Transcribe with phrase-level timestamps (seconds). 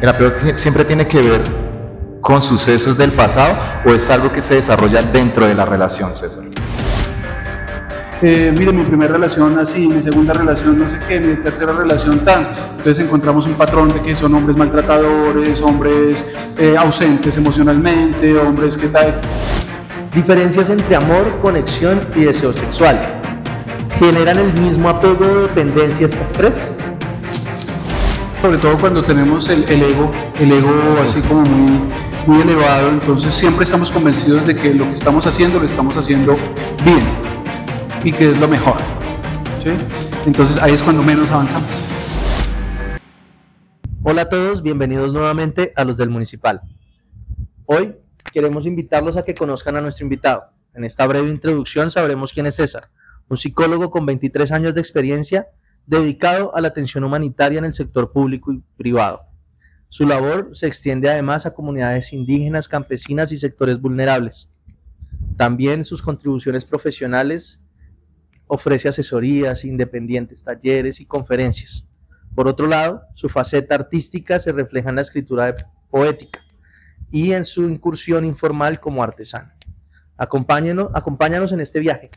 [0.00, 1.42] ¿El apego siempre tiene que ver
[2.20, 3.56] con sucesos del pasado
[3.86, 6.44] o es algo que se desarrolla dentro de la relación, César?
[8.22, 12.18] Eh, mire, mi primera relación así, mi segunda relación no sé qué, mi tercera relación
[12.24, 12.60] tanto.
[12.76, 16.26] Entonces encontramos un patrón de que son hombres maltratadores, hombres
[16.58, 19.18] eh, ausentes emocionalmente, hombres que tal.
[20.14, 23.00] Diferencias entre amor, conexión y deseo sexual.
[23.98, 26.54] ¿Generan el mismo apego o dependencia estas tres?
[28.46, 30.08] Sobre todo cuando tenemos el, el ego,
[30.38, 30.70] el ego
[31.00, 31.88] así como muy,
[32.28, 36.34] muy elevado, entonces siempre estamos convencidos de que lo que estamos haciendo lo estamos haciendo
[36.84, 37.00] bien
[38.04, 38.76] y que es lo mejor.
[39.64, 39.72] ¿sí?
[40.26, 41.68] Entonces ahí es cuando menos avanzamos.
[44.04, 46.60] Hola a todos, bienvenidos nuevamente a los del Municipal.
[47.64, 47.96] Hoy
[48.32, 50.44] queremos invitarlos a que conozcan a nuestro invitado.
[50.72, 52.90] En esta breve introducción sabremos quién es César,
[53.28, 55.48] un psicólogo con 23 años de experiencia
[55.86, 59.22] dedicado a la atención humanitaria en el sector público y privado.
[59.88, 64.48] Su labor se extiende además a comunidades indígenas, campesinas y sectores vulnerables.
[65.36, 67.60] También sus contribuciones profesionales
[68.46, 71.86] ofrece asesorías independientes, talleres y conferencias.
[72.34, 75.54] Por otro lado, su faceta artística se refleja en la escritura
[75.90, 76.40] poética
[77.10, 79.50] y en su incursión informal como artesano.
[80.18, 82.10] Acompáñanos, acompáñanos en este viaje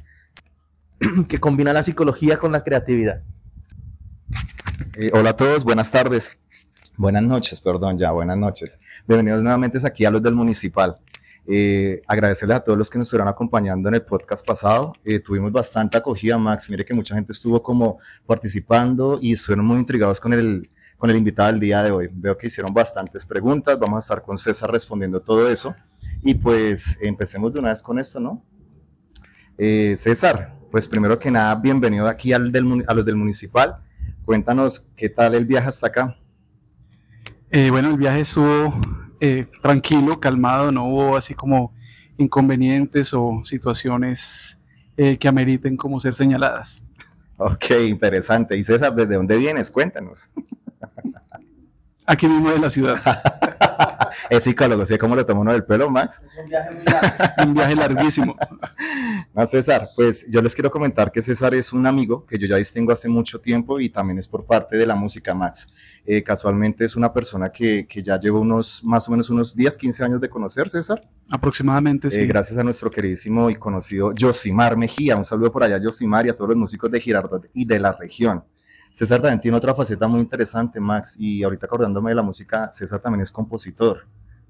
[1.30, 3.22] que combina la psicología con la creatividad.
[4.96, 6.30] Eh, hola a todos, buenas tardes.
[6.98, 8.78] Buenas noches, perdón, ya, buenas noches.
[9.08, 10.98] Bienvenidos nuevamente aquí a los del Municipal.
[11.48, 14.94] Eh, agradecerles a todos los que nos estuvieron acompañando en el podcast pasado.
[15.06, 16.70] Eh, tuvimos bastante acogida, Max.
[16.70, 21.18] Mire que mucha gente estuvo como participando y estuvieron muy intrigados con el, con el
[21.18, 22.10] invitado del día de hoy.
[22.12, 23.80] Veo que hicieron bastantes preguntas.
[23.80, 25.76] Vamos a estar con César respondiendo todo eso.
[26.22, 28.44] Y pues empecemos de una vez con esto, ¿no?
[29.58, 33.78] César, pues primero que nada, bienvenido aquí al del, a los del Municipal.
[34.30, 36.16] Cuéntanos qué tal el viaje hasta acá.
[37.50, 38.80] Eh, bueno, el viaje estuvo
[39.20, 41.74] eh, tranquilo, calmado, no hubo así como
[42.20, 44.22] inconvenientes o situaciones
[44.98, 46.80] eh, que ameriten como ser señaladas.
[47.38, 48.56] Ok, interesante.
[48.56, 49.72] Y César, ¿desde dónde vienes?
[49.72, 50.24] Cuéntanos.
[52.10, 53.00] Aquí mismo de la ciudad.
[54.32, 54.98] es psicólogo, ¿sí?
[54.98, 56.20] ¿Cómo le tomó uno del pelo, Max?
[56.26, 57.34] Es un viaje muy largo.
[57.46, 58.36] Un viaje larguísimo.
[59.36, 62.56] No, César, pues yo les quiero comentar que César es un amigo que yo ya
[62.56, 65.68] distingo hace mucho tiempo y también es por parte de la música, Max.
[66.06, 69.78] Eh, casualmente es una persona que, que, ya lleva unos, más o menos unos 10,
[69.78, 71.04] 15 años de conocer, César.
[71.30, 72.18] Aproximadamente, sí.
[72.18, 75.16] Eh, gracias a nuestro queridísimo y conocido Josimar Mejía.
[75.16, 77.92] Un saludo por allá, Josimar, y a todos los músicos de Girardot y de la
[77.92, 78.44] región.
[78.92, 83.00] César también tiene otra faceta muy interesante, Max, y ahorita acordándome de la música, César
[83.00, 84.06] también es compositor.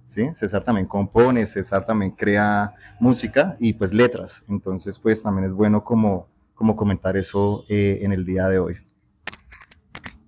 [0.08, 0.28] ¿Sí?
[0.40, 4.34] César también compone, César también crea música y pues letras.
[4.50, 8.78] Entonces, pues también es bueno como, como comentar eso eh, en el día de hoy.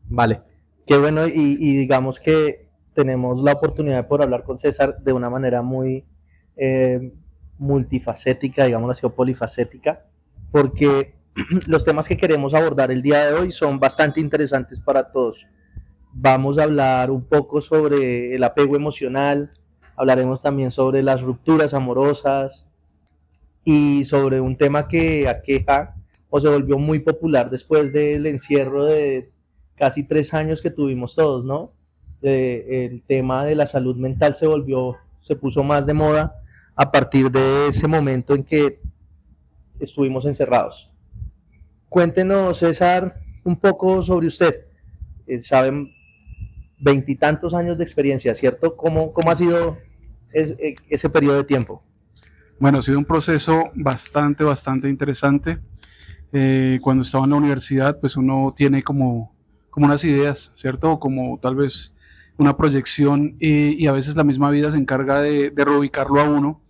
[0.08, 0.42] Vale.
[0.86, 5.62] Qué bueno, y, digamos que tenemos la oportunidad poder hablar con César de una manera
[5.62, 6.06] muy
[6.58, 7.14] eh,
[7.58, 10.04] multifacética, digamos así, o polifacética,
[10.52, 11.16] porque
[11.68, 15.46] los temas que queremos abordar el día de hoy son bastante interesantes para todos.
[16.14, 19.52] Vamos a hablar un poco sobre el apego emocional,
[19.96, 22.66] hablaremos también sobre las rupturas amorosas
[23.64, 25.96] y sobre un tema que aqueja
[26.30, 29.30] o se volvió muy popular después del encierro de
[29.76, 31.72] casi tres años que tuvimos todos, ¿no?
[32.22, 36.36] Eh, el tema de la salud mental se volvió, se puso más de moda
[36.76, 38.80] a partir de ese momento en que
[39.80, 40.91] estuvimos encerrados.
[41.92, 44.56] Cuéntenos, César, un poco sobre usted.
[45.28, 45.92] Eh, saben,
[46.80, 48.78] veintitantos años de experiencia, ¿cierto?
[48.78, 49.78] ¿Cómo, cómo ha sido
[50.34, 51.84] eh, ese periodo de tiempo?
[52.62, 55.58] Bueno, ha sido un proceso bastante, bastante interesante.
[56.32, 59.36] Eh, cuando estaba en la universidad, pues uno tiene como
[59.70, 60.98] como unas ideas, ¿cierto?
[60.98, 61.92] Como tal vez
[62.38, 66.62] una proyección y, a veces la misma vida se encarga de, de reubicarlo a uno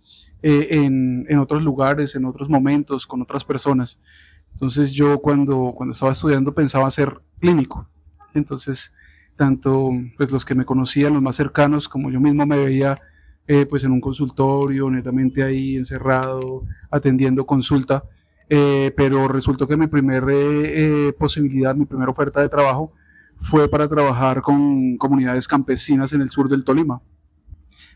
[0.42, 3.96] en, en, otros lugares, en otros momentos, con otras personas.
[4.62, 7.88] Entonces yo cuando, cuando estaba estudiando pensaba ser clínico.
[8.32, 8.92] Entonces,
[9.36, 12.94] tanto pues los que me conocían, los más cercanos, como yo mismo me veía
[13.48, 16.62] eh, pues en un consultorio, netamente ahí encerrado,
[16.92, 18.04] atendiendo consulta,
[18.48, 22.92] eh, pero resultó que mi primera eh, posibilidad, mi primera oferta de trabajo
[23.50, 27.00] fue para trabajar con comunidades campesinas en el sur del Tolima.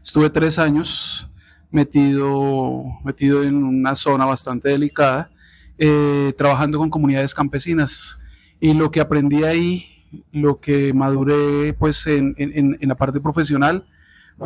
[0.04, 1.30] Estuve tres años
[1.70, 5.30] metido, metido en una zona bastante delicada,
[5.78, 7.92] eh, trabajando con comunidades campesinas.
[8.60, 9.86] Y lo que aprendí ahí,
[10.32, 13.84] lo que maduré pues en, en, la parte profesional,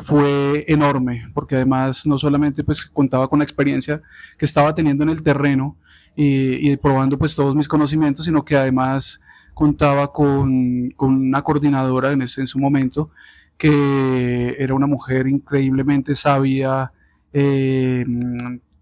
[0.06, 4.00] fue enorme, porque además no solamente pues contaba con la experiencia
[4.38, 5.76] que estaba teniendo en el terreno,
[6.16, 9.20] y, y, probando pues todos mis conocimientos, sino que además
[9.54, 13.10] contaba con, con una coordinadora en, ese, en su momento
[13.60, 16.90] que era una mujer increíblemente sabia,
[17.34, 18.06] eh,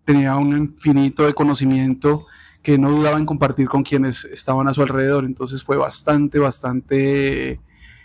[0.08, 2.24] tenía un infinito de conocimiento
[2.62, 5.26] que no dudaba en compartir con quienes estaban a su alrededor.
[5.26, 7.60] Entonces fue bastante, bastante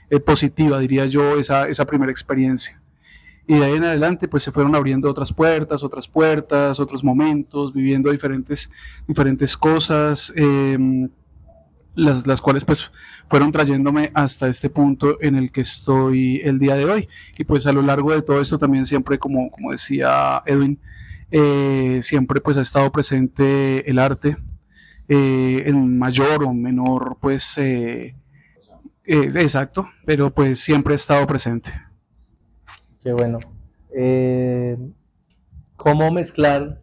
[0.10, 2.82] eh, positiva, diría yo, esa, esa primera experiencia.
[3.48, 7.74] Y de ahí en adelante, pues se fueron abriendo otras puertas, otras puertas, otros momentos,
[7.74, 8.70] viviendo diferentes,
[9.08, 10.30] diferentes cosas.
[10.36, 11.08] Eh,
[11.96, 12.80] las, las cuales pues
[13.30, 17.08] fueron trayéndome hasta este punto en el que estoy el día de hoy.
[17.38, 20.80] Y pues a lo largo de todo esto también siempre, como, como decía Edwin,
[21.36, 24.38] eh, siempre pues ha estado presente el arte
[25.08, 28.14] eh, en mayor o menor pues eh,
[29.04, 31.72] exacto, pero pues siempre ha estado presente.
[33.02, 33.40] Qué bueno.
[35.76, 36.82] ¿Cómo mezclar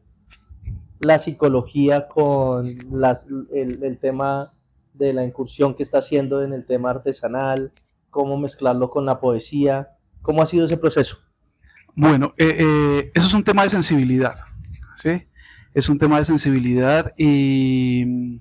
[0.99, 3.25] la psicología con las,
[3.55, 4.53] el, el tema
[4.95, 7.71] de la incursión que está haciendo en el tema artesanal,
[8.11, 9.91] cómo mezclarlo con la poesía,
[10.23, 11.19] ¿cómo ha sido ese proceso?
[11.95, 14.41] Bueno, eh, eh, eso es un tema de sensibilidad,
[14.97, 15.27] ¿sí?
[15.75, 18.41] Es un tema de sensibilidad y,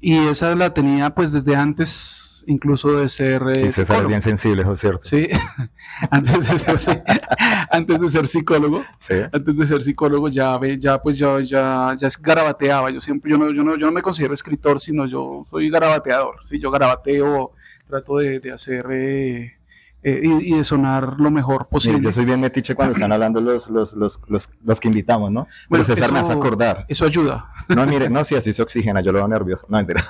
[0.00, 4.22] y esa la tenía pues desde antes incluso de ser sí, eh, César es bien
[4.22, 5.00] sensible, eso es cierto.
[5.04, 5.28] Sí,
[6.10, 7.02] antes de ser,
[7.70, 9.14] antes de ser psicólogo, sí.
[9.32, 13.50] antes de ser psicólogo ya ya pues yo ya ya garabateaba, yo siempre yo no
[13.52, 17.52] yo no yo no me considero escritor, sino yo soy garabateador, sí, yo garabateo,
[17.86, 19.59] trato de, de hacer eh,
[20.02, 22.00] eh, y, de sonar lo mejor posible.
[22.00, 25.46] yo soy bien metiche cuando están hablando los, los, los, los, los que invitamos, ¿no?
[25.68, 26.86] Pero César eso, me hace acordar.
[26.88, 27.46] Eso ayuda.
[27.68, 29.66] No, mire, no, si así se oxigena, yo lo veo nervioso.
[29.68, 30.02] No, entera.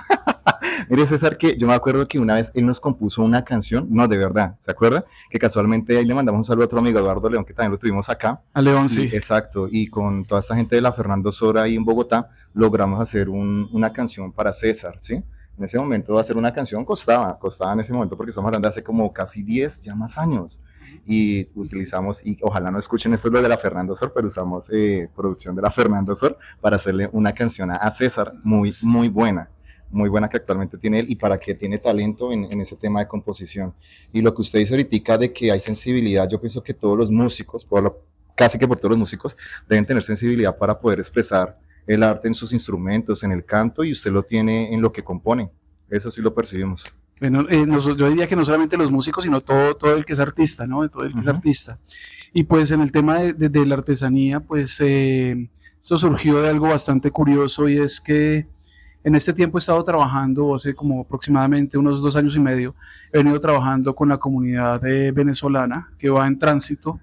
[0.88, 4.06] mire, César, que yo me acuerdo que una vez él nos compuso una canción, no,
[4.06, 5.04] de verdad, ¿se acuerda?
[5.28, 7.78] Que casualmente ahí le mandamos un saludo a otro amigo, Eduardo León, que también lo
[7.78, 8.40] tuvimos acá.
[8.54, 9.10] A León, sí.
[9.12, 13.28] exacto, y con toda esta gente de la Fernando Sora ahí en Bogotá, logramos hacer
[13.28, 15.22] un, una canción para César, ¿sí?
[15.61, 18.73] En ese momento hacer una canción costaba, costaba en ese momento porque estamos hablando de
[18.73, 20.59] hace como casi 10, ya más años.
[21.07, 25.55] Y utilizamos, y ojalá no escuchen esto de la Fernando Sor, pero usamos eh, producción
[25.55, 29.51] de la Fernando Sor para hacerle una canción a César muy, muy buena
[29.93, 33.01] muy buena que actualmente tiene él y para que tiene talento en, en, ese tema
[33.01, 33.75] de composición.
[34.12, 37.11] Y lo que usted dice ahorita de que hay sensibilidad, yo pienso que todos los
[37.11, 37.99] músicos, por lo,
[38.37, 39.37] casi que por todos los músicos,
[39.69, 43.93] deben tener sensibilidad para poder expresar el arte en sus instrumentos, en el canto, y
[43.93, 45.50] usted lo tiene en lo que compone.
[45.88, 46.85] Eso sí lo percibimos.
[47.21, 47.67] Bueno, eh,
[47.97, 50.88] yo diría que no solamente los músicos, sino todo, todo el que es artista, ¿no?
[50.88, 51.23] Todo el que uh -huh.
[51.23, 51.79] es artista.
[52.32, 55.49] Y pues en el tema de, de, de la artesanía, pues eh,
[55.82, 58.47] eso surgió de algo bastante curioso y es que
[59.03, 62.75] en este tiempo he estado trabajando, hace como aproximadamente unos dos años y medio,
[63.12, 67.00] he venido trabajando con la comunidad venezolana que va en tránsito.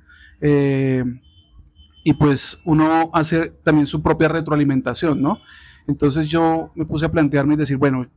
[2.07, 5.41] Y pues uno hace también su propia retroalimentación, ¿no?
[5.89, 8.07] Entonces yo me puse a plantearme y decir, bueno,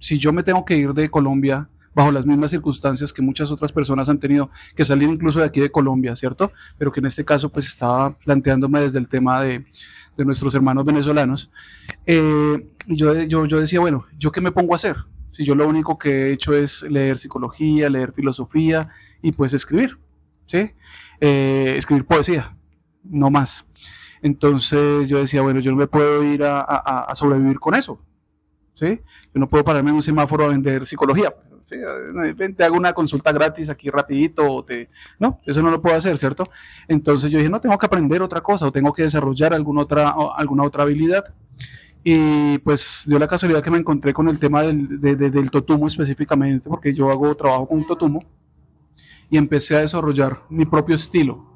[0.00, 3.70] si yo me tengo que ir de Colombia bajo las mismas circunstancias que muchas otras
[3.70, 6.50] personas han tenido que salir incluso de aquí de Colombia, ¿cierto?
[6.76, 9.64] Pero que en este caso pues estaba planteándome desde el tema de,
[10.16, 11.48] de nuestros hermanos venezolanos,
[12.04, 14.96] eh, yo, yo, yo decía, bueno, ¿yo qué me pongo a hacer?
[15.30, 18.88] Si yo lo único que he hecho es leer psicología, leer filosofía
[19.22, 19.98] y pues escribir,
[20.48, 20.72] ¿sí?
[21.20, 22.56] Eh, escribir poesía,
[23.10, 23.64] no más.
[24.22, 28.00] Entonces yo decía, bueno, yo no me puedo ir a, sobrevivir con eso.
[28.74, 29.00] ¿sí?
[29.34, 31.32] Yo no puedo pararme en un semáforo a vender psicología.
[31.68, 31.76] ¿sí?
[32.56, 34.64] Te hago una consulta gratis aquí rapidito.
[34.64, 34.88] Te...
[35.18, 36.48] No, eso no lo puedo hacer, ¿cierto?
[36.88, 40.14] Entonces yo dije, no, tengo que aprender otra cosa o tengo que desarrollar alguna otra,
[40.36, 41.24] alguna otra habilidad.
[42.02, 45.50] Y pues dio la casualidad que me encontré con el tema del, de, de, del
[45.50, 48.24] totumo específicamente, porque yo hago trabajo con totumo
[49.28, 51.55] y empecé a desarrollar mi propio estilo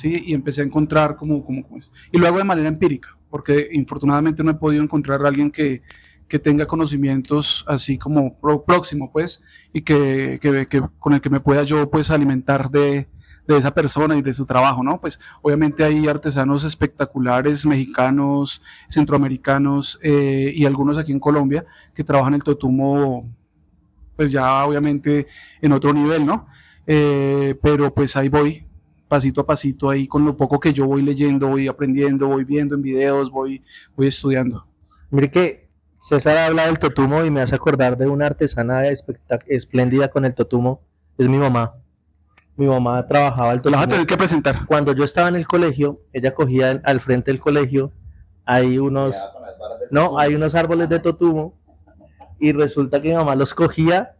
[0.00, 0.22] ¿sí?
[0.26, 1.44] Y empecé a encontrar como
[1.76, 1.90] es.
[2.12, 5.82] Y lo hago de manera empírica, porque infortunadamente no he podido encontrar a alguien que,
[6.28, 9.40] que tenga conocimientos así como próximo, pues,
[9.72, 13.08] y que, que, que, con el que me pueda yo, pues, alimentar de,
[13.46, 15.00] de esa persona y de su trabajo, ¿no?
[15.00, 21.64] Pues, obviamente hay artesanos espectaculares, mexicanos, centroamericanos, eh, y algunos aquí en Colombia,
[21.94, 23.28] que trabajan el totumo,
[24.16, 25.26] pues, ya obviamente
[25.60, 26.46] en otro nivel, ¿no?
[26.86, 28.64] Eh, pero pues ahí voy,
[29.10, 32.76] pasito a pasito ahí con lo poco que yo voy leyendo, voy aprendiendo, voy viendo
[32.76, 33.60] en videos, voy,
[33.96, 34.64] voy estudiando.
[35.10, 38.84] Mire que César habla del totumo y me hace acordar de una artesana
[39.48, 40.82] espléndida con el totumo,
[41.18, 41.74] es mi mamá.
[42.56, 43.72] Mi mamá trabajaba el totumo.
[43.72, 44.64] La vas a tener que presentar.
[44.66, 47.90] Cuando yo estaba en el colegio, ella cogía al frente del colegio,
[48.44, 49.16] hay unos,
[49.90, 51.58] no, hay unos árboles de totumo
[52.38, 54.12] y resulta que mi mamá los cogía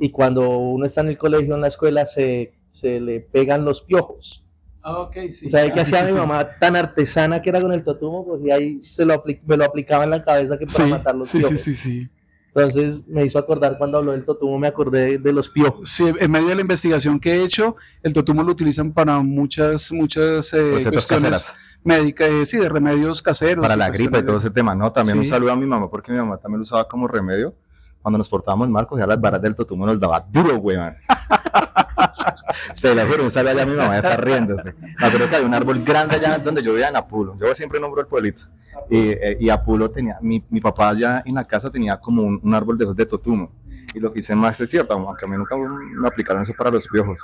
[0.00, 3.80] y cuando uno está en el colegio, en la escuela, se se le pegan los
[3.82, 4.42] piojos.
[4.82, 5.48] Ah, okay, sí.
[5.48, 8.26] ¿Sabe qué hacía sí, mi mamá tan artesana que era con el totumo?
[8.26, 11.14] Pues y ahí se lo me lo aplicaba en la cabeza que para sí, matar
[11.14, 11.60] los sí, piojos.
[11.60, 12.08] Sí, sí, sí.
[12.54, 15.88] Entonces me hizo acordar cuando habló del totumo, me acordé de los piojos.
[15.96, 19.90] Sí, en medio de la investigación que he hecho, el totumo lo utilizan para muchas,
[19.90, 21.46] muchas eh, cuestiones caseras.
[21.82, 23.62] médicas, eh, sí, de remedios caseros.
[23.62, 24.92] Para la gripe y todo ese tema, ¿no?
[24.92, 27.54] También un saludo a mi mamá, porque mi mamá también lo usaba como remedio.
[28.02, 30.94] Cuando nos portábamos mal, cogía las varas del totumo nos daba duro, weón.
[32.74, 34.74] Se lo juro, saludo allá a mi mamá, ya está riéndose.
[34.98, 37.36] Me acuerdo que había un árbol grande allá donde yo vivía en Apulo.
[37.38, 38.42] Yo siempre nombro el pueblito.
[38.90, 42.76] Y, eh, y Apulo tenía, mi, papá allá en la casa tenía como un, árbol
[42.76, 43.52] de de totumo.
[43.94, 46.70] Y lo que hice más es cierto, aunque a mí nunca me aplicaron eso para
[46.70, 47.20] los piojos.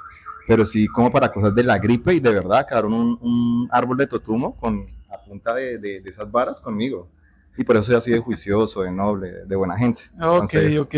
[0.46, 4.06] Pero sí como para cosas de la gripe y de verdad quedaron un, árbol de
[4.06, 7.08] totumo con a punta de esas varas conmigo.
[7.58, 10.00] Y por eso soy así de juicioso, de noble, de buena gente.
[10.22, 10.94] Ok, Entonces, ok.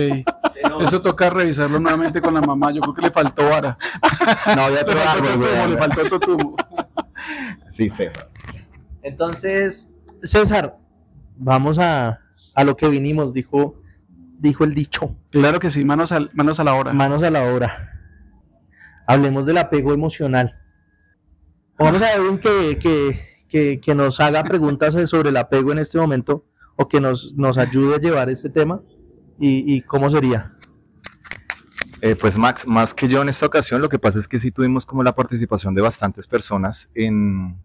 [0.87, 2.71] Eso toca revisarlo nuevamente con la mamá.
[2.71, 3.79] Yo creo que le faltó vara.
[4.55, 6.57] No, había otro árbol, le faltó totumo.
[7.71, 8.29] Sí, César.
[9.03, 9.89] Entonces,
[10.23, 10.77] César,
[11.39, 12.21] vamos a,
[12.55, 13.77] a lo que vinimos, dijo,
[14.39, 15.17] dijo el dicho.
[15.31, 16.93] Claro que sí, manos, al, manos a la hora.
[16.93, 17.91] Manos a la obra.
[19.07, 20.57] Hablemos del apego emocional.
[21.79, 25.97] Vamos a ver que, que, que, que nos haga preguntas sobre el apego en este
[25.97, 26.45] momento
[26.81, 28.81] o que nos, nos ayude a llevar este tema
[29.39, 30.53] y, y cómo sería.
[32.01, 34.51] Eh, pues Max, más que yo en esta ocasión, lo que pasa es que sí
[34.51, 37.57] tuvimos como la participación de bastantes personas en,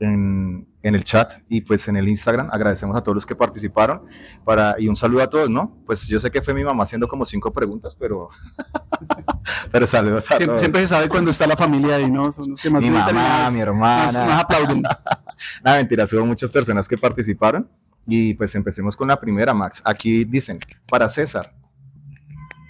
[0.00, 2.48] en, en el chat y pues en el Instagram.
[2.50, 4.00] Agradecemos a todos los que participaron
[4.46, 5.76] para, y un saludo a todos, ¿no?
[5.84, 8.30] Pues yo sé que fue mi mamá haciendo como cinco preguntas, pero,
[9.70, 10.60] pero saludos a Siempre, todos.
[10.60, 12.32] siempre se sabe cuando está la familia ahí, ¿no?
[12.32, 14.12] Son los que más mi mamá, más- mi hermana.
[14.12, 14.82] más- más aplauden.
[15.62, 17.68] Nada, mentiras, hubo muchas personas que participaron.
[18.10, 19.82] Y pues empecemos con la primera, Max.
[19.84, 21.52] Aquí dicen, para César,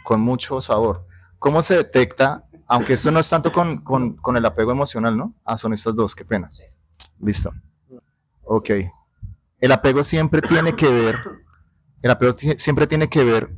[0.03, 1.07] con mucho sabor,
[1.39, 5.35] ¿cómo se detecta, aunque esto no es tanto con, con, con el apego emocional, ¿no?
[5.45, 6.51] Ah, son estas dos, qué pena.
[7.21, 7.53] Listo.
[8.43, 8.71] Ok.
[9.61, 11.17] El apego siempre tiene que ver,
[12.03, 13.49] el apego siempre tiene que ver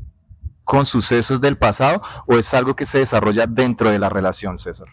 [0.65, 4.87] con sucesos del pasado o es algo que se desarrolla dentro de la relación, César.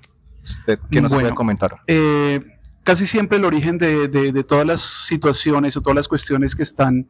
[0.44, 1.26] ¿Usted qué nos Bueno.
[1.26, 1.78] puede comentar?
[1.88, 2.57] Eh,
[2.88, 7.10] casi siempre el origen de, todas las situaciones o todas las cuestiones que están,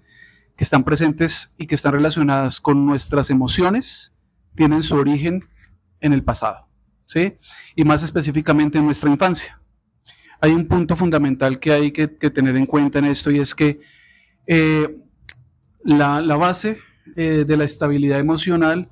[0.58, 4.12] que están presentes y que están relacionadas con nuestras emociones
[4.56, 5.44] tienen su origen
[6.02, 6.66] en el pasado,
[7.06, 7.34] ¿sí?
[7.76, 9.60] Y más específicamente en nuestra infancia.
[10.42, 13.80] Hay un punto fundamental que hay que, tener en cuenta en esto y es que
[14.48, 14.98] eh,
[15.84, 16.80] la, la base
[17.16, 18.90] eh, de la estabilidad emocional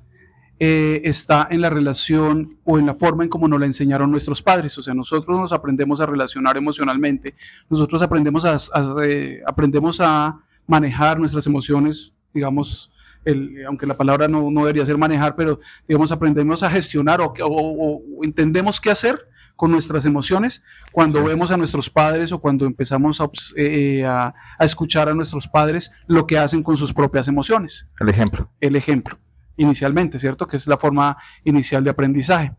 [0.58, 4.40] eh, está en la relación o en la forma en cómo nos la enseñaron nuestros
[4.42, 4.76] padres.
[4.78, 7.34] O sea, nosotros nos aprendemos a relacionar emocionalmente,
[7.68, 10.36] nosotros aprendemos a, a- eh, aprendemos a
[10.66, 12.90] manejar nuestras emociones, digamos,
[13.24, 17.34] el- aunque la palabra no, no debería ser manejar, pero digamos, aprendemos a gestionar o,
[17.40, 19.18] o- entendemos qué hacer
[19.56, 21.26] con nuestras emociones cuando Sí.
[21.28, 23.24] vemos a nuestros padres o cuando empezamos a,
[23.56, 27.86] eh, eh, a- a escuchar a nuestros padres lo que hacen con sus propias emociones
[28.00, 28.48] El ejemplo.
[28.60, 29.16] el ejemplo
[29.56, 30.46] inicialmente, ¿cierto?
[30.46, 32.52] Que es la forma inicial de aprendizaje.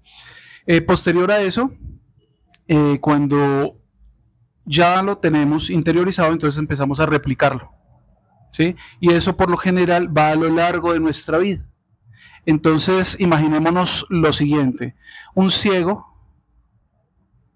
[0.65, 1.71] Eh, posterior a eso,
[2.67, 3.75] eh, cuando
[4.65, 7.71] ya lo tenemos interiorizado, entonces empezamos a replicarlo,
[8.51, 8.75] ¿sí?
[8.99, 11.63] Y eso por lo general va a lo largo de nuestra vida.
[12.45, 14.95] Entonces, imaginémonos lo siguiente,
[15.35, 16.05] un ciego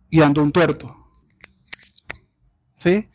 [0.10, 0.96] guiando un tuerto,
[2.78, 3.08] ¿sí?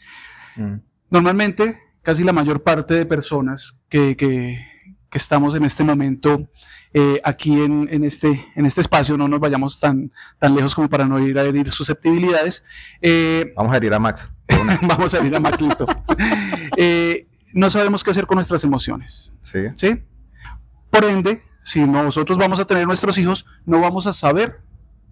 [0.56, 0.76] Mm.
[1.10, 4.75] Normalmente, casi la mayor parte de personas que, que-
[5.16, 6.46] que estamos en este momento
[6.92, 10.90] eh, aquí en, en este, en este espacio, no nos vayamos tan, tan lejos como
[10.90, 12.62] para no ir a herir susceptibilidades,
[13.00, 14.28] eh, Vamos a herir a Max.
[14.82, 15.86] vamos a ir a Max listo.
[16.78, 19.32] Eh, no sabemos qué hacer con nuestras emociones.
[19.44, 19.60] Sí.
[19.76, 20.02] ¿sí?
[20.90, 24.56] Por ende, si nosotros vamos a tener nuestros hijos, no vamos a saber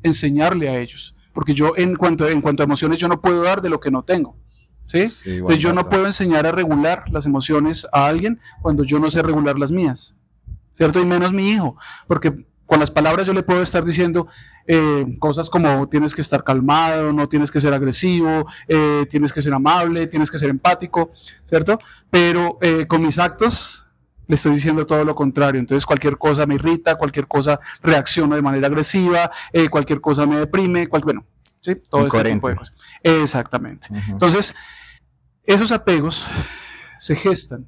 [0.02, 3.62] enseñarle a ellos, porque yo en cuanto, en cuanto a emociones yo no puedo dar
[3.62, 4.36] de lo que no tengo,
[4.86, 5.12] ¿sí?
[5.24, 9.22] Entonces yo no puedo enseñar a regular las emociones a alguien cuando yo no sé
[9.22, 10.14] regular las mías,
[10.74, 11.00] ¿cierto?
[11.00, 11.76] Y menos mi hijo,
[12.06, 14.28] porque con las palabras yo le puedo estar diciendo
[14.66, 19.42] eh, cosas como tienes que estar calmado, no tienes que ser agresivo, eh, tienes que
[19.42, 21.12] ser amable, tienes que ser empático,
[21.46, 21.78] ¿cierto?
[22.10, 23.84] Pero eh, con mis actos
[24.26, 25.60] le estoy diciendo todo lo contrario.
[25.60, 30.36] Entonces cualquier cosa me irrita, cualquier cosa reacciono de manera agresiva, eh, cualquier cosa me
[30.36, 31.24] deprime, cual, bueno,
[31.64, 31.76] ¿sí?
[31.88, 32.56] Todo este tipo de Incoherente.
[32.56, 32.74] cosas.
[33.02, 33.86] Exactamente.
[34.08, 34.54] Entonces,
[35.44, 36.22] esos apegos
[37.00, 37.66] se gestan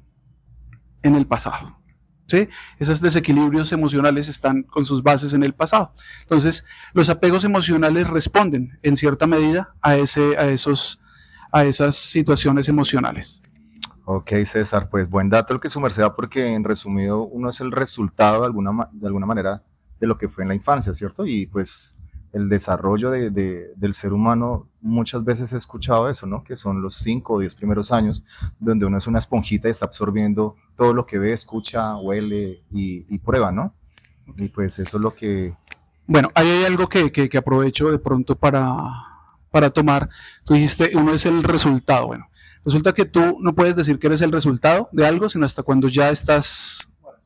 [1.01, 1.75] en el pasado.
[2.27, 2.47] ¿sí?
[2.77, 5.93] Esos desequilibrios emocionales están con sus bases en el pasado.
[6.21, 6.63] Entonces,
[6.93, 10.99] los apegos emocionales responden en cierta medida a, ese, a, esos,
[11.51, 13.41] a esas situaciones emocionales.
[14.05, 17.59] Ok, César, pues buen dato el que su merced da, porque en resumido uno es
[17.59, 19.63] el resultado de alguna, de alguna manera
[19.99, 21.25] de lo que fue en la infancia, ¿cierto?
[21.25, 21.96] Y pues
[22.37, 26.43] el desarrollo de, de- del ser humano, muchas veces he escuchado eso, ¿no?
[26.43, 28.23] Que son los 5 o 10 primeros años,
[28.59, 33.05] donde uno es una esponjita y está absorbiendo todo lo que ve, escucha, huele y,
[33.13, 33.73] y prueba, ¿no?
[34.37, 35.53] Y pues eso es lo que...
[36.05, 38.75] Bueno, ahí hay algo que, que, que aprovecho de pronto para,
[39.51, 40.09] para tomar.
[40.45, 42.07] Tú dijiste, uno es el resultado.
[42.07, 42.27] Bueno,
[42.65, 45.87] resulta que tú no puedes decir que eres el resultado de algo, sino hasta cuando
[45.89, 46.47] ya estás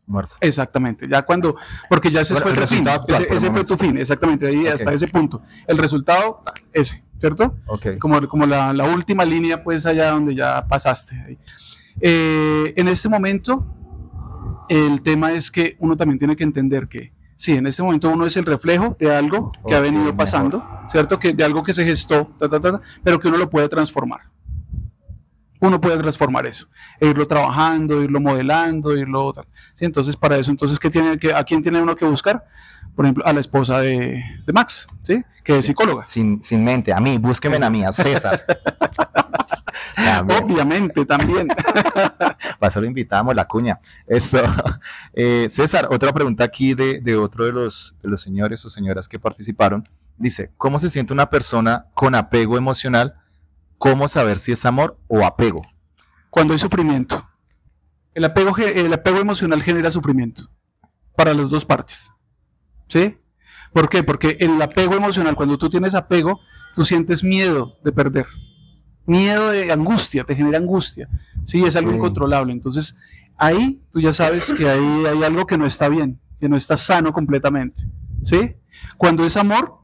[0.07, 0.35] Muerto.
[0.41, 1.55] Exactamente, ya cuando,
[1.89, 5.07] porque ya ese fue el fin, actual, ese, fue tu fin, exactamente, ahí hasta ese
[5.07, 5.41] punto.
[5.67, 6.43] El resultado,
[6.73, 7.55] ese, ¿cierto?
[7.67, 7.97] Ok.
[7.99, 11.37] Como, como la, la última línea, pues allá donde ya pasaste.
[12.01, 13.65] Eh, en este momento,
[14.69, 18.25] el tema es que uno también tiene que entender que, sí, en este momento uno
[18.25, 20.17] es el reflejo de algo que ha venido mejor.
[20.17, 21.19] pasando, ¿cierto?
[21.19, 24.21] Que de algo que se gestó, ta, ta, ta, pero que uno lo puede transformar.
[25.61, 26.67] Uno puede transformar eso,
[26.99, 29.45] e irlo trabajando, irlo modelando, irlo tal.
[29.75, 29.85] ¿sí?
[29.85, 32.43] Entonces, para eso, entonces, ¿qué tiene que, ¿a quién tiene uno que buscar?
[32.95, 35.23] Por ejemplo, a la esposa de, de Max, ¿sí?
[35.43, 36.07] Que es psicóloga.
[36.07, 38.43] Sin, sin mente, a mí, búsquenme a mí, a César.
[39.95, 40.43] También.
[40.43, 41.47] Obviamente, también.
[42.59, 43.79] Para eso lo invitamos, la cuña.
[44.07, 44.41] Esto,
[45.13, 49.07] eh, César, otra pregunta aquí de, de otro de los, de los señores o señoras
[49.07, 49.87] que participaron.
[50.17, 53.15] Dice, ¿cómo se siente una persona con apego emocional?
[53.81, 55.63] ¿Cómo saber si es amor o apego?
[56.29, 57.27] cuando hay sufrimiento.
[58.13, 60.47] El apego, el apego emocional genera sufrimiento
[61.17, 61.97] para las dos partes.
[62.89, 63.17] ¿Sí?
[63.73, 64.03] ¿Por qué?
[64.03, 66.39] Porque el apego emocional, cuando tú tienes apego,
[66.75, 68.27] tú sientes miedo de perder.
[69.07, 71.09] Miedo de angustia, te genera angustia.
[71.47, 71.97] Sí, es algo Sí.
[71.97, 72.53] incontrolable.
[72.53, 72.95] Entonces,
[73.35, 76.77] ahí tú ya sabes que ahí hay algo que no está bien, que no está
[76.77, 77.83] sano completamente.
[78.25, 78.51] ¿Sí?
[78.97, 79.79] Cuando es amor,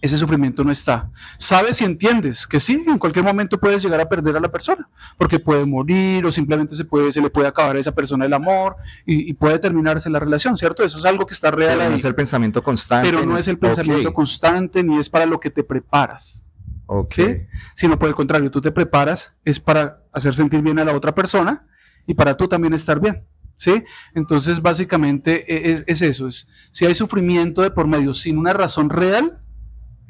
[0.00, 1.10] ese sufrimiento no está.
[1.38, 4.88] Sabes y entiendes que sí, en cualquier momento puedes llegar a perder a la persona,
[5.18, 8.32] porque puede morir o simplemente se, puede, se le puede acabar a esa persona el
[8.32, 10.82] amor y, y puede terminarse la relación, ¿cierto?
[10.84, 13.10] Eso es algo que está real Pero no ahí, es el pensamiento constante.
[13.10, 16.40] pero no es el pensamiento constante ni es para lo que te preparas,
[16.86, 17.12] ok.
[17.14, 17.36] ¿sí?
[17.76, 21.14] Sino por el contrario, tú te preparas es para hacer sentir bien a la otra
[21.14, 21.62] persona
[22.06, 23.24] y para tú también estar bien.
[23.58, 23.84] ¿Sí?
[24.14, 28.54] Entonces, básicamente e- es, es eso, es si hay sufrimiento de por medio sin una
[28.54, 29.36] razón real,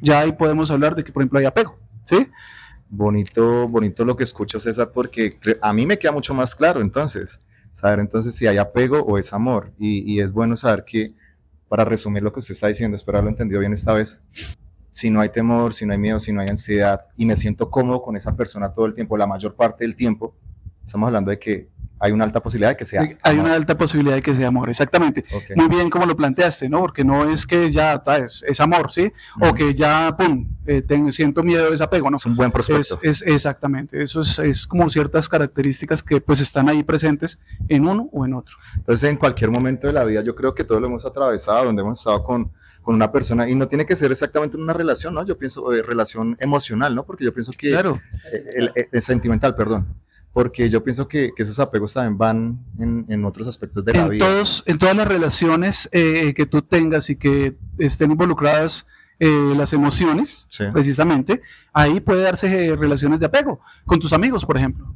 [0.00, 2.26] ya ahí podemos hablar de que, por ejemplo, hay apego, ¿sí?
[2.88, 7.38] Bonito, bonito lo que escucho, César, porque a mí me queda mucho más claro entonces,
[7.72, 9.72] saber entonces si hay apego o es amor.
[9.78, 11.12] Y, y es bueno saber que,
[11.68, 14.18] para resumir lo que usted está diciendo, espero haberlo entendido bien esta vez,
[14.90, 17.70] si no hay temor, si no hay miedo, si no hay ansiedad y me siento
[17.70, 20.34] cómodo con esa persona todo el tiempo, la mayor parte del tiempo,
[20.84, 21.68] estamos hablando de que
[22.02, 23.02] hay una alta posibilidad de que sea.
[23.02, 23.44] hay amor.
[23.44, 25.24] una alta posibilidad de que sea amor, exactamente.
[25.54, 26.80] Muy bien como lo planteaste, ¿no?
[26.80, 29.12] Porque no es que ya es, es amor, ¿sí?
[29.40, 32.16] O que ya, pum, eh, tengo- siento miedo, es apego, ¿no?
[32.16, 32.98] Es un buen Es, prospecto.
[33.02, 38.08] es- exactamente, eso es, es como ciertas características que pues están ahí presentes en uno
[38.12, 38.56] o en otro.
[38.76, 41.82] Entonces, en cualquier momento de la vida, yo creo que todos lo hemos atravesado, donde
[41.82, 42.50] hemos estado con,
[42.82, 45.22] con una persona, y no tiene que ser exactamente una relación, ¿no?
[45.26, 47.04] Yo pienso, eh, relación emocional, ¿no?
[47.04, 48.00] Porque yo pienso que, Claro,
[48.54, 49.86] el- eh, sentimental, perdón,
[50.32, 54.08] porque yo pienso que, que esos apegos también van en, en otros aspectos de la
[54.08, 54.24] vida.
[54.26, 58.86] todos, en todas las relaciones eh, que tú tengas y que estén involucradas
[59.22, 60.64] eh, las emociones, Sí.
[60.72, 61.42] precisamente,
[61.74, 64.86] ahí puede darse eh, relaciones de apego, con tus amigos, por ejemplo.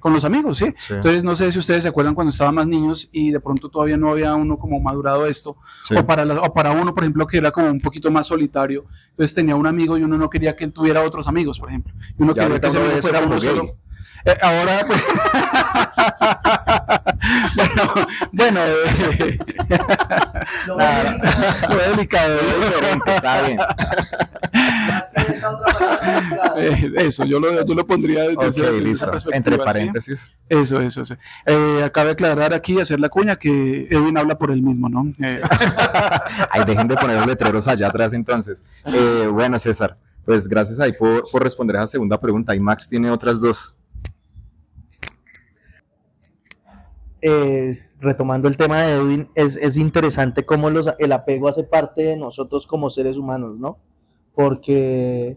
[0.00, 0.66] Con los amigos, ¿sí?
[0.86, 0.92] Sí.
[0.94, 3.96] Entonces, no sé si ustedes se acuerdan cuando estaban más niños y de pronto todavía
[3.96, 5.56] no había uno como madurado esto,
[5.88, 5.94] sí.
[5.96, 8.84] o, para la- o para uno, por ejemplo, que era como un poquito más solitario,
[9.12, 11.94] entonces tenía un amigo y uno no quería que él tuviera otros amigos, por ejemplo,
[12.18, 13.76] y uno Ya quería que uno fuera uno solo.
[14.26, 15.02] Eh, ahora, pues,
[17.56, 17.94] bueno,
[18.32, 19.38] bueno, eh,
[20.66, 21.16] Lo Nada.
[21.88, 22.38] delicado.
[23.06, 23.58] está bien.
[26.56, 29.60] Eh, eso, yo lo, yo lo pondría desde, esa- perspectiva, Entre ¿sí?
[29.64, 30.20] paréntesis.
[30.48, 31.14] Eso, eso, eso.
[31.46, 35.12] Eh, acaba de aclarar aquí, hacer la cuña, que Edwin habla por él mismo, ¿no?
[35.24, 35.40] Eh,
[36.50, 38.58] Ay, dejen de poner los letreros allá atrás entonces.
[38.84, 42.54] Eh, bueno, César, pues gracias ahí por, por responder a esa segunda pregunta.
[42.54, 43.74] Y Max tiene otras dos.
[47.22, 52.16] Eh, retomando el tema de Edwin, es, es interesante cómo el apego hace parte de
[52.16, 53.78] nosotros como seres humanos, ¿no?
[54.34, 55.36] Porque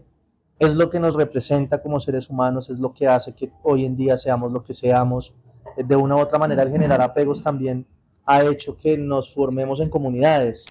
[0.58, 3.96] es lo que nos representa como seres humanos, es lo que hace que hoy en
[3.96, 5.32] día seamos lo que seamos.
[5.76, 7.86] De una u otra manera, el generar apegos también
[8.26, 10.64] ha hecho que nos formemos en comunidades.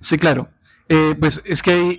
[0.00, 0.48] sí, claro.
[0.88, 1.98] Eh, pues es que,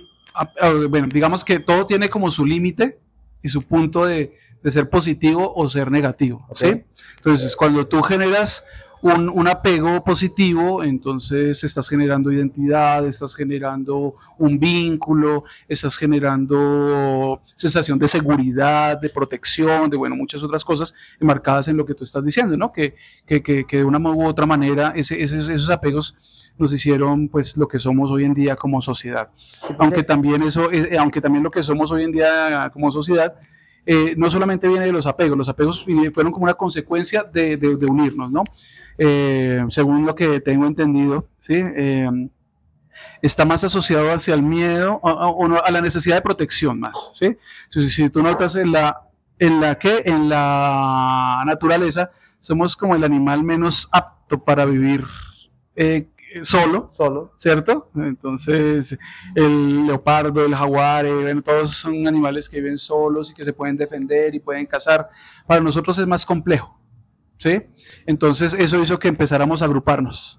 [0.88, 2.98] bueno, digamos que todo tiene como su límite
[3.42, 6.46] y su punto de, de ser positivo o ser negativo.
[6.54, 6.82] ¿sí?
[7.18, 8.62] Entonces, cuando tú generas
[9.00, 17.98] un, un apego positivo, entonces estás generando identidad, estás generando un vínculo, estás generando sensación
[17.98, 22.24] de seguridad, de protección, de bueno, muchas otras cosas enmarcadas en lo que tú estás
[22.24, 22.72] diciendo, ¿no?
[22.72, 22.94] Que,
[23.26, 26.14] que, que, que de una u otra manera ese- ese- esos apegos
[26.58, 29.28] nos hicieron pues lo que somos hoy en día como sociedad.
[29.78, 33.34] Aunque también eso, eh, aunque también lo que somos hoy en día como sociedad,
[33.90, 37.56] eh, no solamente viene de los apegos, los apegos fueron como una consecuencia de,
[37.88, 38.44] unirnos, ¿no?
[38.98, 41.54] Eh, según lo que tengo entendido, ¿sí?
[41.54, 42.28] Eh,
[43.22, 47.34] está más asociado hacia el miedo o, a la necesidad de protección más, ¿sí?
[47.70, 49.04] Si tú notas en la,
[49.38, 52.10] en la que, en la naturaleza,
[52.42, 55.02] somos como el animal menos apto para vivir
[55.76, 56.08] eh,
[56.42, 57.32] solo, Solo.
[57.38, 57.90] ¿cierto?
[57.96, 58.96] Entonces,
[59.34, 63.52] el leopardo, el jaguar, eh, bueno, todos son animales que viven solos y que se
[63.52, 65.08] pueden defender y pueden cazar.
[65.46, 66.78] Para nosotros es más complejo,
[67.38, 67.62] ¿sí?
[68.06, 70.38] Entonces, eso hizo que empezáramos a agruparnos.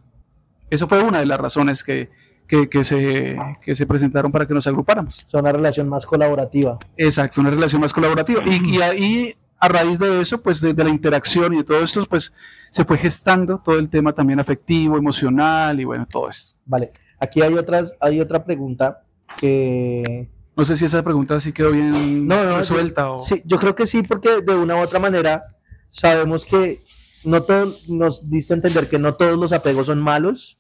[0.69, 2.09] Eso fue una de las razones que,
[2.47, 5.23] que, que se, que se presentaron para que nos agrupáramos.
[5.27, 6.77] O sea, una relación más colaborativa.
[6.97, 8.43] Exacto, una relación más colaborativa.
[8.45, 11.83] Y, y ahí, a raíz de eso, pues de, de la interacción y de todo
[11.83, 12.31] esto, pues
[12.71, 16.55] se fue gestando todo el tema también afectivo, emocional y bueno, todo esto.
[16.65, 16.91] Vale.
[17.19, 19.01] Aquí hay otras, hay otra pregunta
[19.37, 23.25] que No sé si esa pregunta sí quedó bien No, no, resuelta yo, o...
[23.25, 25.43] sí, yo creo que sí, porque de una u otra manera
[25.91, 26.83] sabemos que
[27.23, 30.57] no todos, nos diste a entender que no todos los apegos son malos,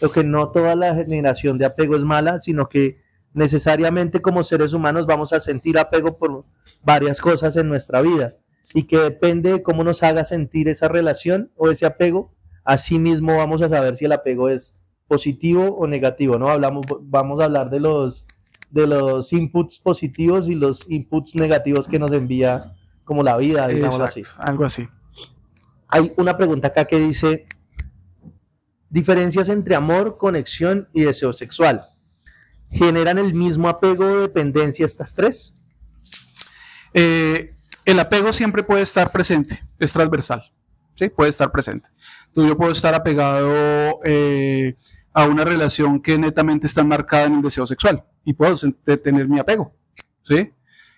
[0.00, 3.00] o que no toda la generación de apego es mala, sino que
[3.34, 6.44] necesariamente como seres humanos vamos a sentir apego por
[6.82, 8.34] varias cosas en nuestra vida,
[8.74, 12.32] y que depende de cómo nos haga sentir esa relación o ese apego,
[12.64, 14.74] así mismo vamos a saber si el apego es
[15.06, 16.48] positivo o negativo, ¿no?
[16.48, 18.24] Hablamos, vamos a hablar de los
[18.70, 24.00] de los inputs positivos y los inputs negativos que nos envía como la vida, digamos
[24.00, 24.22] así.
[24.36, 24.86] Algo así.
[25.88, 27.46] Hay una pregunta acá que dice,
[28.90, 31.86] diferencias entre amor, conexión y deseo sexual.
[32.70, 35.54] ¿Generan el mismo apego o dependencia estas tres?
[36.92, 37.54] Eh,
[37.90, 40.42] el apego siempre puede estar presente, es transversal,
[40.96, 41.08] ¿sí?
[41.08, 41.88] Puede estar presente.
[42.28, 44.74] Entonces yo puedo estar apegado eh,
[45.12, 48.56] a una relación que netamente está marcada en el deseo sexual y puedo
[49.02, 49.72] tener mi apego,
[50.24, 50.50] ¿sí?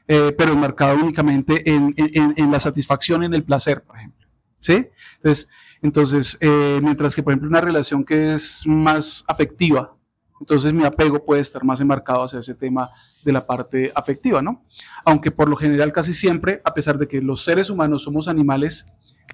[0.09, 4.27] Eh, pero enmarcado únicamente en, en- en- en la satisfacción, en el placer, por ejemplo,
[4.61, 4.87] ¿sí?
[5.23, 5.49] Entonces,
[5.83, 9.95] entonces eh, mientras que, por ejemplo, una relación que es más afectiva,
[10.41, 12.91] entonces mi apego puede estar más enmarcado hacia ese tema
[13.25, 14.63] de la parte afectiva, ¿no?
[15.05, 18.85] Aunque por lo general casi siempre, a pesar de que los seres humanos somos animales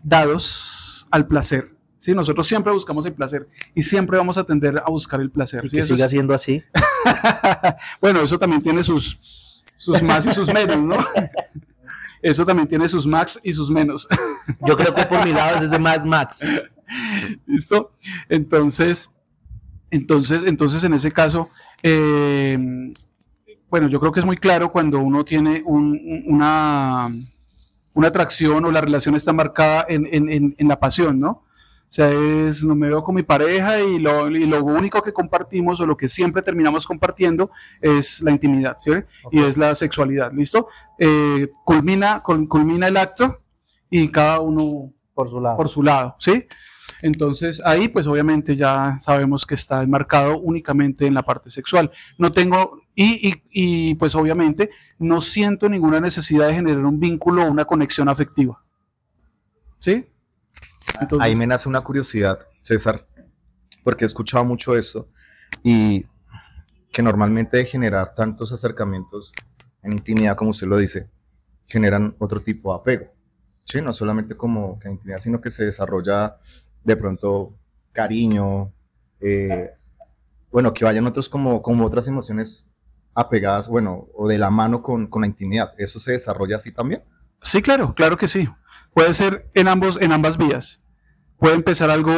[0.03, 2.13] dados al placer, ¿sí?
[2.13, 5.69] Nosotros siempre buscamos el placer y siempre vamos a tender a buscar el placer, Y
[5.69, 5.77] ¿sí?
[5.77, 6.63] que Eso siga es- siendo así.
[8.01, 9.19] bueno, eso también tiene sus,
[9.77, 10.97] sus más y sus menos, ¿no?
[12.23, 14.09] Eso también tiene sus max y sus menos.
[14.67, 16.39] Yo creo que por mi lado es de más Max.
[17.47, 17.93] ¿Listo?
[18.29, 19.09] Entonces,
[19.91, 21.49] entonces, entonces en ese caso,
[21.83, 22.59] eh,
[23.71, 27.09] bueno, yo creo que es muy claro cuando uno tiene un- un- una,
[27.95, 31.43] una atracción o la relación está marcada en, en- en- en la pasión, ¿no?
[31.89, 35.13] O sea, es, no me veo con mi pareja y lo, y lo único que
[35.13, 38.91] compartimos o lo que siempre terminamos compartiendo es la intimidad, ¿sí?
[39.31, 40.69] Y es la sexualidad, ¿listo?
[40.99, 43.39] Eh, culmina, cul- culmina el acto
[43.89, 45.57] y cada uno Por su lado.
[45.57, 46.45] por su lado, ¿sí?
[47.03, 51.91] Entonces ahí pues obviamente ya sabemos que está enmarcado únicamente en la parte sexual.
[52.19, 57.45] No tengo, y, y, y pues obviamente no siento ninguna necesidad de generar un vínculo
[57.45, 58.63] o una conexión afectiva.
[59.79, 60.07] ¿Sí?
[61.21, 63.07] Ahí me nace una curiosidad, César,
[63.85, 65.09] porque he escuchado mucho eso
[65.63, 66.07] y
[66.93, 69.33] que normalmente de generar tantos acercamientos
[69.83, 71.09] en intimidad, como usted lo dice,
[71.67, 73.13] generan otro tipo de apego.
[73.65, 76.37] Sí, no solamente como que intimidad, sino que se desarrolla
[76.87, 77.53] de pronto
[77.93, 78.71] cariño,
[79.21, 79.71] eh,
[80.53, 82.65] bueno, que vayan otros como, como otras emociones
[83.15, 85.73] apegadas, bueno, o de la mano con, con la intimidad.
[85.79, 87.03] ¿Eso se desarrolla así también?
[87.43, 88.49] Sí, claro, claro que sí.
[88.95, 90.81] Puede ser en ambos, en ambas vías.
[91.39, 92.13] Puede empezar algo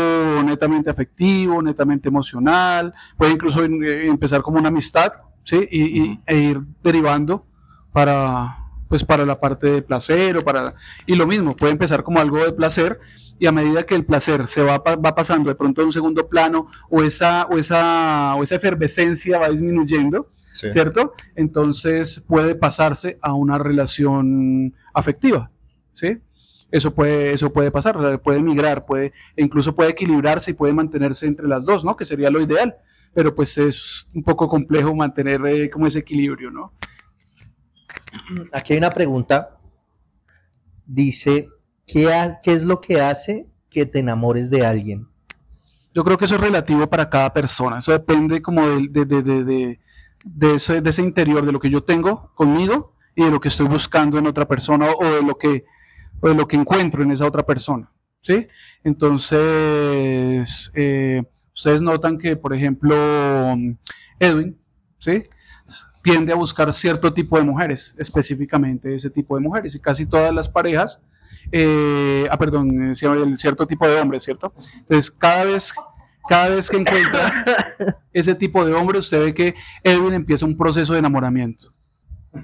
[0.45, 5.13] netamente afectivo, netamente emocional, puede incluso eh, empezar como una amistad,
[5.45, 5.67] ¿sí?
[5.71, 7.45] Y, y- e ir derivando
[7.93, 10.75] para, pues para la parte de placer o para,
[11.07, 13.01] y lo mismo, puede empezar como algo de placer
[13.39, 16.29] y a medida que el placer se va, va pasando de pronto a un segundo
[16.29, 20.71] plano o esa, o esa, o esa efervescencia va disminuyendo, Sí.
[20.73, 21.13] ¿cierto?
[21.37, 25.53] Entonces puede pasarse a una relación afectiva,
[25.95, 26.19] ¿sí?
[26.73, 30.55] Eso puede, eso puede pasar, o sea, puede migrar, puede, e incluso puede equilibrarse y
[30.55, 31.97] puede mantenerse entre las dos, ¿no?
[31.97, 32.75] Que sería lo ideal,
[33.15, 36.73] pero pues es un poco complejo mantener eh, como ese equilibrio, ¿no?
[38.53, 39.51] Aquí hay una pregunta.
[40.85, 41.49] Dice,
[41.89, 45.07] ¿qué, ha- ¿qué es lo que hace que te enamores de alguien?
[45.95, 49.79] Yo creo que eso es relativo para cada persona, eso depende como de, de, de-
[50.25, 53.49] de ese, de ese interior, de lo que yo tengo conmigo y de lo que
[53.49, 55.65] estoy buscando en otra persona o de lo que,
[56.21, 57.91] o de lo que encuentro en esa otra persona,
[58.23, 58.47] ¿sí?
[58.85, 61.23] Entonces, eh,
[61.55, 62.95] ustedes notan que, por ejemplo,
[64.19, 64.57] Edwin,
[64.99, 65.25] ¿sí?
[66.03, 70.33] tiende a buscar cierto tipo de mujeres, específicamente ese tipo de mujeres, y casi todas
[70.35, 71.01] las parejas,
[71.53, 72.97] eh, ah, perdón, eh,
[73.37, 74.53] cierto tipo de hombres, ¿cierto?
[74.81, 75.73] Entonces, cada vez,
[76.29, 77.45] cada vez que encuentra
[78.13, 81.73] ese tipo de hombre, usted ve que Edwin empieza un proceso de enamoramiento.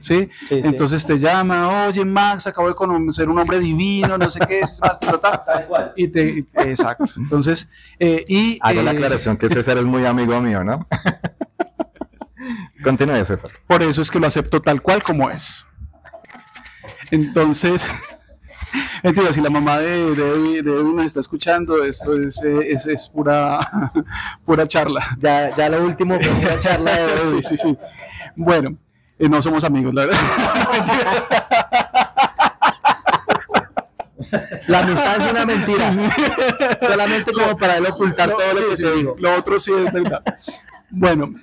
[0.00, 0.28] ¿Sí?
[0.40, 0.61] Sí, sí.
[0.64, 4.80] Entonces te llama, oye Max, acabo de conocer un hombre divino, no sé qué, es
[4.80, 5.92] más, ta, ta, Tal cual.
[5.94, 7.04] y te, y- exacto.
[7.18, 7.68] Entonces,
[8.00, 10.87] eh, y Hago la aclaración que César es muy amigo mío, ¿no?
[12.83, 13.50] Continúe, César.
[13.66, 15.42] Por eso es que lo acepto tal cual como es.
[17.11, 17.80] Entonces,
[19.02, 23.08] mentira, si la mamá de, de, de nos está escuchando, esto es, eh, es, es
[23.08, 23.92] pura,
[24.46, 25.16] pura charla.
[25.20, 27.42] Ya, ya lo último fue una charla de hoy.
[27.42, 27.78] sí, sí, sí.
[28.37, 28.76] Bueno,
[29.18, 30.20] eh, no somos amigos, la verdad.
[34.66, 35.94] La amistad es una mentira.
[36.80, 39.16] Solamente como para él ocultar Lo- todo lo sí, que sí, se dijo.
[39.18, 40.22] Lo otro sí es verdad.
[40.90, 41.34] Bueno,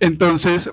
[0.00, 0.70] entonces,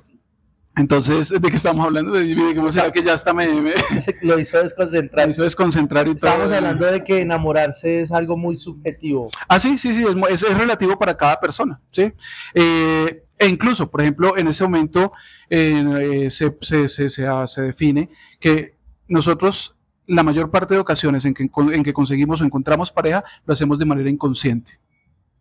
[0.76, 2.14] entonces, ¿de qué estamos hablando?
[2.14, 3.74] De, de cómo será que ya está me, me,
[4.22, 5.30] Lo hizo desconcentrar.
[5.30, 6.32] hizo desconcentrar y todo.
[6.32, 9.30] Estamos hablando de que enamorarse es algo muy subjetivo.
[9.48, 12.12] Ah, sí, sí, sí, es, relativo para cada persona, ¿sí?
[12.56, 15.12] Eh, e incluso, por ejemplo, en ese momento
[15.50, 18.10] eh, se, se, se, se, ah, se define
[18.40, 18.74] que
[19.08, 19.76] nosotros,
[20.08, 23.78] la mayor parte de ocasiones en que, en que conseguimos o encontramos pareja, lo hacemos
[23.78, 24.80] de manera inconsciente.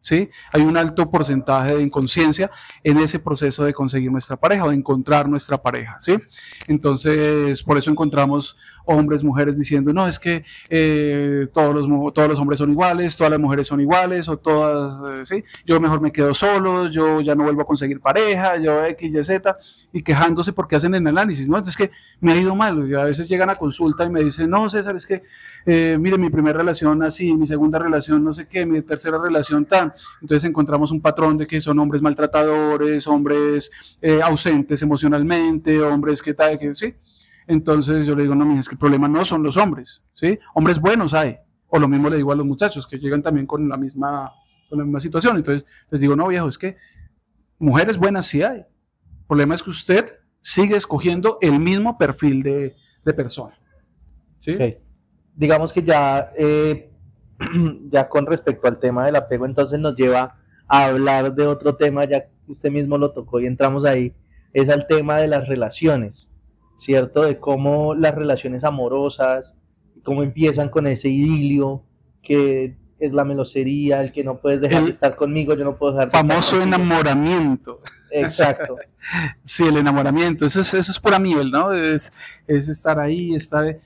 [0.02, 0.28] ¿Sí?
[0.52, 2.50] Hay un alto porcentaje de inconsciencia
[2.82, 6.16] en ese proceso de conseguir nuestra pareja o de encontrar nuestra pareja, ¿sí?
[6.66, 12.38] Entonces, por eso encontramos hombres, mujeres diciendo, no, es que eh, todos, los, todos los
[12.38, 15.44] hombres son iguales, todas las mujeres son iguales, o todas, eh, ¿sí?
[15.64, 19.24] Yo mejor me quedo solo, yo ya no vuelvo a conseguir pareja, yo X, Y,
[19.24, 19.56] Z,
[19.92, 21.58] y quejándose porque hacen el análisis, ¿no?
[21.58, 24.24] Entonces, es que me ha ido mal, y a veces llegan a consulta y me
[24.24, 25.22] dicen, no, César, es que,
[25.66, 29.66] eh, mire, mi primera relación así, mi segunda relación no sé qué, mi tercera relación
[29.66, 36.22] tan, entonces encontramos un patrón de que son hombres maltratadores, hombres eh, ausentes emocionalmente, hombres
[36.22, 36.94] que tal, que sí.
[37.46, 40.38] Entonces yo le digo, no, mija, es que el problema no son los hombres, ¿sí?
[40.54, 41.36] Hombres buenos hay.
[41.68, 44.30] O lo mismo le digo a los muchachos que llegan también con la misma,
[44.68, 45.36] con la misma situación.
[45.36, 46.76] Entonces les digo, no, viejo, es que
[47.58, 48.64] mujeres buenas sí hay.
[49.22, 53.54] El problema es que usted sigue escogiendo el mismo perfil de, de persona.
[54.40, 54.56] ¿sí?
[55.34, 56.90] Digamos que ya, eh,
[57.90, 60.36] ya con respecto al tema del apego, entonces nos lleva
[60.68, 64.12] a hablar de otro tema, ya usted mismo lo tocó y entramos ahí,
[64.52, 66.28] es al tema de las relaciones,
[66.78, 67.22] ¿cierto?
[67.22, 69.54] De cómo las relaciones amorosas,
[70.04, 71.82] cómo empiezan con ese idilio
[72.22, 75.76] que es la melosería, el que no puedes dejar El de estar conmigo, yo no
[75.76, 77.80] puedo dejar de estar Famoso enamoramiento.
[78.12, 78.76] Exacto.
[79.44, 81.72] Sí, el enamoramiento, eso es, eso es pura miel, ¿no?
[81.72, 82.12] Es,
[82.46, 83.78] es estar ahí, estar...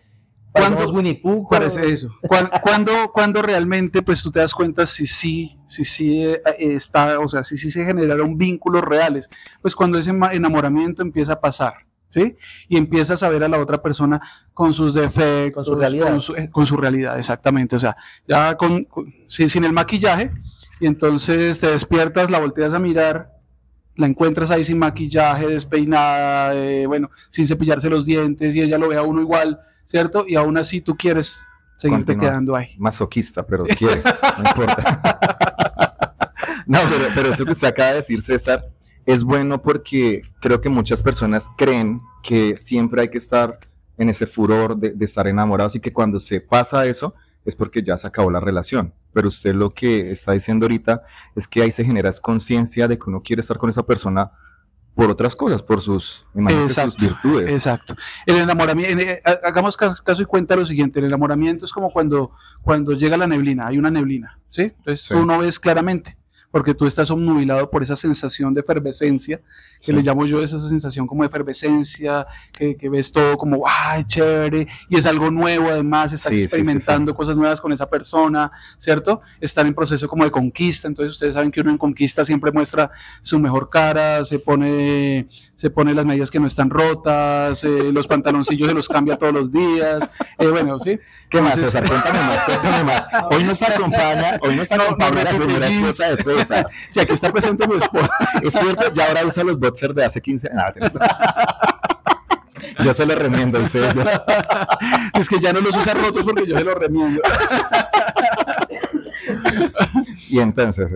[0.53, 2.09] ¿Cuándo- Winnie Pooh, Parece eso.
[2.23, 7.19] ¿Cuán- ¿Cuándo, cuándo realmente pues tú te das cuenta si sí, si sí eh, está,
[7.19, 9.29] o sea, si sí se generaron vínculos reales?
[9.63, 11.75] Pues cuando ese enamoramiento empieza a pasar,
[12.09, 12.37] ¿sí?
[12.69, 14.21] Y empiezas a ver a la otra persona
[14.55, 16.11] con sus defectos, Con su realidad.
[16.11, 17.77] con su, eh, con su realidad, exactamente.
[17.77, 17.97] O sea,
[18.29, 20.31] ya con, con- sin el maquillaje,
[20.81, 23.29] y entonces te despiertas, la volteas a mirar,
[23.97, 28.89] la encuentras ahí sin maquillaje, despeinada, eh, bueno, sin cepillarse los dientes, y ella lo
[28.89, 30.25] ve a uno igual, ¿cierto?
[30.27, 31.33] Y aún así tú quieres
[31.79, 32.31] seguirte Continúa.
[32.31, 32.75] quedando ahí.
[32.79, 35.19] Masoquista, pero quiere, no importa.
[36.67, 38.65] no, pero, pero eso que usted acaba de decir, César,
[39.07, 43.59] es bueno porque creo que muchas personas creen que siempre hay que estar
[43.99, 47.15] en ese furor de, de estar enamorados y que cuando se pasa eso
[47.47, 48.93] es porque ya se acabó la relación.
[49.13, 51.03] Pero usted lo que está diciendo ahorita
[51.35, 54.31] es que ahí se genera es conciencia de que uno quiere estar con esa persona
[54.95, 56.25] por otras cosas, por sus,
[56.97, 57.51] virtudes.
[57.51, 57.95] Exacto.
[58.25, 61.91] El enamoramiento, eh, ha- hagamos cas- caso y cuenta lo siguiente, el enamoramiento es como
[61.91, 62.33] cuando,
[62.63, 64.63] cuando llega la neblina, hay una neblina, ¿sí?
[64.63, 65.13] Entonces Sí.
[65.15, 66.17] tú no ves claramente,
[66.57, 69.41] porque tú estás obnubilado por esa sensación de efervescencia,
[69.79, 69.93] que Sí.
[69.93, 74.67] le llamo yo esa sensación como de efervescencia, que, que ves todo como, ¡ay, chévere!
[74.89, 79.21] Y es algo nuevo, además, estás Sí, experimentando cosas nuevas con esa persona, ¿cierto?
[79.39, 82.91] Están en proceso como de conquista, entonces ustedes saben que uno en conquista siempre muestra
[83.21, 88.07] su mejor cara, se pone, se pone las medias que no están rotas, eh, los
[88.07, 90.99] pantaloncillos se los cambia todos los días, eh, bueno, ¿sí?
[91.29, 91.87] ¿Qué más, César?
[91.87, 93.05] Cuéntame más, cuéntame más.
[93.31, 96.67] Hoy nos acompaña, hoy nos No, no la señora esposa de César.
[96.89, 98.11] Si aquí está presente mi esposa.
[98.43, 100.93] Es cierto, ya ahora usa los boxers de hace 15 años.
[102.83, 104.05] Yo se los remiendo, el sello.
[105.15, 107.21] es que ya no los usa rotos porque yo se los remiendo.
[110.29, 110.93] Y entonces,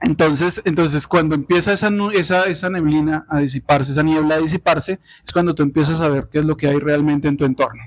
[0.00, 5.32] Entonces, entonces cuando empieza esa, esa, esa neblina a disiparse, esa niebla a disiparse, es
[5.32, 7.82] cuando tú empiezas a ver qué es lo que hay realmente en tu entorno.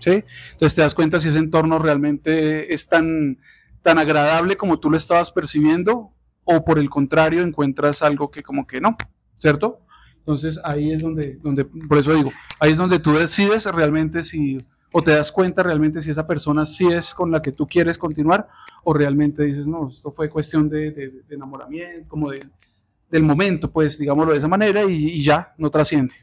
[0.00, 0.24] ¿Sí?
[0.52, 3.38] Entonces te das cuenta si ese entorno realmente es tan,
[3.82, 6.12] tan agradable como tú lo estabas percibiendo
[6.50, 8.96] o por el contrario encuentras algo que como que no,
[9.36, 9.80] ¿cierto?
[10.20, 14.64] Entonces ahí es donde, donde, por eso digo, ahí es donde tú decides realmente si,
[14.92, 17.98] o te das cuenta realmente si esa persona sí es con la que tú quieres
[17.98, 18.48] continuar,
[18.82, 22.46] o realmente dices, no, esto fue cuestión de, enamoramiento, como de,
[23.10, 26.14] del momento, pues digámoslo de esa manera, y, y ya, no trasciende.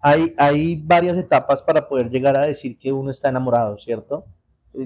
[0.00, 4.24] Hay, hay varias etapas para poder llegar a decir que uno está enamorado, ¿cierto?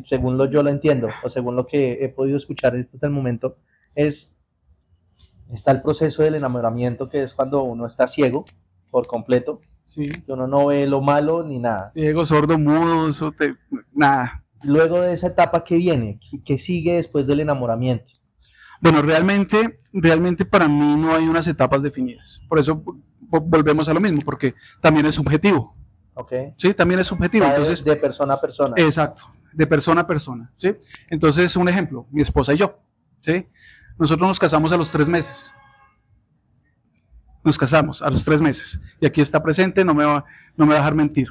[0.09, 3.57] Según lo yo lo entiendo, o según lo que he podido escuchar hasta el momento,
[3.95, 4.29] es
[5.53, 8.45] está el proceso del enamoramiento, que es cuando uno está ciego
[8.91, 11.93] por completo, Sí, que uno no ve lo malo ni nada.
[11.95, 13.55] ciego, sordo, mudo, eso te,
[13.95, 14.45] nada.
[14.63, 18.05] Luego de esa etapa que viene, ¿qué sigue después del enamoramiento?
[18.81, 22.41] Bueno, realmente, realmente para mí no hay unas etapas definidas.
[22.49, 25.75] Por eso vo- volvemos a lo mismo, porque también es subjetivo.
[26.15, 26.33] ¿Ok?
[26.59, 27.45] Sí, también es subjetivo.
[27.47, 28.75] Va Entonces, de persona a persona.
[28.77, 30.51] exacto, de persona a persona.
[30.59, 30.75] ¿sí?
[31.11, 32.79] Entonces, un ejemplo, mi esposa y yo.
[33.23, 33.47] ¿sí?
[33.99, 35.53] Nosotros nos casamos a los tres meses.
[37.45, 38.79] Nos casamos a los tres meses.
[39.01, 40.25] Y aquí está presente, no me va,
[40.57, 41.29] no me va a dejar mentir.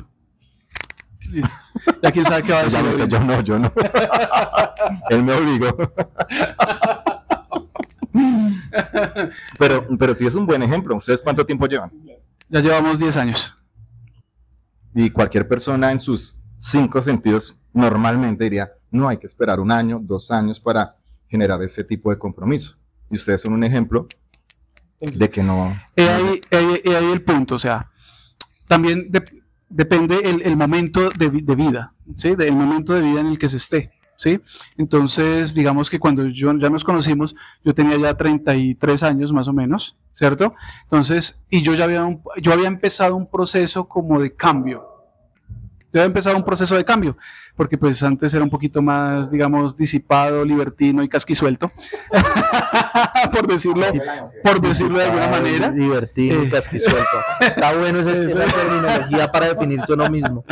[2.01, 2.81] Ya quién sabe qué va a decir.
[2.81, 3.71] No, yo no, yo no.
[5.09, 5.75] Él me obligó.
[9.59, 10.95] pero, pero sí es un buen ejemplo.
[10.95, 11.91] ¿Ustedes cuánto tiempo llevan?
[12.49, 13.57] Ya llevamos 10 años.
[14.95, 19.99] Y cualquier persona en sus cinco sentidos normalmente diría, no hay que esperar un año,
[20.01, 20.95] dos años para
[21.29, 22.75] generar ese tipo de compromiso.
[23.09, 24.07] Y ustedes son un ejemplo
[24.99, 25.77] de que no...
[25.95, 27.89] He ahí, ahí- el punto, o sea,
[28.67, 32.35] también de- depende el, momento de vida, ¿sí?
[32.35, 34.39] Del momento de vida en el que se esté, ¿sí?
[34.77, 39.53] Entonces, digamos que cuando yo, ya nos conocimos, yo tenía ya 33 años más o
[39.53, 40.53] menos, ¿cierto?
[40.83, 44.86] Entonces, y yo ya había, un- yo había empezado un proceso como de cambio.
[45.93, 47.17] Había empezado un proceso de cambio,
[47.55, 51.71] porque pues antes era un poquito más, digamos, disipado, libertino y casquisuelto,
[53.31, 53.85] por decirlo,
[54.43, 55.71] por decirlo de alguna manera.
[55.71, 56.49] Divertido, Eh.
[56.49, 57.17] casquisuelto.
[57.39, 60.43] Está bueno ese- esa terminología para definirse uno mismo.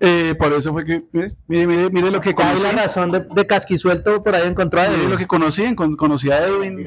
[0.00, 2.66] Eh, por eso fue que, mire, mire, mire, mire lo que ¿Cuál conocí.
[2.66, 5.76] es la razón de, de casquisuelto por ahí encontró a Mire lo que conocí, en-
[5.76, 6.86] conocí a Edwin.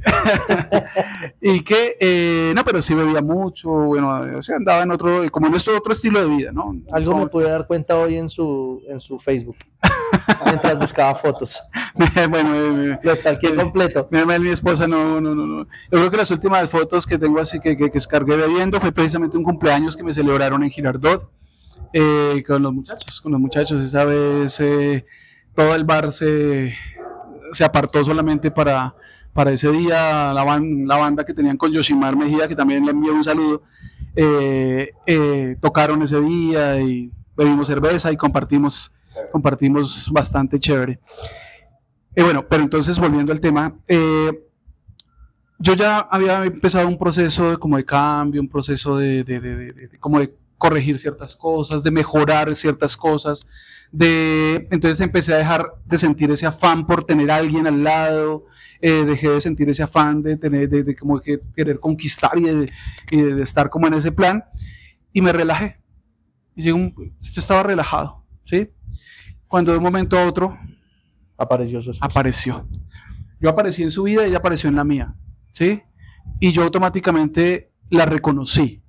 [1.40, 5.46] y que, eh, no, pero sí bebía mucho, bueno, o sea, andaba en otro, como
[5.46, 6.74] en nuestro otro estilo de vida, ¿no?
[6.92, 9.56] Algo me pude dar cuenta hoy en su, en su Facebook,
[10.44, 11.54] mientras buscaba fotos.
[12.30, 14.08] bueno, eh, Lo stalkeé completo.
[14.10, 15.64] Mi mi esposa no, no, no, no.
[15.64, 18.92] Yo creo que las últimas fotos que tengo así que, que, que descargué bebiendo fue
[18.92, 21.30] precisamente un cumpleaños que me celebraron en Girardot
[21.92, 23.82] eh, con los muchachos, con los muchachos.
[23.82, 25.04] Esa vez eh,
[25.54, 26.74] todo el bar se,
[27.52, 28.94] se apartó solamente para,
[29.32, 30.32] para ese día.
[30.32, 33.62] La, ban- la banda que tenían con Yoshimar Mejía, que también le envío un saludo,
[34.16, 38.90] eh, eh, tocaron ese día y bebimos cerveza y compartimos,
[39.32, 40.98] compartimos bastante chévere.
[42.14, 44.32] Eh, bueno, pero entonces volviendo al tema, eh,
[45.58, 49.56] yo ya había empezado un proceso de, como de cambio, un proceso de, de- de-
[49.56, 53.46] de- de- como de corregir ciertas cosas, de mejorar ciertas cosas,
[53.92, 58.44] de entonces empecé a dejar de sentir ese afán por tener a alguien al lado,
[58.82, 62.42] eh, dejé de sentir ese afán de tener, de, de como que querer conquistar y,
[62.42, 62.72] de,
[63.10, 64.44] y de- de estar como en ese plan,
[65.12, 65.76] y me relajé.
[66.56, 66.76] Y yo
[67.36, 68.68] estaba relajado, ¿sí?
[69.48, 70.56] Cuando de un momento a otro
[71.38, 72.66] Apareció apareció.
[73.40, 75.14] Yo aparecí en su vida y ella apareció en la mía,
[75.52, 75.80] ¿sí?
[76.38, 78.82] Y yo automáticamente la reconocí,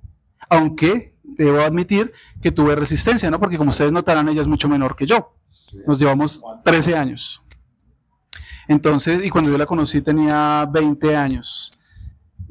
[0.50, 3.40] aunque debo admitir que tuve resistencia, ¿no?
[3.40, 5.34] Porque como ustedes notarán, ella es mucho menor que yo.
[5.86, 7.40] Nos llevamos 13 años.
[8.72, 11.72] Entonces, y cuando yo la conocí tenía 20 años.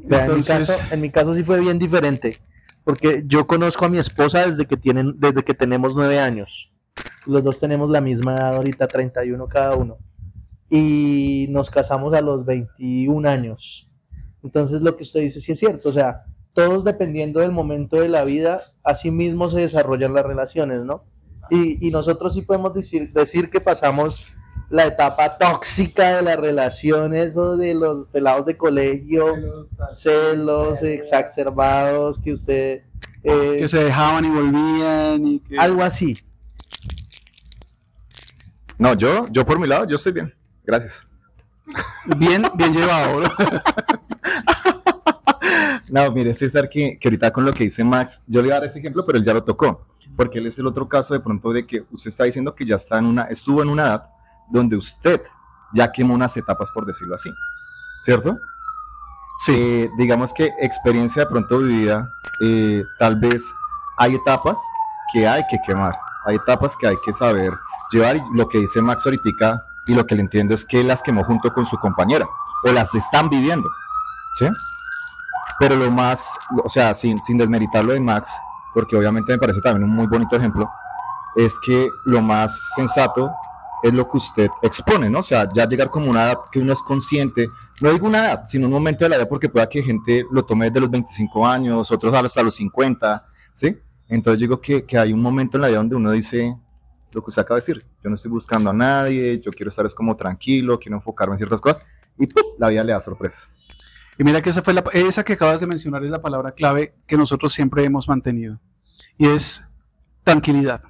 [0.08, 2.40] En, mi caso, en mi caso sí fue bien diferente,
[2.84, 6.70] porque yo conozco a mi esposa desde que, tienen, desde que tenemos nueve años.
[7.26, 9.98] Los dos tenemos la misma edad ahorita, 31 cada uno.
[10.70, 13.88] Y nos casamos a los 21 años.
[14.44, 18.10] Entonces lo que usted dice sí es cierto, o sea, todos dependiendo del momento de
[18.10, 21.04] la vida, así mismo se desarrollan las relaciones, ¿no?
[21.50, 24.24] Y, y nosotros sí podemos decir, decir que pasamos
[24.70, 29.68] la etapa tóxica de las relaciones o de los pelados de colegio,
[30.02, 32.82] celos exacerbados que usted...
[33.24, 35.60] eh, que se dejaban y volvían y que...
[35.60, 36.18] algo así.
[38.78, 40.34] No, yo, yo por mi lado, yo estoy bien.
[40.64, 40.94] Gracias.
[42.18, 43.30] Bien, bien llevado, ¿no?
[45.90, 48.60] No, mire, César, que, que ahorita con lo que dice Max, yo le voy a
[48.62, 49.86] dar ese ejemplo, pero él ya lo tocó.
[50.16, 52.76] Porque él es el otro caso de pronto de que usted está diciendo que ya
[52.76, 54.10] está en una, estuvo en una edad
[54.52, 55.22] donde usted
[55.74, 57.34] ya quemó unas etapas, por decirlo así.
[58.04, 58.38] ¿Cierto?
[59.46, 59.54] Sí.
[59.56, 63.42] Eh, digamos que experiencia de pronto vivida, eh, tal vez
[63.98, 64.58] hay etapas
[65.12, 67.54] que hay que quemar, hay etapas que hay que saber
[67.92, 71.02] llevar y lo que dice Max ahorita y lo que le entiendo es que las
[71.02, 72.28] quemó junto con su compañera,
[72.64, 73.70] o las están viviendo,
[74.38, 74.48] ¿sí?
[75.60, 76.20] Pero lo más,
[76.64, 78.30] o sea, sin, sin desmeritar lo de Max,
[78.74, 80.70] porque obviamente me parece también un muy bonito ejemplo,
[81.36, 83.32] es que lo más sensato
[83.84, 85.20] es lo que usted expone, ¿no?
[85.20, 87.48] O sea, ya llegar como una edad que uno es consciente,
[87.82, 90.44] no digo una edad, sino un momento de la vida, porque pueda que gente lo
[90.44, 93.78] tome desde los 25 años, otros hasta los 50, ¿sí?
[94.08, 96.56] Entonces digo que, que hay un momento en la vida donde uno dice
[97.12, 99.86] lo que usted acaba de decir, yo no estoy buscando a nadie, yo quiero estar
[99.86, 101.84] es como tranquilo, quiero enfocarme en ciertas cosas,
[102.18, 102.44] y ¡pum!
[102.58, 103.40] la vida le da sorpresas.
[104.18, 106.94] Y mira que esa fue la, esa que acabas de mencionar es la palabra clave
[107.08, 108.60] que nosotros siempre hemos mantenido.
[109.18, 109.62] Y es
[110.24, 110.82] tranquilidad.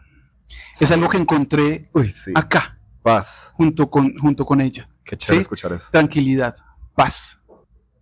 [0.79, 2.31] Es algo que encontré Uy, sí.
[2.35, 3.27] acá, Paz.
[3.53, 4.87] junto con, junto con ella.
[5.05, 5.41] Qué chévere Sí.
[5.41, 5.85] escuchar eso.
[5.91, 6.55] Tranquilidad,
[6.95, 7.15] paz.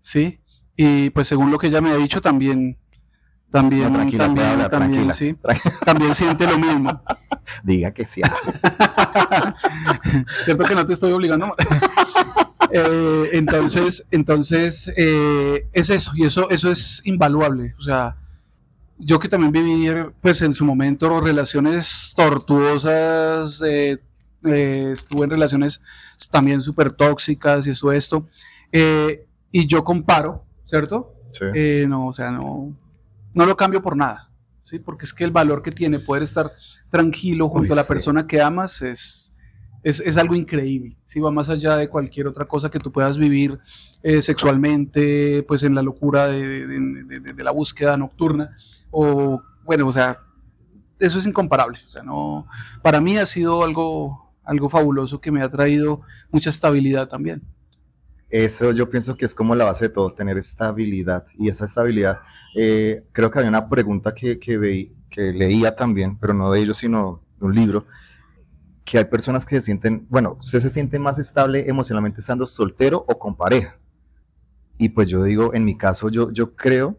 [0.03, 0.39] ¿Sí?
[0.75, 2.77] Y pues según lo que ella me ha dicho, también,
[3.51, 5.13] también, No, tranquila, también, hablar, también, tranquila.
[5.13, 5.35] sí,
[5.85, 7.01] también siente lo mismo.
[7.63, 8.21] Diga que sí.
[10.45, 11.55] Cierto que no te estoy obligando.
[12.71, 17.73] Eh, entonces, entonces eh, es eso y eso, eso es invaluable.
[17.79, 18.15] O sea,
[18.97, 19.87] yo que también viví,
[20.21, 23.97] pues en su momento relaciones tortuosas, eh,
[24.45, 25.81] eh, estuve en relaciones
[26.31, 28.27] también súper tóxicas y eso esto,
[28.71, 31.13] eh, y yo comparo, ¿cierto?
[31.33, 31.45] Sí.
[31.53, 32.73] Eh, no, o sea, no,
[33.33, 34.29] no lo cambio por nada,
[34.63, 34.79] ¿sí?
[34.79, 36.51] Porque es que el valor que tiene poder estar
[36.89, 37.87] tranquilo junto Uy, a la sí.
[37.89, 39.33] persona que amas es,
[39.83, 41.19] es, es algo increíble, ¿sí?
[41.19, 43.59] Va más allá de cualquier otra cosa que tú puedas vivir
[44.01, 48.55] eh, sexualmente, pues en la locura de- de- de la búsqueda nocturna,
[48.91, 50.19] o, bueno, o sea,
[50.99, 52.47] eso es incomparable, o sea, no,
[52.81, 57.41] para mí ha sido algo, algo fabuloso que me ha traído mucha estabilidad también.
[58.29, 61.25] Eso yo pienso que es como la base de todo, tener estabilidad.
[61.37, 62.19] Y esa estabilidad,
[62.55, 66.61] eh, creo que había una pregunta que, que, veí- que leía también, pero no de
[66.61, 67.85] ellos, sino de un libro,
[68.85, 73.05] que hay personas que se sienten, bueno, usted se siente más estable emocionalmente estando soltero
[73.07, 73.77] o con pareja.
[74.77, 76.97] Y pues yo digo, en mi caso, yo, yo creo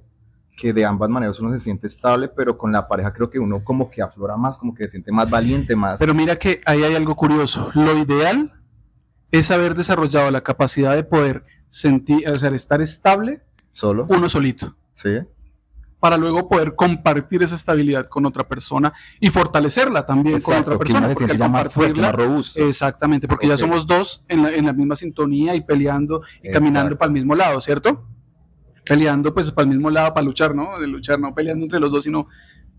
[0.61, 3.65] que de ambas maneras uno se siente estable, pero con la pareja creo que uno
[3.65, 5.99] como que aflora más, como que se siente más valiente, más...
[5.99, 7.71] Pero mira que ahí hay algo curioso.
[7.75, 8.53] Lo ideal
[9.31, 13.41] es haber desarrollado la capacidad de poder sentir, o sea, estar estable
[13.71, 14.07] solo.
[14.11, 15.11] uno solito, Sí.
[15.99, 21.09] para luego poder compartir esa estabilidad con otra persona y fortalecerla también con otra persona.
[21.09, 22.61] se Porque más fuerte, más robusto.
[22.69, 26.97] exactamente, porque ya somos dos en la, en la misma sintonía y peleando y caminando
[26.99, 28.05] para el mismo lado, ¿cierto?
[28.91, 30.81] Peleando pues para el mismo lado, para luchar, ¿no?
[30.81, 32.27] De luchar, no peleando entre los dos, sino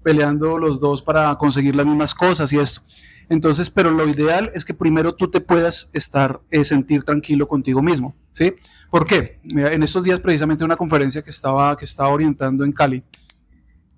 [0.03, 2.81] peleando los dos para conseguir las mismas cosas y esto.
[3.29, 7.81] Entonces, pero lo ideal es que primero tú te puedas estar, eh, sentir tranquilo contigo
[7.81, 8.51] mismo, ¿sí?
[8.89, 9.39] ¿Por qué?
[9.45, 13.03] En estos días precisamente una conferencia que estaba, que estaba orientando en Cali,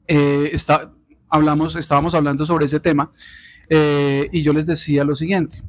[0.08, 0.92] eh, está,
[1.30, 3.10] hablamos, estábamos hablando sobre ese tema
[3.70, 5.64] eh, y yo les decía lo siguiente.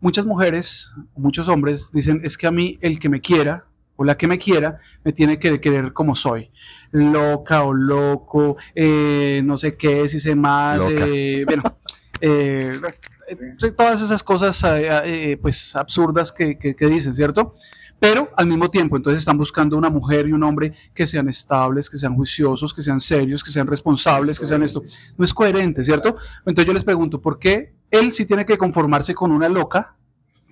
[0.00, 0.86] Muchas mujeres,
[1.16, 3.64] muchos hombres dicen, es que a mí el que me quiera
[4.00, 6.50] o la que me quiera me tiene que querer como soy.
[6.90, 11.62] Loca o loco, eh, no sé qué, si sé más, eh, bueno,
[12.20, 12.80] eh,
[13.28, 14.88] eh, todas esas cosas eh,
[15.32, 17.56] eh, pues absurdas que, que- que dicen, ¿cierto?
[17.98, 21.90] Pero al mismo tiempo, entonces están buscando una mujer y un hombre que sean estables,
[21.90, 24.82] que sean juiciosos, que sean serios, que sean responsables, que sean esto.
[25.18, 26.16] No es coherente, ¿cierto?
[26.46, 29.94] Entonces yo les pregunto, ¿por qué él sí tiene que conformarse con una loca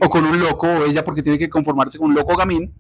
[0.01, 2.75] o con un loco o ella porque tiene que conformarse con un loco gamín,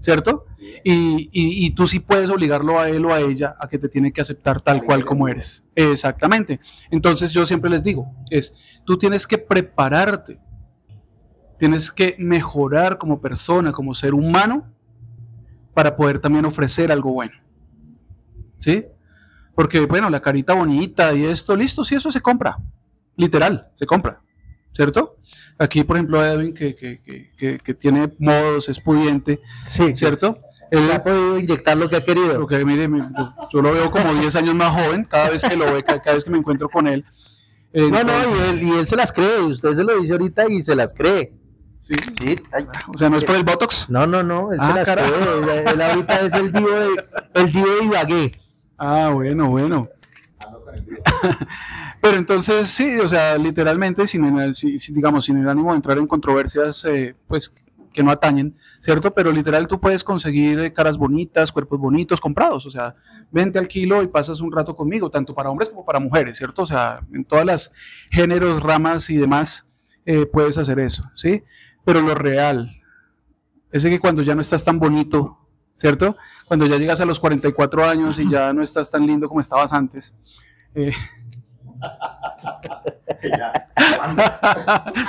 [0.00, 0.46] ¿cierto?
[0.82, 3.88] Y, y, y tú sí puedes obligarlo a él o a ella a que te
[3.88, 5.62] tiene que aceptar tal cual como eres.
[5.74, 6.60] Exactamente.
[6.90, 8.52] Entonces yo siempre les digo, es,
[8.84, 10.38] tú tienes que prepararte,
[11.58, 14.66] tienes que mejorar como persona, como ser humano,
[15.72, 17.34] para poder también ofrecer algo bueno.
[18.58, 18.84] ¿Sí?
[19.54, 22.56] Porque, bueno, la carita bonita y esto, listo, sí, eso se compra.
[23.16, 24.20] Literal, se compra.
[24.74, 25.13] ¿Cierto?
[25.58, 30.38] Aquí, por ejemplo, Edwin, que, que, que, que, que tiene modos, es pudiente, Sí, ¿cierto?
[30.70, 32.40] Él Él, ha podido inyectar lo que ha querido.
[32.40, 35.54] porque, mire, mi- yo, yo lo veo como 10 años más joven cada vez que
[35.56, 37.04] lo ve, cada, cada vez que me encuentro con él.
[37.72, 40.12] No, no, Entonces, y él, y él se las cree, y usted se lo dice
[40.12, 41.32] ahorita y se las cree.
[41.82, 41.94] sí.
[42.18, 43.86] Sí, ay, O sea, no es por el Botox.
[43.88, 45.12] No, no, no, él Ah, se las carajo.
[45.12, 45.60] cree.
[45.60, 46.88] Él, él ahorita es el divo de,
[47.34, 48.32] el divo de Ibagué.
[48.78, 49.88] Ah, bueno, bueno.
[52.04, 55.96] Pero entonces sí, o sea, literalmente, sin, el- si- digamos, sin el ánimo de entrar
[55.96, 57.50] en controversias, eh, pues
[57.94, 59.12] que no atañen, ¿cierto?
[59.14, 62.94] Pero literal tú puedes conseguir eh, caras bonitas, cuerpos bonitos comprados, o sea,
[63.30, 66.62] vente al kilo y pasas un rato conmigo, tanto para hombres como para mujeres, ¿cierto?
[66.62, 67.72] O sea, en todas las
[68.10, 69.64] géneros, ramas y demás
[70.04, 71.42] eh, puedes hacer eso, ¿sí?
[71.86, 72.70] Pero lo real,
[73.72, 75.38] ese que cuando ya no estás tan bonito,
[75.76, 76.16] ¿cierto?
[76.46, 79.72] Cuando ya llegas a los 44 años y ya no estás tan lindo como estabas
[79.72, 80.12] antes.
[80.74, 80.92] eh,
[83.22, 83.52] Ya.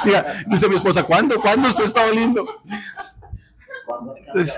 [0.06, 1.40] Diga, dice mi esposa, ¿cuándo?
[1.42, 2.46] ¿Cuándo usted está oliendo?
[3.86, 4.54] ¿Cuándo Entonces-.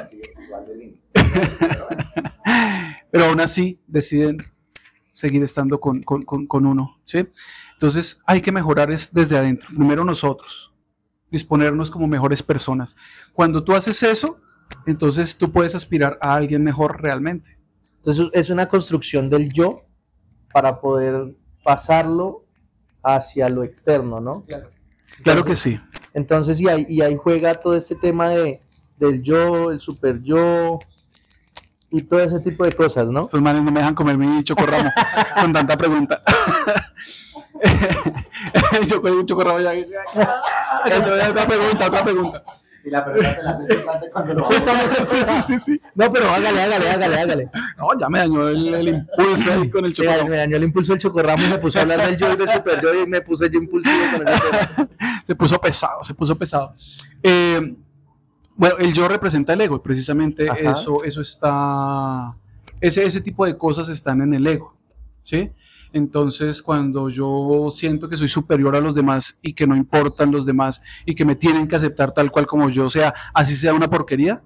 [3.11, 4.38] Pero aún así deciden
[5.13, 7.28] seguir estando con, con- con- con uno, ¿sí?
[7.74, 10.72] Entonces hay que mejorar es desde adentro, primero nosotros,
[11.32, 12.95] disponernos como mejores personas.
[13.34, 14.38] Cuando tú haces eso,
[14.86, 17.57] entonces tú puedes aspirar a alguien mejor realmente.
[17.97, 19.82] Entonces es una construcción del yo
[20.53, 21.34] para poder
[21.68, 22.43] pasarlo
[23.03, 24.45] hacia lo externo, ¿no?
[25.22, 25.78] Claro que sí.
[26.13, 28.61] Entonces, y ahí, y ahí juega todo este tema de,
[28.95, 30.80] del yo, el super yo
[31.91, 33.24] y todo ese tipo de cosas, ¿no?
[33.24, 34.89] Estos manes no me dejan comer mi chocorramo
[35.41, 36.24] con tanta pregunta.
[38.88, 39.74] Yo con un chocorramo ya.
[40.86, 42.43] Entonces, otra pregunta, otra pregunta.
[42.88, 44.57] Y la pregunta te la hace importante cuando lo sí,
[45.47, 45.81] sí, sí.
[45.95, 47.49] No, pero hágale, hágale, hágale, hágale.
[47.77, 50.29] No, ya me dañó el, el impulso ahí con el Me, chocorramo.
[50.29, 52.49] me dañó el impulso del chocorramo y me puse a hablar del yo y del
[52.49, 54.89] super yo y me puse yo impulsivo con tema.
[55.25, 56.75] se puso pesado, se puso pesado.
[57.21, 57.75] Eh,
[58.55, 60.79] bueno, el yo representa el ego, y precisamente Ajá.
[60.79, 62.33] eso, eso está,
[62.79, 64.73] ese, ese tipo de cosas están en el ego,
[65.25, 65.51] ¿sí?
[65.93, 70.45] Entonces, cuando yo siento que soy superior a los demás y que no importan los
[70.45, 73.89] demás y que me tienen que aceptar tal cual como yo sea, así sea una
[73.89, 74.41] porquería,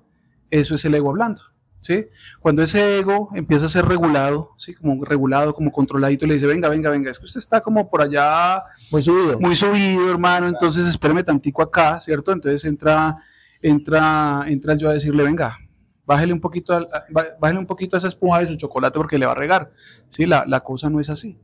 [0.49, 1.41] eso es el ego hablando,
[1.81, 2.05] ¿sí?
[2.39, 4.73] Cuando ese ego empieza a ser regulado, ¿sí?
[4.75, 8.01] Como regulado, como controladito, le dice, venga, venga, venga, es que usted está como por
[8.01, 9.39] allá Muy subido.
[9.39, 12.31] muy subido, hermano, entonces espéreme tantico acá, ¿cierto?
[12.31, 13.17] Entonces entra,
[13.61, 15.57] entra, entra yo a decirle, venga,
[16.05, 19.17] bájele un poquito, al- a- bá- bájele un poquito esa espuma de su chocolate porque
[19.17, 19.71] le va a regar,
[20.09, 20.25] ¿sí?
[20.25, 21.37] La, la cosa no es así,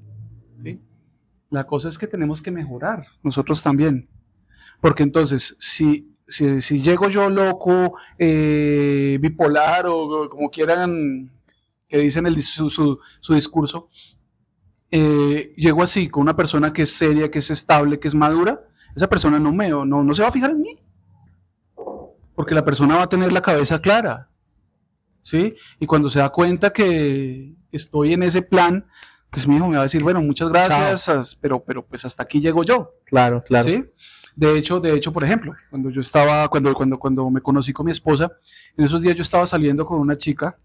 [0.64, 0.80] ¿sí?
[1.50, 4.10] La cosa es que tenemos que mejorar, nosotros también,
[4.82, 11.32] porque entonces, si, si, si llego yo loco, eh, bipolar o, como quieran
[11.88, 13.90] que dicen el, su, su, su discurso,
[14.92, 18.60] eh, llego así con una persona que es seria, que es estable, que es madura,
[18.96, 20.78] esa persona no me no, no se va a fijar en mí.
[22.36, 24.28] Porque la persona va a tener la cabeza clara.
[25.30, 25.54] ¿Sí?
[25.82, 28.86] Y cuando se da cuenta que estoy en ese plan,
[29.30, 32.24] pues mi hijo me va a decir, bueno, muchas gracias, as- pero, pero pues hasta
[32.24, 32.92] aquí llego yo.
[33.06, 33.68] Claro, claro.
[33.68, 33.84] ¿sí?
[34.38, 37.88] De hecho, de hecho, por ejemplo, cuando yo estaba, cuando, cuando, cuando me conocí con
[37.88, 38.32] mi esposa,
[38.78, 40.56] en esos días yo estaba saliendo con una chica,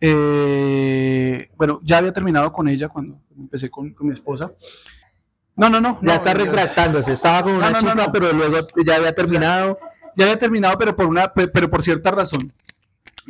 [0.00, 4.52] eh, bueno, ya había terminado con ella cuando empecé con, con mi esposa.
[5.56, 5.94] No, no, no.
[6.02, 7.12] Ya no, está retractándose.
[7.12, 8.12] Estaba con una No, no, no, chica, no.
[8.12, 9.78] pero luego ya había terminado.
[10.16, 12.52] ya había terminado, pero por una, pe- pero por cierta razón.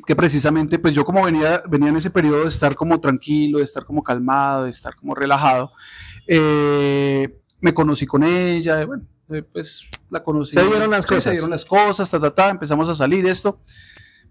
[0.07, 3.64] Que precisamente, pues yo como venía, venía en ese periodo de estar como tranquilo, de
[3.64, 5.72] estar como calmado, de estar como relajado,
[6.26, 10.53] eh, me conocí con ella, bueno, eh, pues la conocí.
[10.53, 11.24] Se dieron las cosas.
[11.24, 13.61] Se dieron las cosas, ta, ta, ta, empezamos a salir esto.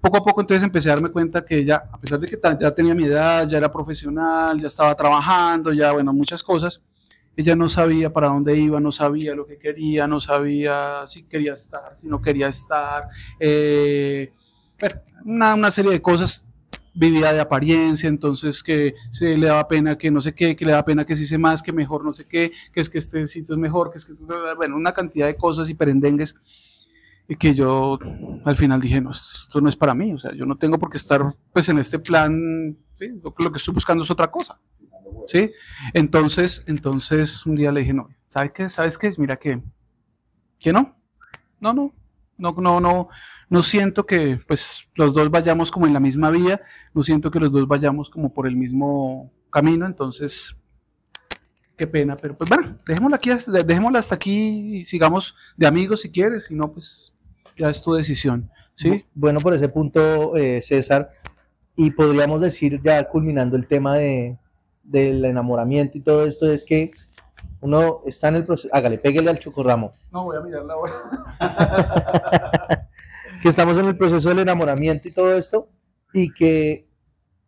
[0.01, 2.71] Poco a poco entonces empecé a darme cuenta que ella, a pesar de que ya
[2.75, 6.81] tenía mi edad, ya era profesional, ya estaba trabajando, ya, bueno, muchas cosas,
[7.35, 11.53] ella no sabía para dónde iba, no sabía lo que quería, no sabía si quería
[11.53, 13.07] estar, si no quería estar,
[13.39, 14.33] eh,
[14.83, 16.43] bueno, una, una serie de cosas,
[16.93, 20.71] vivía de apariencia, entonces que se le daba pena que no sé qué, que le
[20.71, 23.27] daba pena que se hice más, que mejor no sé qué, que es que este
[23.27, 24.13] sitio es mejor, que es que,
[24.57, 26.35] bueno, una cantidad de cosas y perendengues,
[27.29, 27.97] y que yo
[28.43, 30.89] al final dije, no, esto no es para mí, o sea, yo no tengo por
[30.89, 33.07] qué estar pues en este plan, ¿sí?
[33.23, 34.59] lo, lo que estoy buscando es otra cosa.
[35.27, 35.49] ¿sí?
[35.93, 38.69] Entonces, entonces un día le dije, no, ¿sabes qué?
[38.69, 39.11] ¿Sabes qué?
[39.17, 39.61] Mira que,
[40.59, 40.93] que no,
[41.61, 41.93] no, no,
[42.37, 43.09] no, no, no,
[43.53, 46.59] no siento que pues los dos vayamos como en la misma vía,
[46.95, 50.55] no siento que los dos vayamos como por el mismo camino, entonces,
[51.77, 56.01] qué pena, pero pues bueno, dejémosla aquí, hasta- dejémosla hasta aquí y sigamos de amigos
[56.01, 57.13] si quieres, si no, pues
[57.55, 58.89] ya es tu decisión, ¿sí?
[58.89, 61.11] Bu- Bueno, por ese punto, eh, César,
[61.75, 64.35] y podríamos decir, ya culminando el tema de,
[64.83, 66.89] del enamoramiento y todo esto, es que
[67.61, 70.93] uno está en el proceso, hágale, pégale al chocorramo, No voy a mirar la hora.
[73.43, 75.67] que estamos en el proceso del enamoramiento y todo esto,
[76.13, 76.87] y que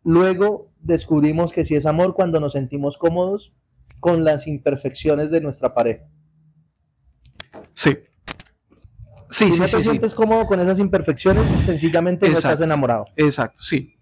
[0.04, 3.54] luego descubrimos que sí es amor cuando nos sentimos cómodos
[3.98, 6.04] con las imperfecciones de nuestra pareja.
[7.72, 7.96] Sí.
[9.30, 9.82] Sí, si sí, no te sí.
[9.84, 13.06] sientes cómodo con esas imperfecciones, sencillamente no estás enamorado.
[13.16, 13.94] Exacto, sí.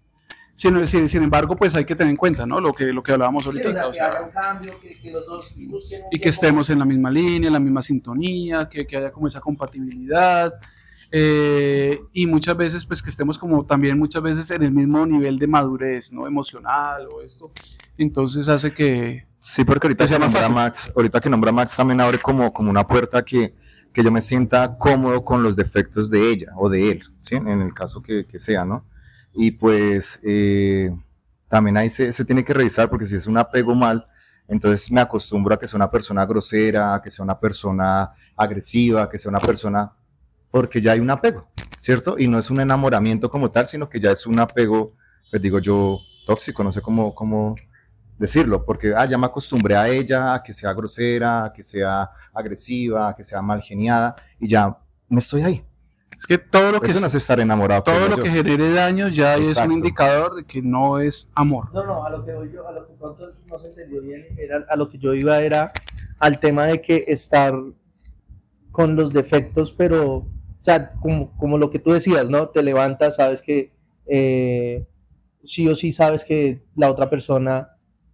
[0.53, 2.59] Sin, sin, sin embargo, pues hay que tener en cuenta, ¿no?
[2.59, 3.71] Lo que, lo que hablábamos o ahorita.
[3.71, 6.79] sea, que haya un cambio, que, que los dos busquen un y que estemos en
[6.79, 10.53] la misma línea, en la misma sintonía, que, que haya como esa compatibilidad.
[11.11, 15.39] Eh, y muchas veces, pues que estemos como también muchas veces en el mismo nivel
[15.39, 16.27] de madurez, ¿no?
[16.27, 17.51] Emocional o esto.
[17.97, 19.25] Entonces hace que...
[19.55, 20.49] Sí, porque ahorita Que sea que nombra.
[20.49, 23.53] Max, ahorita que nombra Max también abre como, como una puerta que,
[23.93, 27.35] que yo me sienta cómodo con los defectos de ella o de él, ¿sí?
[27.35, 28.83] En el caso que, que sea, ¿no?
[29.33, 30.89] Y pues eh,
[31.49, 34.07] también ahí se, se tiene que revisar porque si es un apego mal,
[34.47, 39.03] Entonces me acostumbro a que sea una persona grosera, a que sea una persona agresiva,
[39.03, 39.91] a que sea una persona,
[40.51, 41.47] porque ya hay un apego,
[41.81, 42.17] ¿cierto?
[42.17, 44.93] Y no es un enamoramiento como tal, sino que ya es un apego,
[45.29, 47.55] pues digo yo, tóxico, no sé cómo, cómo
[48.17, 52.09] decirlo, porque ah, ya me acostumbré a ella, a que sea grosera, a que sea
[52.33, 54.77] agresiva, a que sea mal geniada, y ya
[55.09, 55.63] me estoy ahí.
[56.17, 57.83] Es que todo lo que, Eso no es estar enamorado.
[57.83, 58.23] todo lo yo.
[58.23, 61.73] que genere daño ya es un indicador de que no es amor.
[61.73, 64.25] No, no, a lo que voy yo, a lo que pronto no se entendió bien,
[64.37, 65.73] era, a lo que yo iba era
[66.19, 67.53] al tema de que estar
[68.71, 70.25] con los defectos, pero,
[70.65, 72.47] o sea, como, como lo que tú decías, ¿no?
[72.47, 73.69] Te levantas, sabes que
[74.07, 74.83] eh,
[75.43, 77.69] sí o sí sabes que la otra persona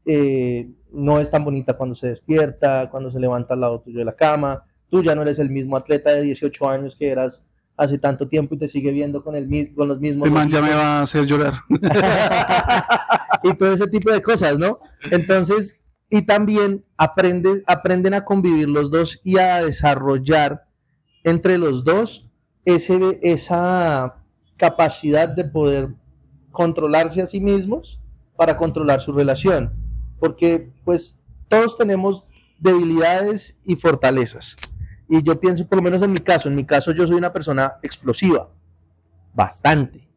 [0.06, 4.06] eh, no es tan bonita cuando se despierta, cuando se levanta al lado tuyo de
[4.06, 7.42] la cama, tú ya no eres el mismo atleta de 18 años que eras
[7.78, 10.28] hace tanto tiempo y te sigue viendo con, el, con los mismos...
[10.28, 11.54] Este man ya me va a hacer llorar.
[13.44, 14.80] y todo ese tipo de cosas, ¿no?
[15.10, 15.80] Entonces,
[16.10, 20.64] y también aprende, aprenden a convivir los dos y a desarrollar
[21.24, 22.28] entre los dos
[22.66, 24.16] ese, esa
[24.58, 25.90] capacidad de poder
[26.52, 28.00] controlarse a sí mismos
[28.36, 29.72] para controlar su relación.
[30.20, 31.16] Porque, pues,
[31.48, 32.24] todos tenemos
[32.60, 34.56] debilidades y fortalezas.
[35.10, 37.34] Y yo pienso, por lo menos en mi caso, en mi caso yo soy una
[37.34, 38.50] persona explosiva,
[39.34, 40.12] bastante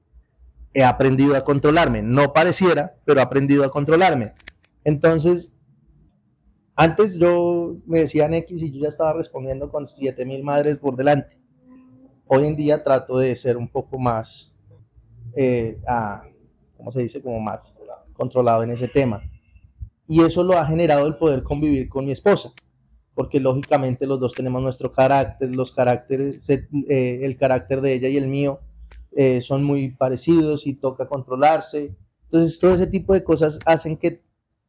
[0.74, 2.02] he aprendido a controlarme.
[2.02, 4.32] No pareciera, pero he aprendido a controlarme.
[4.82, 5.52] Entonces,
[6.74, 11.38] antes yo me decían X y yo ya estaba respondiendo con 7000 madres por delante.
[12.26, 14.50] Hoy en día trato de ser un poco más,
[15.36, 16.22] eh, ah,
[16.76, 17.20] ¿cómo se dice?
[17.20, 17.74] Como más
[18.14, 19.22] controlado en ese tema.
[20.08, 22.52] Y eso lo ha generado el poder convivir con mi esposa,
[23.14, 28.16] porque lógicamente los dos tenemos nuestro carácter, los caracteres, eh, el carácter de ella y
[28.16, 28.60] el mío
[29.16, 31.94] eh, son muy parecidos y toca controlarse.
[32.24, 34.22] Entonces, todo ese tipo de cosas hacen que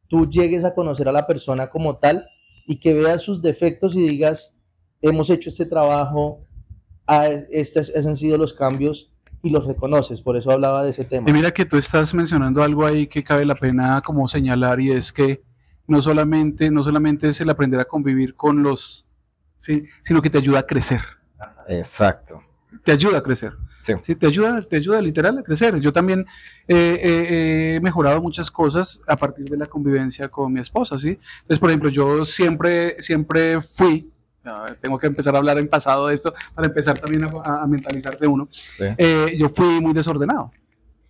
[0.08, 2.26] tú llegues a conocer a la persona como tal
[2.66, 4.52] y que veas sus defectos y digas,
[5.00, 6.40] hemos hecho este trabajo,
[7.06, 9.08] ah, estos estos han sido los cambios
[9.42, 10.20] y los reconoces.
[10.20, 11.28] Por eso hablaba de ese tema.
[11.28, 14.92] Y mira que tú estás mencionando algo ahí que cabe la pena como señalar y
[14.92, 15.42] es que
[15.86, 19.06] no solamente, no solamente es el aprender a convivir con los,
[19.60, 19.84] ¿sí?
[20.04, 21.00] sino que te ayuda a crecer,
[21.68, 22.42] Exacto.
[22.84, 23.52] te ayuda a crecer.
[23.84, 23.92] Sí.
[24.04, 25.78] Sí, te ayuda, te ayuda literal a crecer.
[25.78, 26.26] Yo también
[26.66, 31.20] eh, eh, he mejorado muchas cosas a partir de la convivencia con mi esposa, ¿sí?
[31.42, 34.10] Entonces, por ejemplo, yo siempre, siempre fui,
[34.80, 38.26] tengo que empezar a hablar en pasado de esto para empezar también a, a mentalizarse
[38.26, 38.48] uno.
[38.76, 38.84] Sí.
[38.98, 40.52] Eh, yo fui muy desordenado,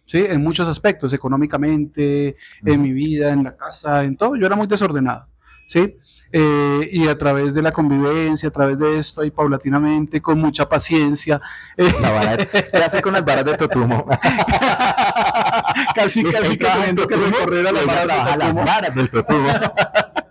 [0.07, 0.18] ¿sí?
[0.18, 2.80] En muchos aspectos, económicamente, en Ujú.
[2.82, 5.26] mi vida, en la casa, en todo, yo era muy desordenado,
[5.68, 5.97] ¿sí?
[6.32, 10.68] Eh, y a través de la convivencia, a través de esto, y paulatinamente, con mucha
[10.68, 11.41] paciencia,
[11.76, 14.07] eh, La vara de- ¿Qué hace con las varas de Totumo?
[15.95, 19.49] casi, casi que que recorrer a de Trabaja las varas del Totumo.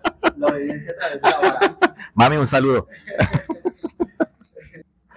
[0.46, 1.78] La obediencia a través de la vara.
[2.14, 2.88] Mami, un saludo.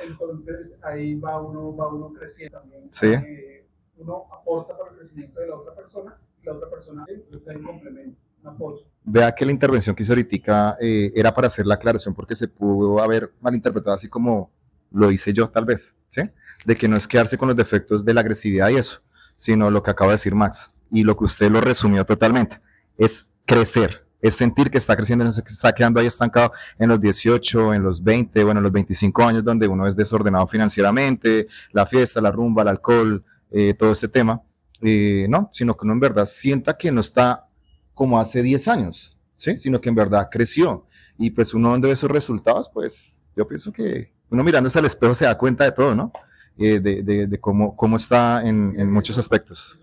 [0.01, 2.91] Entonces ahí va uno, va uno creciendo también.
[2.93, 3.07] Sí.
[3.07, 3.67] Eh,
[3.99, 7.63] uno aporta para el crecimiento de la otra persona y la otra persona, hay un
[7.63, 8.85] complemento, un apoyo.
[9.05, 12.49] Vea que la intervención que hizo ahorita eh, era para hacer la aclaración porque se
[12.49, 14.51] pudo haber malinterpretado así como
[14.93, 16.23] lo hice yo tal vez, ¿sí?
[16.65, 19.01] De que no es quedarse con los defectos de la agresividad y eso,
[19.37, 22.61] sino lo que acaba de decir Max y lo que usted lo resumió totalmente,
[22.97, 27.75] es crecer, es sentir que está creciendo, se está quedando ahí estancado en los 18,
[27.75, 32.21] en los 20, bueno, en los 25 años donde uno es desordenado financieramente, la fiesta,
[32.21, 34.43] la rumba, el alcohol, eh, todo este tema,
[34.83, 37.47] eh, no, sino que uno en verdad sienta que no está
[37.95, 39.57] como hace 10 años, ¿sí?
[39.59, 40.87] Sino que en verdad creció.
[41.19, 42.95] Y pues uno donde ve esos resultados, pues
[43.37, 46.13] yo pienso que uno mirándose al espejo se da cuenta de todo, ¿no?
[46.59, 49.79] Eh, de, de, de cómo, cómo está en, en muchos aspectos.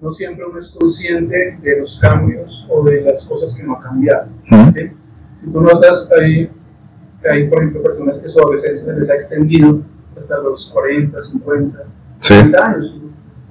[0.00, 3.82] No siempre uno es consciente de los cambios o de las cosas que no han
[3.82, 4.28] cambiado.
[4.74, 4.90] ¿sí?
[5.40, 6.50] Si tú notas, hay,
[7.30, 9.82] hay, por ejemplo, personas que su adolescencia se les ha extendido
[10.16, 11.84] hasta los 40, 50,
[12.20, 12.34] Sí.
[12.34, 13.00] 60 años.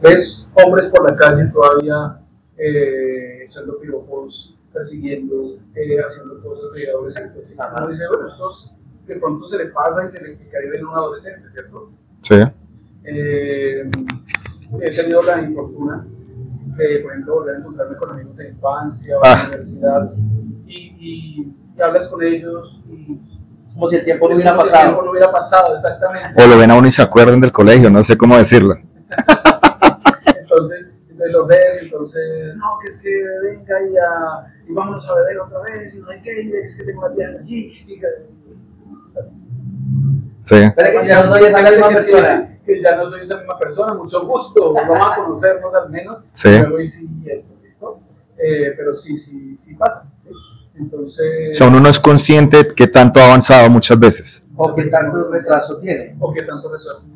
[0.02, 2.20] Ves hombres por la calle todavía
[2.58, 7.44] eh, echando piropos, persiguiendo, eh, haciendo cosas de adolescentes.
[7.50, 8.72] Y uno dice, bueno, estos
[9.08, 11.92] de pronto se le pasa y se le cae en un adolescente, ¿cierto?
[12.24, 12.36] Sí.
[13.06, 13.90] Eh,
[14.82, 16.06] he tenido la infortuna
[16.78, 19.46] de, por ejemplo, volver a encontrarme con amigos de infancia o de Ah.
[19.48, 20.12] universidad
[20.66, 23.20] y, y, y hablas con ellos y
[23.74, 24.86] Como si el tiempo no hubiera si el pasado.
[24.86, 26.44] tiempo no hubiera pasado, exactamente.
[26.44, 28.76] O lo ven a uno y se acuerdan del colegio, no sé cómo decirlo.
[30.26, 33.10] Entonces, entonces los ves, entonces, no, que es que
[33.44, 36.76] venga y, a, y vámonos a beber otra vez, y no hay que ir, es
[36.78, 37.84] que tengo una tía allí.
[37.88, 38.08] Y que,
[40.50, 40.64] Sí.
[40.76, 42.57] Pero que ya no soy esa misma persona.
[42.68, 46.18] Que ya no soy esa misma persona, mucho gusto, vamos a conocernos al menos.
[46.36, 46.50] Sí.
[46.50, 48.00] Y luego y sí, eso, ¿listo?
[48.38, 50.04] Eh, pero sí, sí, sí pasa.
[50.24, 50.30] ¿sí?
[50.76, 54.44] Entonces, O sea, uno no es consciente que tanto ha avanzado muchas veces.
[54.56, 56.16] ¿O qué tanto retraso tiene?
[56.20, 57.08] o qué tanto retraso.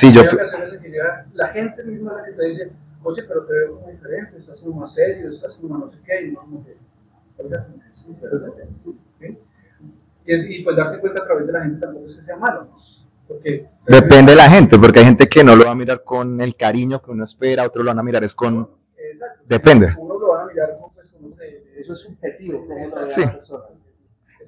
[0.00, 3.74] Sí, yo que llega la gente misma la que te dice, oye, pero te veo
[3.76, 6.76] como diferente, estás como más serio, estás como no sé qué, y no que,
[9.20, 9.38] ¿sí?
[10.26, 12.36] Y, es- y pues darse cuenta a través de la gente tampoco es que sea
[12.36, 12.87] malo, ¿no?
[13.28, 16.40] Porque Depende de la gente, porque hay gente que no lo va a mirar con
[16.40, 18.68] el cariño que uno espera, otros lo van a mirar es con...
[18.96, 19.42] Exacto.
[19.46, 19.94] Depende.
[19.98, 23.20] Uno lo van a mirar como pues, como de, Eso es subjetivo, como Sí.
[23.20, 23.64] la persona.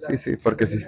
[0.08, 0.78] Sí, sí, porque sí.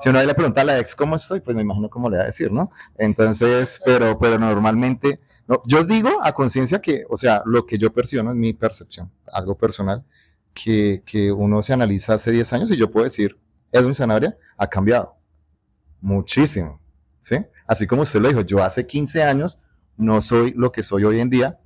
[0.00, 2.24] Si uno le pregunta a la ex cómo estoy, pues me imagino cómo le va
[2.24, 2.72] a decir, ¿no?
[2.98, 7.92] Entonces, pero, pero normalmente, no, yo digo a conciencia que, o sea, lo que yo
[7.92, 10.02] percibo, no es mi percepción, algo personal,
[10.54, 13.38] que, que uno se analiza hace 10 años y yo puedo decir,
[13.70, 15.14] Edwin Sanabria ha cambiado
[16.00, 16.80] muchísimo,
[17.22, 17.36] ¿sí?
[17.66, 19.58] Así como usted lo dijo, yo hace 15 años
[19.96, 21.58] no soy lo que soy hoy en día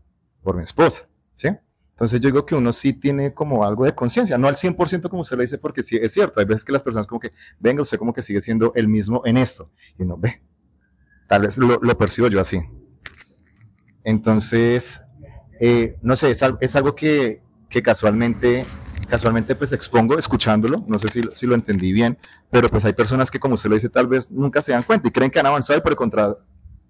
[0.42, 1.02] por mi esposa,
[1.34, 1.48] ¿sí?
[1.90, 5.22] Entonces yo digo que uno sí tiene como algo de conciencia, no al 100% como
[5.22, 7.82] usted lo dice, porque sí es cierto, hay veces que las personas como que, venga,
[7.82, 10.42] usted como que sigue siendo el mismo en esto, y uno ve,
[11.26, 12.60] tal vez lo, percibo yo así.
[14.04, 14.84] Entonces,
[15.58, 17.40] eh, no sé, es, es algo que,
[17.70, 18.74] que casualmente,
[19.06, 22.18] casualmente pues expongo escuchándolo, no sé si, lo- si lo entendí bien,
[22.50, 25.08] pero pues hay personas que como usted lo dice tal vez nunca se dan cuenta
[25.08, 26.38] y creen que han avanzado y por el contrario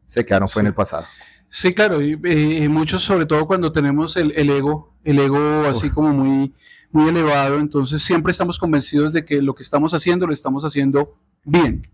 [0.06, 1.04] se quedaron fue en el pasado.
[1.50, 5.66] Sí, claro, y, eh, y muchos, sobre todo cuando tenemos el, el ego, el ego
[5.66, 6.52] así como muy,
[6.90, 11.14] muy elevado, entonces siempre estamos convencidos de que lo que estamos haciendo lo estamos haciendo
[11.44, 11.86] bien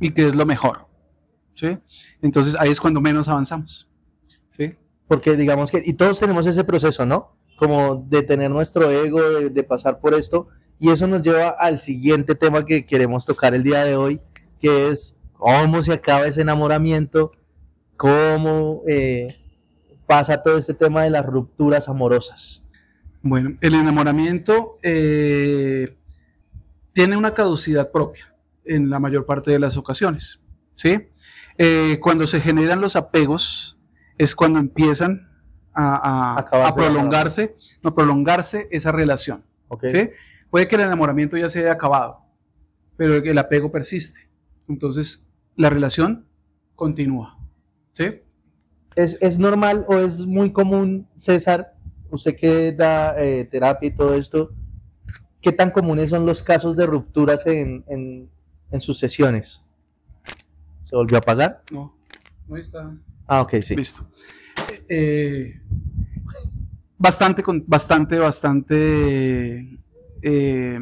[0.00, 0.86] y que es lo mejor,
[1.56, 1.78] ¿sí?
[2.22, 3.88] Entonces ahí es cuando menos avanzamos,
[4.50, 4.74] ¿sí?
[5.08, 7.35] Porque digamos que, y todos tenemos ese proceso, ¿no?
[7.56, 10.48] Como de tener nuestro ego, de, pasar por esto,
[10.78, 14.20] y eso nos lleva al siguiente tema que queremos tocar el día de hoy,
[14.60, 17.32] que es cómo se acaba ese enamoramiento,
[17.96, 19.36] cómo eh,
[20.06, 22.62] pasa todo este tema de las rupturas amorosas.
[23.22, 25.96] Bueno, el enamoramiento eh,
[26.92, 28.32] tiene una caducidad propia
[28.64, 30.38] en la mayor parte de las ocasiones,
[30.74, 31.08] ¿sí?
[31.58, 33.76] Eh, cuando se generan los apegos
[34.18, 35.28] es cuando empiezan
[35.76, 39.84] a, a- Acabarse a prolongarse, no prolongarse esa relación, ¿ok?
[39.92, 40.10] ¿sí?
[40.50, 42.18] Puede que el enamoramiento ya se haya acabado,
[42.96, 44.18] pero el apego persiste.
[44.68, 45.22] Entonces,
[45.56, 46.26] la relación
[46.74, 47.38] continúa,
[47.92, 48.04] ¿sí?
[48.96, 51.74] ¿Es, es normal o es muy común, César,
[52.10, 54.52] usted que da eh, terapia y todo esto,
[55.42, 58.30] qué tan comunes son los casos de rupturas en, en,
[58.70, 59.60] en sus sesiones?
[60.84, 61.62] ¿Se volvió a apagar?
[61.70, 61.94] No,
[62.46, 62.90] no está.
[63.26, 63.74] Ah, ok, sí.
[63.76, 64.06] Listo.
[64.88, 65.60] Eh,
[66.98, 69.78] bastante, bastante, bastante
[70.22, 70.80] eh,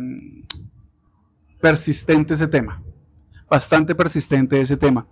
[1.61, 2.82] persistente ese tema.
[3.49, 5.07] Bastante persistente ese tema.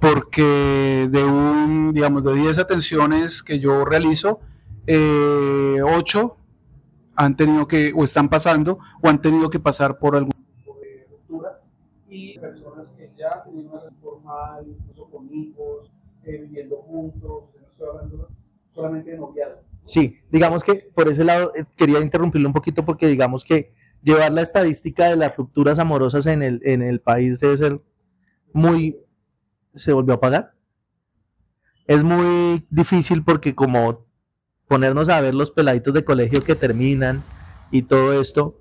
[0.00, 4.40] Porque de un, digamos, de 10 atenciones que yo realizo,
[4.86, 6.36] eh, 8
[7.14, 11.06] han tenido que, o están pasando, o han tenido que pasar por algún tipo de
[11.08, 11.60] ruptura.
[12.08, 15.90] Y personas que ya tienen una formal, incluso con hijos,
[16.24, 17.44] eh, viviendo juntos,
[18.74, 19.18] solamente.
[19.86, 24.32] Sí, digamos que por ese lado eh, quería interrumpirlo un poquito porque digamos que llevar
[24.32, 27.80] la estadística de las rupturas amorosas en el, en el país debe ser
[28.52, 28.96] muy...
[29.74, 30.52] ¿Se volvió a apagar?
[31.86, 34.06] Es muy difícil porque como
[34.68, 37.22] ponernos a ver los peladitos de colegio que terminan
[37.70, 38.58] y todo esto,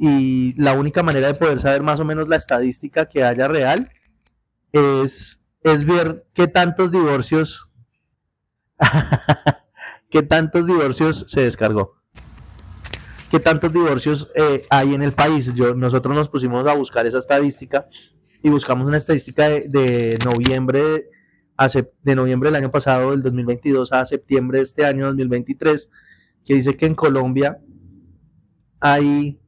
[0.00, 3.90] y la única manera de poder saber más o menos la estadística que haya real
[4.72, 7.67] es, es ver qué tantos divorcios
[10.10, 11.96] qué tantos divorcios se descargó
[13.30, 17.18] qué tantos divorcios eh, hay en el país yo nosotros nos pusimos a buscar esa
[17.18, 17.86] estadística
[18.42, 21.06] y buscamos una estadística de, noviembre
[22.02, 25.88] de noviembre del año pasado del 2022 a septiembre de este año 2023
[26.44, 27.58] que dice que en Colombia
[28.80, 29.40] hay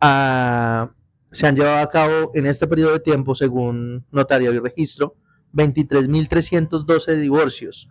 [0.00, 0.90] ah,
[1.32, 5.16] se han llevado a cabo en este periodo de tiempo según notario y registro
[5.52, 7.88] 23.312 divorcios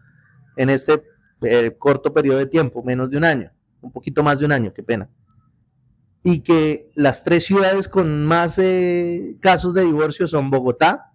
[0.56, 1.04] en este
[1.42, 3.52] eh, corto periodo de tiempo, menos de un año,
[3.82, 5.10] un poquito más de un año, qué pena.
[6.24, 11.12] Y que las tres ciudades con más eh, casos de divorcio son Bogotá,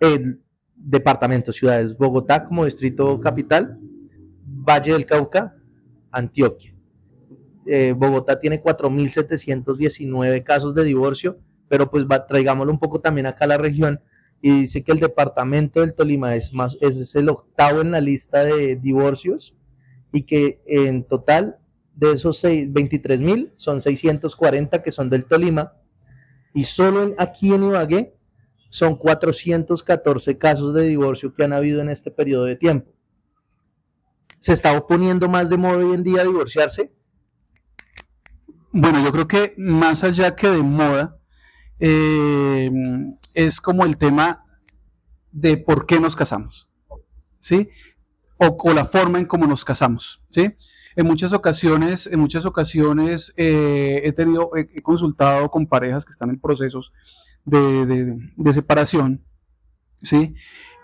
[0.00, 0.40] el
[0.74, 3.78] departamento, ciudades, Bogotá como distrito capital,
[4.44, 5.54] Valle del Cauca,
[6.10, 6.72] Antioquia.
[7.66, 11.38] Eh, Bogotá tiene 4.719 casos de divorcio,
[11.68, 14.00] pero pues va, traigámoslo un poco también acá a la región
[14.42, 18.42] y dice que el departamento del Tolima es más es, el octavo en la lista
[18.44, 19.54] de divorcios
[20.12, 21.56] y que en total
[21.94, 25.72] de esos seis- 23 mil son 640 que son del Tolima
[26.52, 28.14] y solo aquí en Ibagué
[28.70, 32.90] son 414 casos de divorcio que han habido en este periodo de tiempo.
[34.40, 36.90] ¿Se está poniendo más de moda hoy en día divorciarse?
[38.72, 41.18] Bueno, yo creo que más allá que de moda,
[41.82, 42.70] eh,
[43.34, 44.44] es como el tema
[45.32, 46.68] de por qué nos casamos,
[47.40, 47.68] ¿sí?
[48.38, 50.50] O, o la forma en cómo nos casamos, ¿sí?
[50.96, 56.30] En muchas ocasiones, en muchas ocasiones eh, he tenido, he, consultado con parejas que están
[56.30, 56.92] en procesos
[57.44, 59.22] de, de- de separación,
[60.02, 60.34] ¿sí?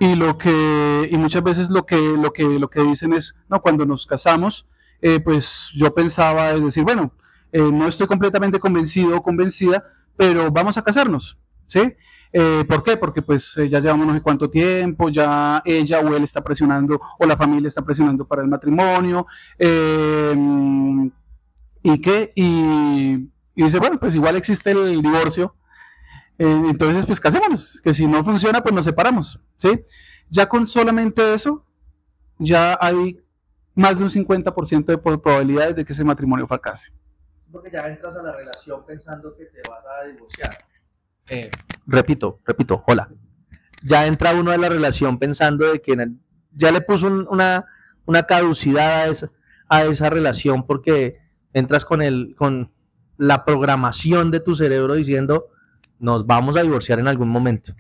[0.00, 3.60] Y lo que, y muchas veces lo que, lo que, lo que dicen es, no,
[3.62, 4.66] cuando nos casamos,
[5.02, 7.12] eh, pues yo pensaba, es decir, bueno,
[7.52, 9.84] eh, no estoy completamente convencido o convencida,
[10.18, 11.38] pero vamos a casarnos,
[11.68, 11.80] ¿sí?
[12.32, 12.98] Eh, ¿Por qué?
[12.98, 17.00] Porque pues eh, ya llevamos no sé cuánto tiempo, ya ella o él está presionando,
[17.18, 19.26] o la familia está presionando para el matrimonio,
[19.58, 20.34] eh,
[21.84, 23.14] y qué, y,
[23.54, 25.54] y dice, bueno, pues igual existe el divorcio,
[26.38, 29.70] eh, entonces pues casémonos, que si no funciona, pues nos separamos, ¿sí?
[30.30, 31.64] Ya con solamente eso,
[32.38, 33.18] ya hay
[33.76, 36.92] más de un 50% de probabilidades de que ese matrimonio fracase.
[37.50, 40.58] Porque ya entras a la relación pensando que te vas a divorciar.
[41.28, 41.50] Eh,
[41.86, 43.08] repito, repito, hola.
[43.82, 45.96] Ya entra uno a la relación pensando de que
[46.52, 47.64] ya le puso un- una,
[48.06, 49.30] una caducidad a esa,
[49.68, 51.18] a esa relación porque
[51.52, 52.70] entras con el, con
[53.16, 55.46] la programación de tu cerebro diciendo
[55.98, 57.72] nos vamos a divorciar en algún momento.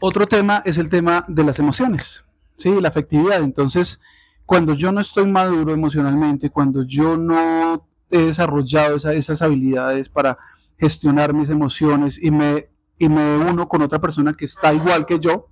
[0.00, 2.24] Otro tema es el tema de las emociones,
[2.58, 2.70] ¿sí?
[2.80, 3.40] La afectividad.
[3.42, 4.00] Entonces,
[4.46, 10.36] cuando yo no estoy maduro emocionalmente, cuando yo no he desarrollado esa- esas habilidades para
[10.78, 12.68] gestionar mis emociones y me,
[12.98, 15.48] y me uno con otra persona que está igual que yo,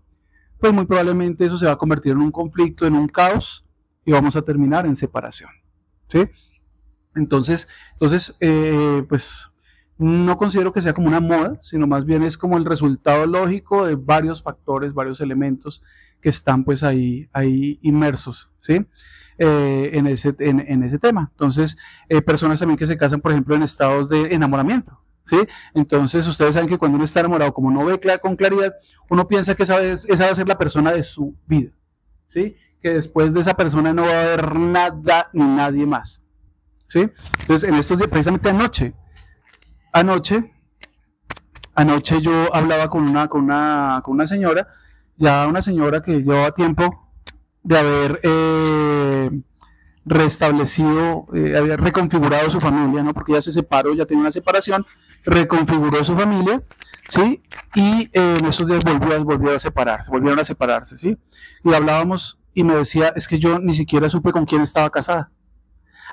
[0.61, 3.65] pues muy probablemente eso se va a convertir en un conflicto, en un caos
[4.05, 5.51] y vamos a terminar en separación,
[6.09, 6.25] ¿sí?
[7.15, 9.25] Entonces, entonces eh, pues
[9.99, 13.85] no considero que sea como una moda, sino más bien es como el resultado lógico
[13.87, 15.83] de varios factores, varios elementos
[16.21, 18.85] que están pues ahí, ahí inmersos, ¿sí?
[19.39, 21.29] Eh, en, ese, en, ese tema.
[21.33, 21.75] Entonces,
[22.11, 25.39] eh, personas también que se casan, por ejemplo, en estados de enamoramiento, ¿sí?
[25.75, 28.75] Entonces, ustedes saben que cuando uno está enamorado, como no ve con claridad,
[29.09, 31.71] uno piensa que esa, es- esa va a ser la persona de su vida,
[32.29, 32.55] ¿sí?
[32.83, 36.21] Que después de esa persona no va a haber nada ni nadie más,
[36.89, 37.09] ¿sí?
[37.41, 38.93] Entonces, en estos días, precisamente anoche,
[39.93, 40.53] anoche,
[41.75, 44.69] anoche yo hablaba con una, con una, con una señora,
[45.21, 47.09] ya una señora que llevaba tiempo
[47.63, 49.31] de haber eh,
[50.07, 53.13] restablecido, eh, había reconfigurado su familia, ¿no?
[53.13, 54.87] Porque ya se separó, ya tenía una separación,
[55.25, 56.63] reconfiguró su familia,
[57.11, 57.43] ¿sí?
[57.75, 61.19] Y eh, en esos días volvió, volvió a separarse, volvieron a separarse, ¿sí?
[61.65, 65.31] Y hablábamos y me decía, es que yo ni siquiera supe con quién estaba casada.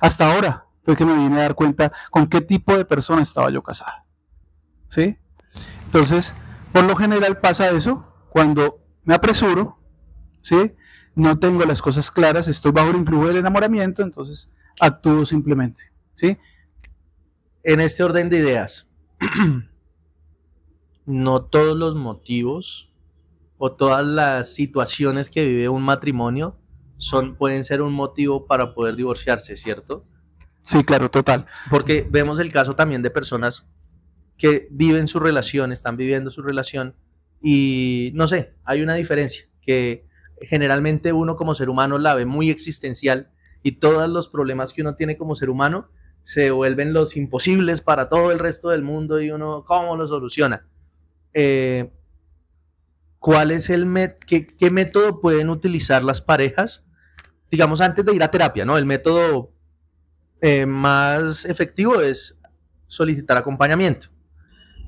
[0.01, 3.49] Hasta ahora fue que me vine a dar cuenta con qué tipo de persona estaba
[3.51, 4.03] yo casada.
[4.89, 5.16] ¿Sí?
[5.86, 6.32] Entonces,
[6.74, 9.78] por lo general pasa eso cuando me apresuro,
[10.43, 10.74] ¿sí?
[11.16, 15.82] No tengo las cosas claras, estoy bajo el influjo del enamoramiento, entonces actúo simplemente,
[16.18, 16.38] ¿sí?
[17.64, 18.86] En este orden de ideas,
[21.05, 22.89] no todos los motivos
[23.58, 26.58] o todas las situaciones que vive un matrimonio
[26.97, 30.03] son, pueden ser un motivo para poder divorciarse, ¿cierto?
[30.64, 31.45] Sí, claro, total.
[31.70, 33.66] Porque vemos el caso también de personas
[34.38, 36.93] que viven su relación, están viviendo su relación
[37.42, 40.06] y no sé, hay una diferencia que
[40.42, 43.30] generalmente uno como ser humano la ve muy existencial
[43.64, 45.90] y todos los problemas que uno tiene como ser humano
[46.24, 50.66] se vuelven los imposibles para todo el resto del mundo y uno cómo lo soluciona.
[51.34, 51.90] Eh,
[53.20, 56.84] ¿Cuál es el met qué, qué método pueden utilizar las parejas?
[57.50, 58.78] Digamos antes de ir a terapia, ¿no?
[58.78, 59.52] El método
[60.42, 62.38] eh, más efectivo es
[62.88, 64.10] solicitar acompañamiento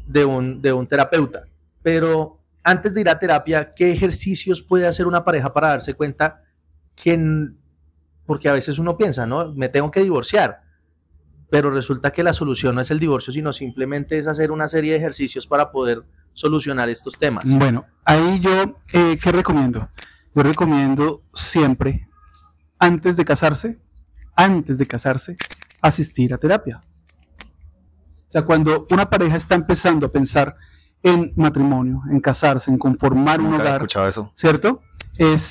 [0.05, 1.45] de un, de un terapeuta.
[1.81, 2.38] Pero
[2.69, 6.43] antes de ir a terapia, ¿qué ejercicios puede hacer una pareja para darse cuenta
[6.95, 7.19] que,
[8.27, 9.51] porque a veces uno piensa, ¿no?
[9.53, 10.59] Me tengo que divorciar,
[11.49, 14.91] pero resulta que la solución no es el divorcio, sino simplemente es hacer una serie
[14.91, 16.03] de ejercicios para poder
[16.33, 17.43] solucionar estos temas.
[17.47, 19.89] Bueno, ahí yo, eh, ¿qué recomiendo?
[20.35, 22.07] Yo recomiendo siempre,
[22.77, 23.79] antes de casarse,
[24.35, 25.37] antes de casarse,
[25.81, 26.83] asistir a terapia.
[28.27, 30.55] O sea, cuando una pareja está empezando a pensar
[31.03, 34.33] en matrimonio, en casarse, en conformar un Nunca había hogar, escuchado eso.
[34.35, 34.81] ¿cierto?
[35.17, 35.41] Es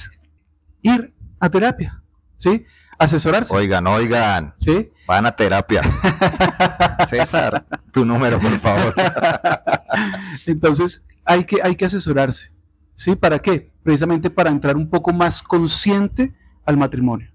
[0.83, 2.03] ir a terapia,
[2.39, 2.65] ¿sí?
[2.99, 4.91] Asesorarse, Oigan, oigan, ¿sí?
[5.07, 5.83] van a terapia.
[7.11, 8.95] César, tu número, por favor.
[10.47, 12.51] Entonces, hay que, hay que asesorarse.
[12.97, 13.15] ¿Sí?
[13.15, 13.71] ¿Para qué?
[13.85, 16.35] Precisamente para entrar un poco más consciente
[16.67, 17.29] al matrimonio.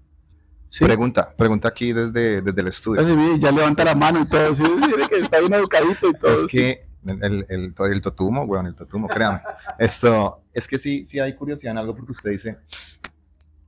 [0.68, 0.84] ¿Sí?
[0.84, 3.38] Pregunta, pregunta aquí desde, desde el estudio.
[3.38, 4.54] Ya levanta la mano y todo.
[4.54, 4.62] ¿sí?
[4.62, 6.44] Mire que está bien educadito y todo.
[6.44, 9.40] Es que el, el, el, totumo, weón, el totumo, créame.
[9.78, 12.58] Esto, es que sí, sí hay curiosidad en algo porque usted dice,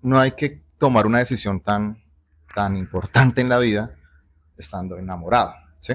[0.03, 1.99] no hay que tomar una decisión tan,
[2.55, 3.91] tan importante en la vida
[4.57, 5.95] estando enamorado, ¿sí?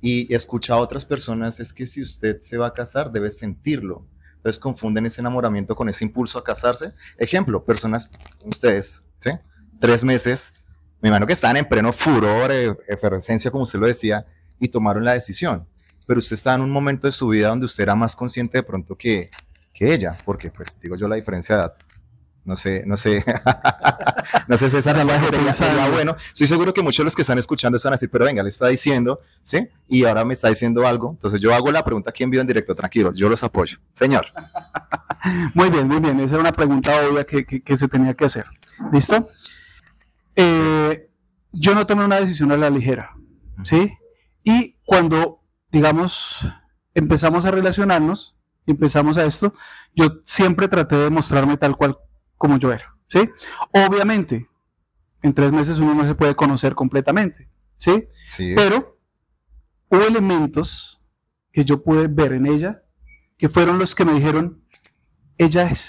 [0.00, 4.06] Y escucha a otras personas, es que si usted se va a casar, debe sentirlo.
[4.36, 6.92] Entonces confunden ese enamoramiento con ese impulso a casarse.
[7.18, 8.10] Ejemplo, personas,
[8.42, 9.30] ustedes, ¿sí?
[9.78, 10.42] Tres meses,
[11.02, 14.26] me imagino que están en pleno furor, eh, efervescencia, como usted lo decía,
[14.58, 15.66] y tomaron la decisión.
[16.10, 18.64] Pero usted está en un momento de su vida donde usted era más consciente de
[18.64, 19.30] pronto que,
[19.72, 21.74] que ella, porque pues digo yo la diferencia de edad
[22.44, 23.24] no sé, no sé,
[24.48, 26.16] no sé si esa sería, sería bueno.
[26.32, 28.48] Estoy seguro que muchos de los que están escuchando están a decir, pero venga, le
[28.48, 29.68] está diciendo, ¿sí?
[29.86, 31.10] Y ahora me está diciendo algo.
[31.12, 33.78] Entonces yo hago la pregunta aquí en vivo en directo, tranquilo, yo los apoyo.
[33.94, 34.26] Señor.
[35.54, 36.18] Muy bien, muy bien.
[36.18, 38.46] Esa era una pregunta obvia que, que, se tenía que hacer.
[38.90, 39.28] ¿Listo?
[40.34, 41.08] Eh,
[41.52, 43.12] yo no tomé una decisión a la ligera,
[43.64, 43.92] ¿sí?
[44.42, 45.39] Y cuando,
[45.72, 46.12] digamos,
[46.94, 48.34] empezamos a relacionarnos,
[48.66, 49.54] empezamos a esto,
[49.94, 51.96] yo siempre traté de mostrarme tal cual
[52.36, 53.28] como yo era, ¿sí?
[53.72, 54.48] Obviamente,
[55.22, 57.48] en tres meses uno no se puede conocer completamente,
[57.78, 58.04] ¿sí?
[58.36, 58.52] Sí.
[58.54, 58.96] Pero
[59.88, 61.00] hubo elementos
[61.52, 62.82] que yo pude ver en ella
[63.36, 64.62] que fueron los que me dijeron,
[65.38, 65.80] ella es,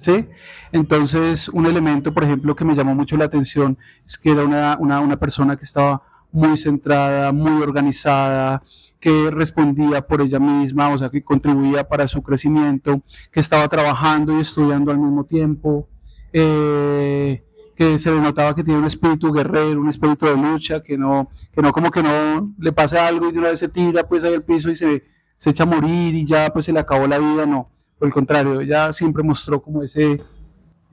[0.00, 0.28] ¿sí?
[0.72, 4.76] Entonces, un elemento, por ejemplo, que me llamó mucho la atención es que era una,
[4.78, 6.02] una, una persona que estaba
[6.32, 8.62] muy centrada, muy organizada,
[9.00, 13.00] que respondía por ella misma, o sea, que contribuía para su crecimiento,
[13.32, 15.88] que estaba trabajando y estudiando al mismo tiempo,
[16.32, 17.42] eh,
[17.74, 21.30] que se le notaba que tiene un espíritu guerrero, un espíritu de lucha, que no,
[21.52, 24.22] que no como que no le pasa algo y de una vez se tira pues
[24.22, 25.02] ahí al piso y se,
[25.38, 28.12] se echa a morir y ya pues se le acabó la vida, no, por el
[28.12, 30.20] contrario, ella siempre mostró como ese,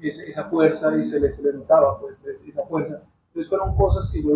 [0.01, 3.01] esa fuerza y se le, se le notaba pues esa fuerza.
[3.27, 4.29] Entonces fueron cosas que yo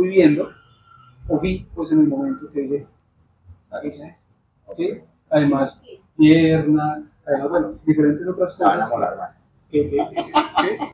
[0.00, 0.50] fui viendo
[1.28, 2.86] o vi pues en el momento que dije,
[3.82, 4.34] esa es,
[4.74, 4.98] ¿sí?
[5.28, 5.82] Además,
[6.16, 8.90] tierna, además, bueno, diferentes otras cosas.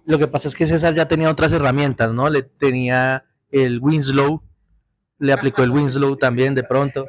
[0.04, 2.28] Lo que pasa es que César ya tenía otras herramientas, ¿no?
[2.28, 4.42] Le tenía el Winslow,
[5.20, 7.06] le aplicó el Winslow también de pronto.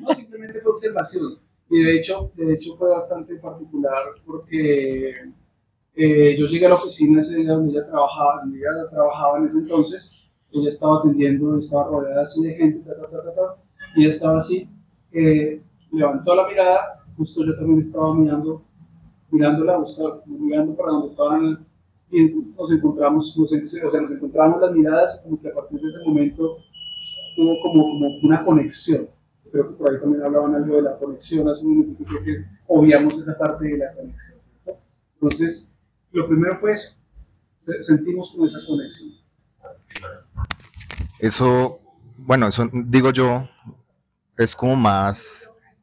[0.00, 1.38] No, simplemente fue observación.
[1.70, 5.30] Y de hecho, de hecho fue bastante particular porque
[6.00, 9.46] eh, yo llegué a la oficina ese día donde ella trabajaba, donde ella trabajaba en
[9.46, 10.12] ese entonces,
[10.52, 12.88] ella estaba atendiendo, estaba rodeada así de gente,
[13.96, 14.68] y ella estaba así,
[15.10, 18.62] eh, levantó la mirada, justo yo también estaba mirando,
[19.32, 19.84] mirándola,
[20.26, 21.66] mirando para donde estaban,
[22.12, 25.88] y nos encontramos, nos, o sea, nos encontramos las miradas, como que a partir de
[25.88, 26.58] ese momento
[27.38, 29.08] hubo como, como una conexión.
[29.50, 31.66] Creo que por ahí también hablaban algo de la conexión, así
[32.06, 34.38] creo que obviamos esa parte de la conexión.
[35.20, 35.67] Entonces,
[36.12, 36.94] lo primero fue eso,
[37.82, 39.10] sentimos con esa conexión.
[41.18, 41.80] Eso,
[42.16, 43.48] bueno, eso digo yo,
[44.36, 45.20] es como más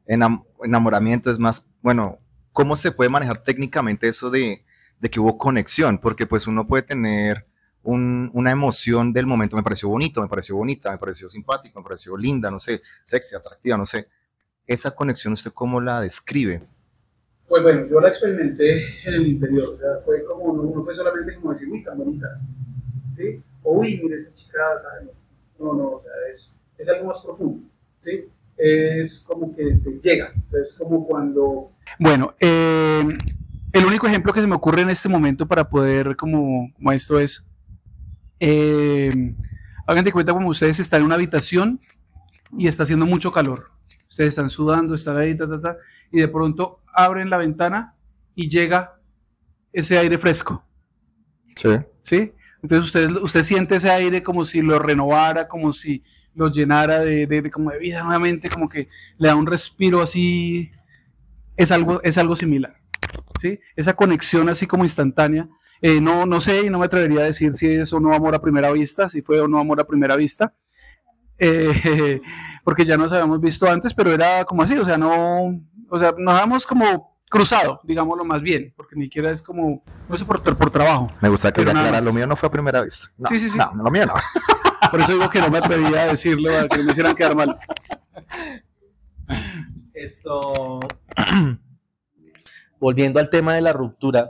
[0.06, 2.18] enamoramiento, es más, bueno,
[2.52, 4.64] ¿cómo se puede manejar técnicamente eso de,
[5.10, 5.98] que hubo conexión?
[5.98, 7.46] Porque pues uno puede tener
[7.82, 12.16] una emoción del momento, me pareció bonito, me pareció bonita, me pareció simpático, me pareció
[12.16, 14.08] linda, no sé, sexy, atractiva, no sé.
[14.66, 16.66] Esa conexión, ¿usted cómo la describe?
[17.48, 21.36] Pues bueno, yo la experimenté en el interior, o sea, fue como, no, fue solamente
[21.36, 22.26] como decir, uy, tan bonita,
[23.14, 23.40] ¿sí?
[23.62, 24.58] O uy, mire esa chica,
[25.60, 27.68] no, no, o sea, es, es algo más profundo,
[27.98, 28.24] ¿sí?
[28.56, 31.70] Es como que te llega, es como cuando...
[32.00, 33.04] Bueno, eh,
[33.72, 37.20] el único ejemplo que se me ocurre en este momento para poder, como, como esto
[37.20, 37.44] es,
[38.40, 39.34] eh,
[39.86, 41.78] hagan cuenta como ustedes están en una habitación
[42.58, 43.70] y está haciendo mucho calor,
[44.08, 45.76] ustedes están sudando, están ahí, ta, ta, ta,
[46.10, 47.94] y de pronto abren la ventana
[48.34, 48.94] y llega
[49.72, 50.64] ese aire fresco.
[51.56, 51.68] Sí.
[52.02, 52.32] ¿Sí?
[52.62, 56.02] Entonces usted, usted siente ese aire como si lo renovara, como si
[56.34, 58.88] lo llenara de, de, como de vida nuevamente, como que
[59.18, 60.70] le da un respiro así.
[61.56, 62.76] Es algo, es algo similar.
[63.40, 63.58] ¿sí?
[63.76, 65.48] Esa conexión así como instantánea.
[65.82, 68.34] Eh, no, no sé y no me atrevería a decir si es o no amor
[68.34, 70.54] a primera vista, si fue o no amor a primera vista.
[71.38, 72.20] Eh,
[72.64, 76.12] porque ya nos habíamos visto antes, pero era como así, o sea, no, o sea,
[76.16, 80.42] nos damos como cruzado, digámoslo más bien, porque ni siquiera es como, no sé, por,
[80.42, 81.10] por trabajo.
[81.20, 83.10] Me gusta que lo mío no fue a primera vista.
[83.28, 83.58] sí, sí, sí.
[83.58, 84.14] No, lo mío no.
[84.90, 87.56] Por eso digo que no me atrevía a decirlo, a que me hicieran quedar mal.
[89.94, 90.80] Esto,
[92.78, 94.28] volviendo al tema de la ruptura,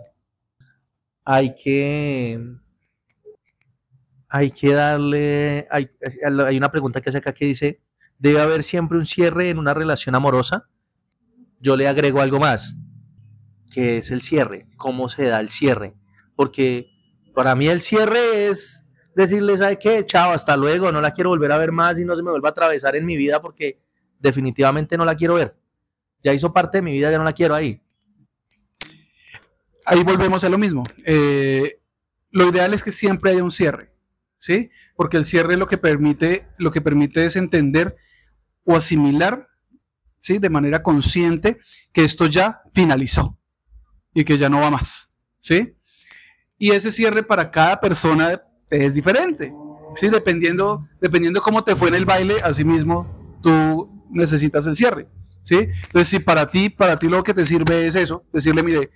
[1.24, 2.40] hay que,
[4.36, 5.88] hay que darle, hay,
[6.46, 7.80] hay una pregunta que hace acá que dice,
[8.18, 10.68] ¿debe haber siempre un cierre en una relación amorosa?
[11.60, 12.74] yo le agrego algo más,
[13.72, 15.94] que es el cierre, cómo se da el cierre,
[16.34, 16.88] porque
[17.34, 18.84] para mí el cierre es
[19.14, 20.04] decirle, ¿sabe qué?
[20.06, 22.50] Chao, hasta luego, no la quiero volver a ver más y no se me vuelva
[22.50, 23.80] a atravesar en mi vida porque
[24.18, 25.54] definitivamente no la quiero ver.
[26.22, 27.80] Ya hizo parte de mi vida, ya no la quiero ahí.
[29.84, 30.82] Ahí volvemos a lo mismo.
[31.04, 31.78] Eh,
[32.30, 33.90] lo ideal es que siempre haya un cierre,
[34.46, 34.70] ¿sí?
[34.94, 37.96] Porque el cierre lo que permite, lo que permite es entender
[38.64, 39.48] o asimilar,
[40.20, 40.38] ¿sí?
[40.38, 41.58] De manera consciente
[41.92, 43.36] que esto ya finalizó
[44.14, 44.88] y que ya no va más,
[45.40, 45.74] ¿sí?
[46.58, 48.40] Y ese cierre para cada persona
[48.70, 49.52] es diferente,
[49.96, 50.08] ¿sí?
[50.08, 55.08] Dependiendo, dependiendo cómo te fue en el baile, así mismo tú necesitas el cierre,
[55.42, 55.56] ¿sí?
[55.86, 58.90] Entonces, si para ti, para ti lo que te sirve es eso, decirle, mire,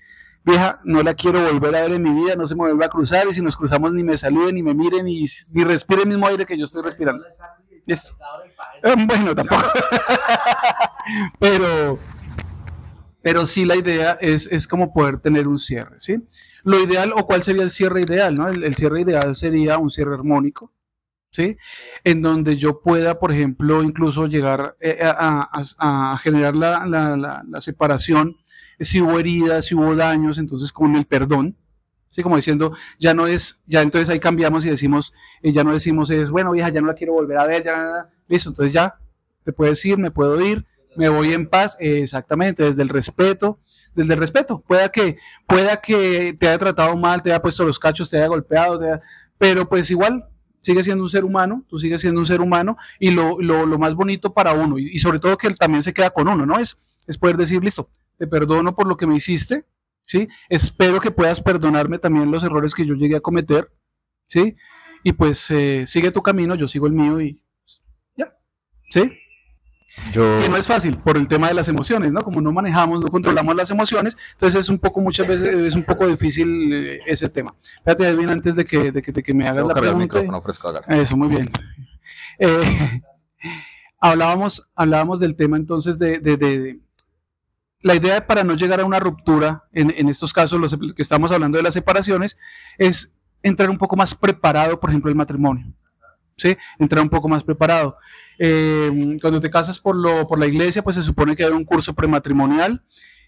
[0.45, 2.91] vieja, no la quiero volver a ver en mi vida, no se me vuelva a
[2.91, 6.09] cruzar, y si nos cruzamos ni me saluden, ni me miren, ni, ni respire el
[6.09, 7.24] mismo aire que yo estoy respirando.
[8.82, 9.62] Eh, bueno, tampoco.
[11.38, 11.99] pero,
[13.22, 16.16] pero sí la idea es, es como poder tener un cierre, ¿sí?
[16.62, 18.49] Lo ideal, o cuál sería el cierre ideal, ¿no?
[18.49, 20.72] El, cierre ideal sería un cierre armónico,
[21.30, 21.57] ¿sí?
[22.05, 27.61] En donde yo pueda, por ejemplo, incluso llegar eh, a, a, generar la, la, la
[27.61, 28.36] separación
[28.81, 31.57] si hubo heridas, si hubo daños, entonces con el perdón,
[32.11, 32.22] ¿sí?
[32.22, 35.12] como diciendo, ya no es, ya entonces ahí cambiamos y decimos,
[35.43, 38.51] ya no decimos es, bueno vieja, ya no la quiero volver a ver, ya, listo,
[38.51, 38.95] entonces ya,
[39.45, 40.64] te puedes ir, me puedo ir,
[40.97, 43.59] me voy en paz, exactamente, desde el respeto,
[43.95, 47.78] desde el respeto, pueda que, pueda que te haya tratado mal, te haya puesto los
[47.78, 49.03] cachos, te haya golpeado, te haya,
[49.39, 50.24] pero pues igual,
[50.62, 53.78] sigue siendo un ser humano, tú sigues siendo un ser humano, y lo, lo, lo
[53.78, 56.45] más bonito para uno, y, y, sobre todo que él también se queda con uno,
[56.45, 56.59] ¿no?
[56.59, 56.76] Es,
[57.07, 57.89] es poder decir, listo,
[58.21, 59.64] te perdono por lo que me hiciste,
[60.05, 60.29] ¿sí?
[60.51, 63.71] Espero que puedas perdonarme también los errores que yo llegué a cometer,
[64.27, 64.57] ¿sí?
[65.03, 67.43] Y pues eh, sigue tu camino, yo sigo el mío y
[68.18, 68.31] ya,
[68.91, 69.11] ¿sí?
[70.12, 70.41] Yo...
[70.41, 72.21] Que no es fácil por el tema de las emociones, ¿no?
[72.21, 75.85] Como no manejamos, no controlamos las emociones, entonces es un poco, muchas veces es un
[75.85, 77.55] poco difícil eh, ese tema.
[77.79, 80.23] Espérate bien antes de que, de que, de que me hagas la pregunta.
[80.89, 81.51] Eso, muy bien.
[82.39, 83.01] Eh,
[83.99, 86.81] hablábamos, hablábamos del tema entonces de, de, de
[87.83, 91.31] la idea para no llegar a una ruptura, en, en, estos casos los que estamos
[91.31, 92.37] hablando de las separaciones,
[92.78, 93.11] es
[93.43, 95.66] entrar un poco más preparado, por ejemplo, el matrimonio.
[96.37, 96.57] ¿sí?
[96.78, 97.97] Entrar un poco más preparado.
[98.39, 101.64] Eh, cuando te casas por, lo, por la iglesia, pues se supone que hay un
[101.64, 102.83] curso prematrimonial.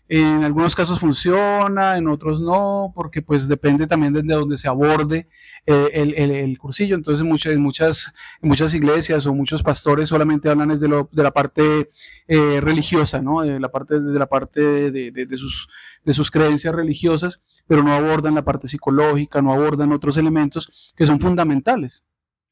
[0.09, 5.28] En algunos casos funciona, en otros no, porque pues depende también de donde se aborde
[5.66, 6.96] eh, el, el, el, cursillo.
[6.96, 11.90] Entonces muchas, muchas, muchas iglesias o muchos pastores solamente hablan de, lo, de la parte
[12.28, 13.42] eh, religiosa, ¿no?
[13.42, 15.68] de la parte, de, la parte de, de, de, sus,
[16.04, 21.06] de sus creencias religiosas, pero no abordan la parte psicológica, no abordan otros elementos que
[21.06, 22.02] son fundamentales.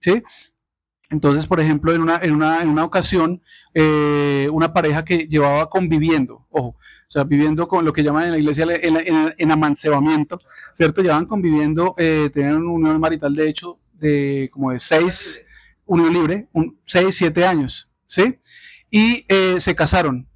[0.01, 0.23] ¿sí?
[1.11, 3.43] Entonces, por ejemplo, en una, en una, en una ocasión,
[3.75, 6.77] eh, una pareja que llevaba conviviendo, ojo,
[7.11, 10.41] o sea, viviendo con lo que llaman en la iglesia en, en, en amancebamiento,
[10.77, 11.03] ¿cierto?
[11.03, 15.19] Llevaban conviviendo, eh, tenían una unión marital de hecho de como de seis,
[15.87, 18.39] unión libre, un, seis, siete años, ¿sí?
[18.93, 20.29] Y eh, se casaron.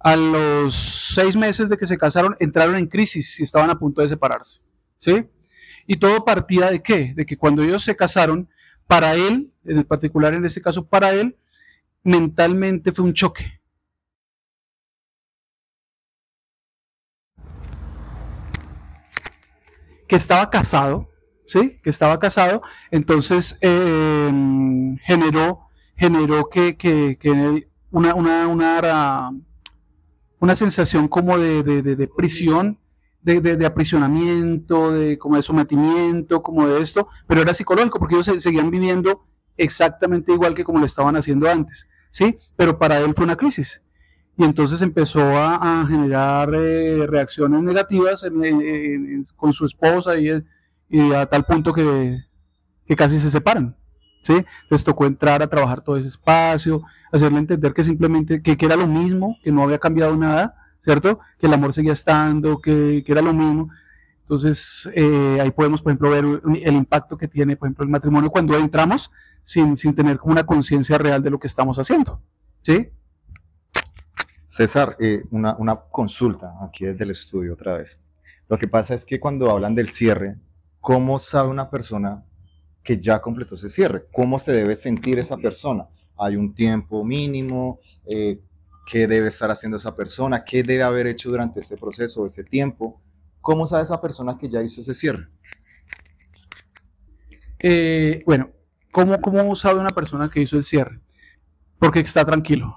[0.00, 4.02] A los seis meses de que se casaron, entraron en crisis y estaban a punto
[4.02, 4.60] de separarse,
[4.98, 5.24] ¿sí?
[5.86, 7.14] Y todo partía de qué?
[7.14, 8.48] De que cuando ellos se casaron,
[8.88, 11.36] para él, en particular en este caso para él,
[12.02, 13.53] mentalmente fue un choque.
[20.08, 21.08] Que estaba casado,
[21.46, 21.78] ¿sí?
[21.82, 29.30] Que estaba casado, entonces eh, generó, generó que, que, que una, una, una,
[30.40, 32.78] una, sensación como de, de, de, de prisión,
[33.24, 38.40] de, aprisionamiento, de como de sometimiento, como de esto, pero era psicológico porque ellos se,
[38.40, 39.22] seguían viviendo
[39.56, 42.36] exactamente igual que como lo estaban haciendo antes, ¿sí?
[42.56, 43.80] Pero para él fue una crisis.
[44.36, 50.30] Y entonces empezó a, generar eh, reacciones negativas en, con su esposa y,
[51.12, 52.18] a tal punto que,
[52.86, 53.76] que casi se separan,
[54.22, 54.34] ¿sí?
[54.62, 56.82] Entonces tocó entrar a trabajar todo ese espacio,
[57.12, 61.20] hacerle entender que simplemente, que, que era lo mismo, que no había cambiado nada, ¿cierto?
[61.38, 63.70] Que el amor seguía estando, que, que era lo mismo.
[64.20, 64.60] Entonces,
[64.94, 66.24] eh, ahí podemos, por ejemplo, ver
[66.62, 69.10] el impacto que tiene, por ejemplo, el matrimonio cuando entramos
[69.44, 72.20] sin, sin tener como una conciencia real de lo que estamos haciendo.
[72.62, 72.88] ¿Sí?
[74.56, 75.56] César, eh, una,
[75.90, 77.98] consulta aquí desde el estudio otra vez.
[78.48, 80.36] Lo que pasa es que cuando hablan del cierre,
[80.80, 82.22] ¿cómo sabe una persona
[82.84, 84.04] que ya completó ese cierre?
[84.12, 85.86] ¿Cómo se debe sentir esa persona?
[86.16, 87.80] ¿Hay un tiempo mínimo?
[88.06, 88.38] Eh,
[88.86, 93.00] qué debe estar haciendo esa persona, qué debe haber hecho durante este proceso, ese tiempo.
[93.40, 95.26] ¿Cómo sabe esa persona que ya hizo ese cierre?
[97.58, 98.50] Eh, bueno,
[98.92, 101.00] ¿cómo, ¿cómo sabe una persona que hizo el cierre?
[101.80, 102.76] Porque está tranquilo,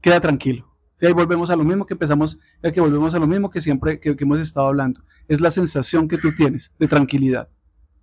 [0.00, 0.71] queda tranquilo.
[1.02, 3.98] Si ahí volvemos a lo mismo que empezamos, que volvemos a lo mismo que siempre
[3.98, 5.02] que hemos estado hablando.
[5.26, 7.48] Es la sensación que tú tienes de tranquilidad.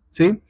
[0.10, 0.42] ¿Sí?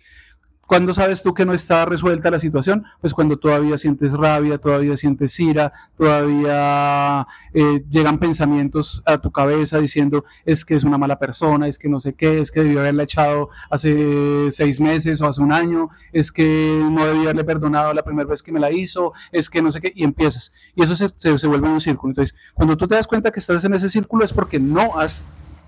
[0.69, 2.85] ¿Cuándo sabes tú que no está resuelta la situación?
[3.01, 7.25] Pues cuando todavía sientes rabia, todavía sientes ira, todavía
[7.55, 11.89] eh, llegan pensamientos a tu cabeza diciendo es que es una mala persona, es que
[11.89, 15.89] no sé qué, es que debió haberla echado hace seis meses o hace un año,
[16.13, 19.63] es que no debía haberle perdonado la primera vez que me la hizo, es que
[19.63, 20.51] no sé qué, y empiezas.
[20.75, 22.11] Y eso se, se, se vuelve un círculo.
[22.11, 25.19] Entonces, cuando tú te das cuenta que estás en ese círculo es porque no has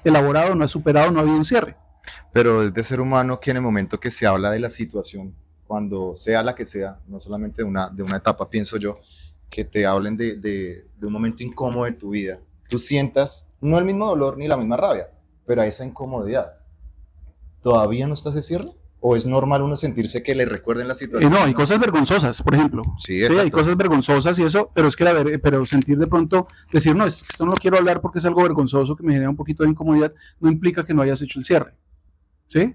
[0.03, 1.75] elaborado, no has superado, no ha habido un cierre.
[2.33, 5.33] Pero es de ser humano que en el momento que se habla de la situación,
[5.67, 8.99] cuando sea la que sea, no solamente de una, de una etapa, pienso yo,
[9.49, 13.77] que te hablen de, de, de un momento incómodo de tu vida, tú sientas no
[13.77, 15.07] el mismo dolor ni la misma rabia,
[15.45, 16.53] pero esa incomodidad.
[17.61, 18.71] ¿Todavía no estás de cierre?
[19.03, 21.31] ¿O es normal uno sentirse que le recuerden la Eh, situación?
[21.31, 22.83] no, hay cosas vergonzosas, por ejemplo.
[22.99, 26.47] Sí, hay cosas vergonzosas y eso, pero es que la ver- pero sentir de pronto,
[26.71, 29.35] decir, no, esto no lo quiero hablar porque es algo vergonzoso que me genera un
[29.35, 31.73] poquito de incomodidad, no implica que no hayas hecho el cierre.
[32.51, 32.73] ¿Sí?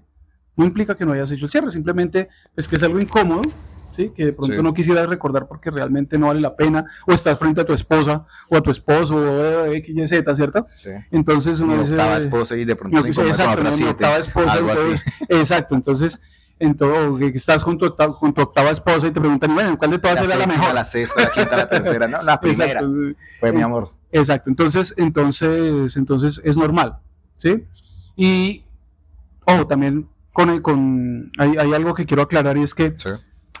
[0.55, 3.43] No implica que no hayas hecho el cierre, simplemente es que es algo incómodo,
[3.91, 4.11] ¿sí?
[4.15, 4.61] Que de pronto Sí.
[4.63, 8.25] no quisieras recordar porque realmente no vale la pena, o estás frente a tu esposa,
[8.49, 10.65] o a tu esposo, o X, Y, Z, ¿cierto?
[10.77, 10.89] Sí.
[11.11, 14.17] Entonces uno Mi dice, octava esposa y de pronto no, se exacto, no, siete, octava
[14.17, 14.79] esposa, algo así.
[14.81, 16.19] entonces, exacto, entonces,
[16.59, 19.77] en todo, que estás con tu, octava, con tu octava esposa y te preguntan, bueno,
[19.77, 20.73] ¿cuál de todas La era la mejor?
[20.73, 22.79] la sexta, la quinta, la tercera, no, la primera.
[22.81, 23.91] Exacto, Fue mi Eh, amor.
[24.11, 26.95] Exacto, entonces, entonces, entonces es normal,
[27.37, 27.63] ¿sí?
[28.15, 28.63] Y,
[29.47, 33.09] ojo, también con, el- con hay, hay algo que quiero aclarar y es que Sí.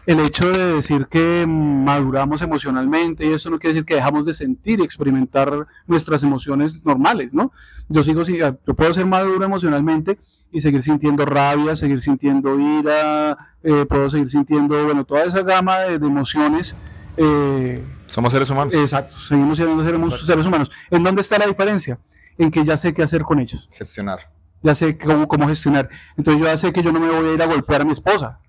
[0.05, 4.33] el hecho de decir que maduramos emocionalmente y eso no quiere decir que dejamos de
[4.33, 5.51] sentir y experimentar
[5.87, 7.51] nuestras emociones normales, ¿no?
[7.89, 10.17] Yo sigo, si- yo puedo ser maduro emocionalmente
[10.51, 15.79] y seguir sintiendo rabia, seguir sintiendo ira, eh, puedo seguir sintiendo, bueno, toda esa gama
[15.79, 16.73] de, de emociones.
[17.17, 18.73] eh, Somos seres humanos.
[18.73, 20.69] exacto, seguimos siendo seres, seres humanos.
[20.91, 21.97] ¿En dónde está la diferencia?
[22.37, 24.19] En que ya sé qué hacer con ellos Gestionar.
[24.63, 25.89] Ya sé cómo, cómo gestionar.
[26.17, 27.93] Entonces yo ya sé que yo no me voy a ir a golpear a mi
[27.93, 28.39] esposa,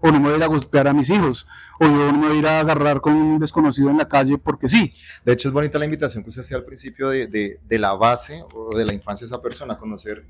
[0.00, 1.46] o no me voy a ir a golpear a mis hijos,
[1.80, 4.38] o yo no me voy a ir a agarrar con un desconocido en la calle
[4.38, 4.92] porque sí.
[5.24, 7.94] De hecho, es bonita la invitación que usted hacía al principio de, de, de la
[7.94, 10.24] base o de la infancia de esa persona, conocer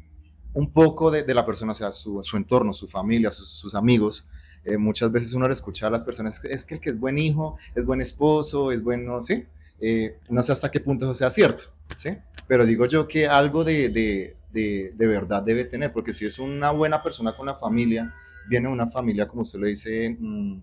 [0.52, 4.24] un poco de, de la persona, o sea, su, su entorno, su familia, sus, amigos.
[4.64, 6.90] Eh, muchas veces uno le escucha a las personas, "Es que- es que el que
[6.90, 9.44] es buen hijo, es buen esposo, es bueno, ¿sí?
[9.80, 11.64] Eh, no sé hasta qué punto eso sea cierto,
[11.96, 12.10] ¿sí?
[12.46, 16.38] Pero digo yo que algo de, de, de, de verdad debe tener, porque si es
[16.38, 18.12] una buena persona con la familia,
[18.46, 20.56] viene una familia, como usted lo dice, mm,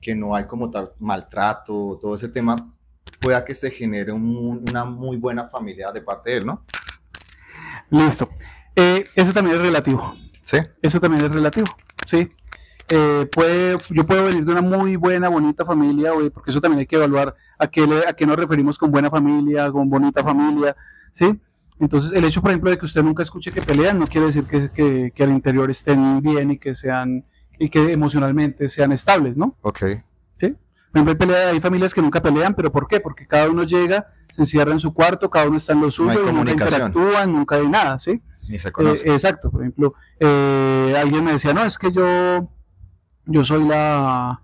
[0.00, 2.72] que no hay como tal maltrato, todo ese tema,
[3.20, 6.62] pueda que se genere un- una muy buena familia de parte de él, ¿no?
[7.90, 8.28] Listo.
[8.76, 10.14] Eh, eso también es relativo.
[10.44, 10.58] Sí.
[10.82, 11.66] Eso también es relativo,
[12.04, 12.28] ¿sí?
[12.88, 16.86] Eh, puede, yo puedo venir de una muy buena, bonita familia, porque eso también hay
[16.86, 20.74] que evaluar a qué, le- a qué nos referimos con buena familia, con bonita familia,
[21.14, 21.38] ¿sí?
[21.80, 24.44] Entonces, el hecho, por ejemplo, de que usted nunca escuche que pelean, no quiere decir
[24.44, 27.24] que, que, que al interior estén bien y que sean,
[27.58, 29.56] y que emocionalmente sean estables, ¿no?
[29.62, 29.78] Ok.
[30.40, 30.48] ¿sí?
[30.92, 32.98] Por ejemplo, hay, pelea- hay familias que nunca pelean, pero ¿por qué?
[33.00, 36.32] Porque cada uno llega, se encierra en su cuarto, cada uno está en lo suyo,
[36.32, 38.20] nunca interactúan, nunca hay nada, ¿sí?
[38.48, 39.14] Ni se Eh, conoce.
[39.14, 42.48] exacto, por ejemplo, eh, alguien me decía, no, es que yo,
[43.26, 44.40] yo soy la,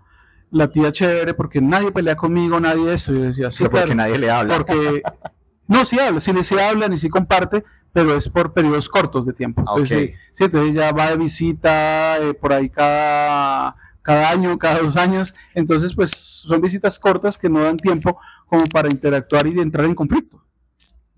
[0.51, 3.85] la tía chévere porque nadie pelea conmigo, nadie eso, y yo decía, sí, Pero porque
[3.87, 4.57] claro, nadie le habla.
[4.57, 5.01] porque,
[5.67, 9.33] no, sí habla, sí, sí hablan y sí comparte, pero es por periodos cortos de
[9.33, 9.61] tiempo.
[9.65, 14.79] Ah, Entonces, sí, entonces ella va de visita eh, por ahí cada, cada año, cada
[14.79, 19.59] dos años, entonces pues son visitas cortas que no dan tiempo como para interactuar y
[19.59, 20.41] entrar en conflicto.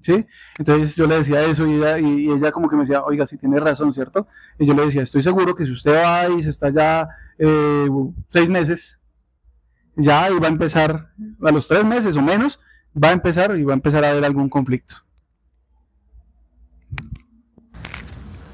[0.04, 0.26] ¿Sí?
[0.58, 3.38] Entonces yo le decía eso y ella, y ella como que me decía, oiga, si
[3.38, 4.28] tiene razón, ¿cierto?
[4.58, 7.90] Y yo le decía, estoy seguro que si usted va y se está ya eh,
[8.30, 8.98] seis meses,
[9.98, 11.10] ya y va a empezar,
[11.44, 12.58] a los tres meses o menos,
[13.02, 14.96] va a empezar y va a empezar a haber algún conflicto.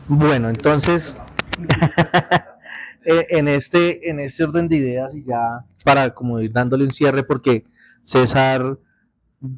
[0.07, 1.03] Bueno, entonces,
[3.06, 6.94] eh, en este, en este orden de ideas y ya para como ir dándole un
[6.94, 7.65] cierre porque
[8.03, 8.78] César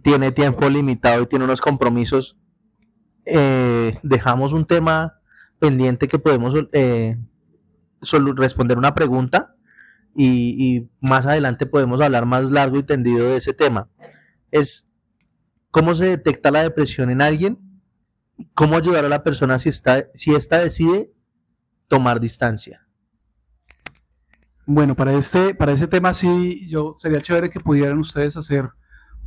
[0.04, 2.38] tiene tiempo limitado y tiene unos compromisos,
[3.26, 5.16] eh, dejamos un tema
[5.60, 7.18] pendiente que podemos eh,
[8.36, 9.56] responder una pregunta
[10.18, 13.90] y más adelante podemos hablar más largo y tendido de ese tema.
[14.62, 14.86] Es
[15.72, 17.60] cómo se detecta la depresión en alguien
[18.54, 21.10] cómo ayudar a la persona si está si ésta decide
[21.88, 22.82] tomar distancia.
[24.66, 28.70] Bueno, para este, para ese tema sí, yo sería chévere que pudieran ustedes hacer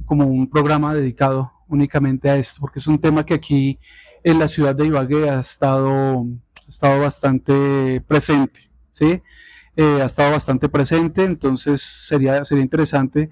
[0.04, 3.78] como un programa dedicado únicamente a esto, porque es un tema que aquí
[4.24, 6.24] en la ciudad de Ibagué ha estado,
[6.66, 9.22] ha estado bastante presente, ¿sí?
[9.76, 13.30] Eh, ha estado bastante presente, entonces sería, sería interesante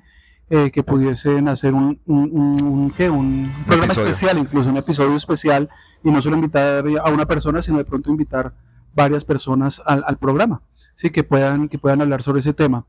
[0.51, 3.09] eh, que pudiesen hacer un, un, un- un- ¿qué?
[3.11, 4.09] un programa episodio.
[4.11, 5.69] especial, incluso un episodio especial,
[6.05, 8.53] y no solo invitar a una persona, sino de pronto invitar
[8.95, 10.63] varias personas al, al programa.
[10.97, 12.85] sí, que puedan, que puedan hablar sobre ese tema.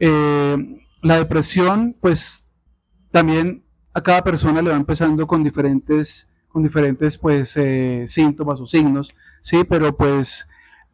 [0.00, 2.20] Eh, la depresión, pues
[3.10, 3.62] también
[3.94, 9.08] a cada persona le va empezando con diferentes, con diferentes pues eh, síntomas o signos,
[9.42, 10.28] sí, pero pues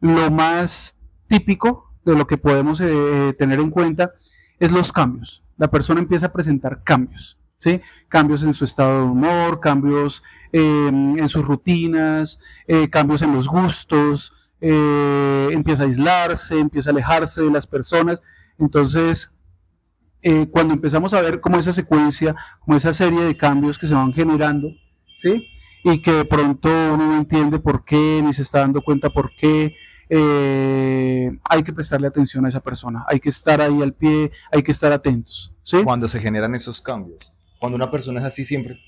[0.01, 0.93] lo más
[1.27, 4.11] típico de lo que podemos eh, tener en cuenta
[4.59, 5.41] es los cambios.
[5.57, 7.81] La persona empieza a presentar cambios, ¿sí?
[8.09, 10.21] Cambios en su estado de humor, cambios
[10.51, 16.93] em, en sus rutinas, eh, cambios en los gustos, eh, empieza a aislarse, empieza a
[16.93, 18.21] alejarse de las personas.
[18.59, 19.29] Entonces,
[20.51, 24.11] cuando empezamos a ver como esa secuencia, como esa serie de cambios que se van
[24.11, 24.69] generando,
[25.21, 25.47] ¿sí?
[25.83, 29.35] Y que de pronto uno no entiende por qué, ni se está dando cuenta por
[29.35, 29.75] qué,
[30.09, 34.63] eh, hay que prestarle atención a esa persona, hay que estar ahí al pie, hay
[34.63, 35.51] que estar atentos.
[35.63, 35.83] ¿sí?
[35.83, 37.19] Cuando se generan esos cambios,
[37.59, 38.79] cuando una persona es así siempre.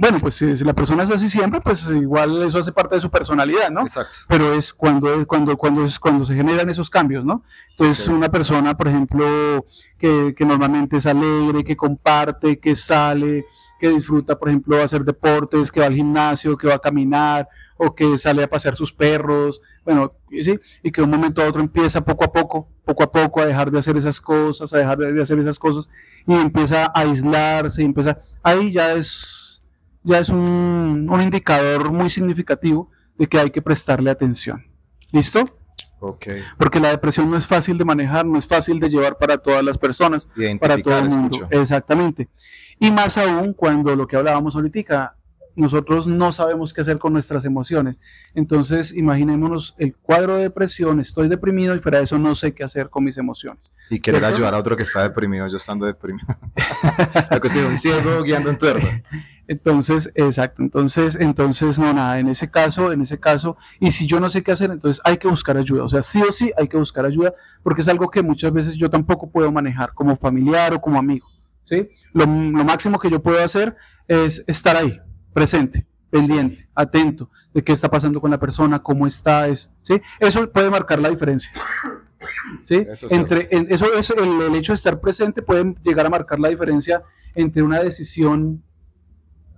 [0.00, 3.10] Bueno, pues si, la persona es así siempre, pues igual eso hace parte de su
[3.10, 3.84] personalidad, ¿no?
[3.84, 4.14] Exacto.
[4.28, 7.42] Pero es cuando, cuando, cuando, es, cuando se generan esos cambios, ¿no?
[7.70, 9.64] Entonces, una persona, por ejemplo,
[9.98, 13.44] que, que normalmente es alegre, que comparte, que sale,
[13.80, 17.94] que disfruta, por ejemplo, hacer deportes, que va al gimnasio, que va a caminar, o
[17.94, 20.60] que sale a pasear sus perros, bueno, ¿sí?
[20.82, 23.46] y que de un momento a otro empieza poco a poco, poco a poco a
[23.46, 25.88] dejar de hacer esas cosas, a dejar de hacer esas cosas,
[26.26, 29.62] y empieza a aislarse, y empieza, ahí ya es,
[30.02, 34.62] ya es un, un indicador muy significativo de que hay que prestarle atención.
[35.10, 35.46] ¿Listo?
[36.00, 36.42] Okay.
[36.58, 39.64] Porque la depresión no es fácil de manejar, no es fácil de llevar para todas
[39.64, 40.28] las personas,
[40.60, 41.48] para todo el mundo.
[41.50, 42.28] Exactamente.
[42.78, 45.14] Y más aún cuando lo que hablábamos ahorita,
[45.58, 47.96] nosotros no sabemos qué hacer con nuestras emociones.
[48.34, 52.64] Entonces, imaginémonos el cuadro de depresión, estoy deprimido y fuera de eso no sé qué
[52.64, 53.70] hacer con mis emociones.
[53.90, 56.26] Y querer ayudar a otro que está deprimido, yo estando deprimido.
[57.30, 58.86] La cuestión un ciego guiando en tuerto.
[59.48, 64.20] Entonces, exacto, entonces, entonces, no, nada, en ese caso, en ese caso, y si yo
[64.20, 66.68] no sé qué hacer, entonces hay que buscar ayuda, o sea, sí o sí hay
[66.68, 67.32] que buscar ayuda,
[67.62, 71.26] porque es algo que muchas veces yo tampoco puedo manejar como familiar o como amigo,
[71.64, 71.88] ¿sí?
[72.12, 73.74] Lo, lo máximo que yo puedo hacer
[74.06, 75.00] es estar ahí,
[75.32, 80.00] presente, pendiente, atento de qué está pasando con la persona, cómo está, eso, ¿sí?
[80.20, 81.50] Eso puede marcar la diferencia.
[82.66, 82.86] ¿Sí?
[82.88, 87.02] Eso, entre, eso es el, hecho de estar presente puede llegar a marcar la diferencia
[87.34, 88.62] entre una decisión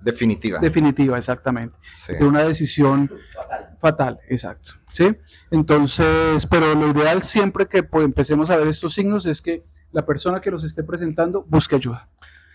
[0.03, 0.59] definitiva.
[0.59, 1.77] Definitiva, exactamente.
[2.09, 3.77] De una decisión fatal.
[3.81, 4.73] fatal, exacto.
[4.93, 5.15] ¿Sí?
[5.51, 10.07] Entonces, pero lo ideal siempre que pues, empecemos a ver estos signos es que la
[10.07, 12.09] persona que los esté presentando busque ayuda.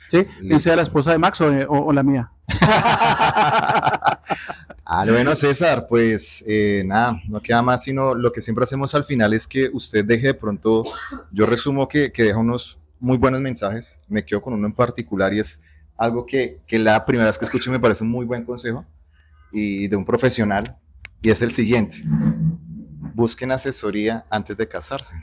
[0.10, 0.26] ¿Sí?
[0.48, 2.30] Que sea la esposa de Max o, la mía.
[2.62, 4.20] ah,
[5.08, 9.34] bueno, César, pues eh, nada, no queda más sino lo que siempre hacemos al final
[9.34, 10.84] es que usted deje de pronto,
[11.32, 15.34] yo resumo que, que deja unos muy buenos mensajes, me quedo con uno en particular
[15.34, 15.60] y es
[15.98, 18.86] algo que, que la primera vez que escuché me parece un muy buen consejo
[19.52, 20.76] y de un profesional
[21.22, 21.98] y es el siguiente
[23.16, 25.16] busquen asesoría antes de casarse,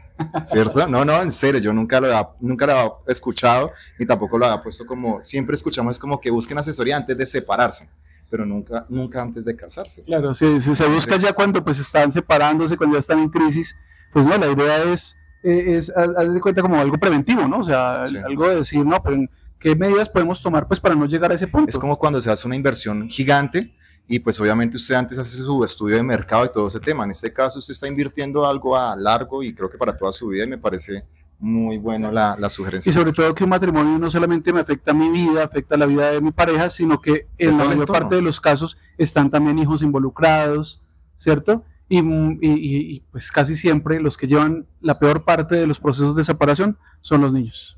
[0.51, 0.89] ¿cierto?
[0.89, 4.47] No, no, en serio, yo nunca lo, he, nunca lo he escuchado ni tampoco lo
[4.47, 7.87] había puesto como, siempre escuchamos como que busquen asesoría antes de separarse,
[8.31, 10.03] pero nunca, nunca antes de casarse.
[10.05, 13.77] Claro, si, se busca ya cuando pues están separándose, cuando ya están en crisis,
[14.13, 17.59] pues no, la idea es, eh, es, de cuenta como algo preventivo, ¿no?
[17.59, 19.19] O sea, algo de decir, no, pero
[19.61, 21.71] ¿qué medidas podemos tomar pues para no llegar a ese punto?
[21.71, 23.71] Es como cuando se hace una inversión gigante,
[24.09, 27.05] y pues obviamente usted antes hace su estudio de mercado y todo ese tema.
[27.05, 30.29] En este caso usted está invirtiendo algo a largo y creo que para toda su
[30.29, 31.05] vida y me parece
[31.39, 32.89] muy bueno la, la sugerencia.
[32.89, 35.79] Y sobre todo que un matrimonio no solamente me afecta a mi vida, afecta a
[35.79, 39.31] la vida de mi pareja, sino que en la mayor parte de los casos están
[39.31, 40.81] también hijos involucrados,
[41.19, 41.65] ¿cierto?
[41.89, 46.17] Y, y, y, pues casi siempre los que llevan la peor parte de los procesos
[46.17, 47.77] de separación son los niños.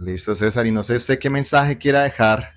[0.00, 0.66] Listo, César.
[0.66, 2.50] Y no sé usted qué mensaje quiera dejar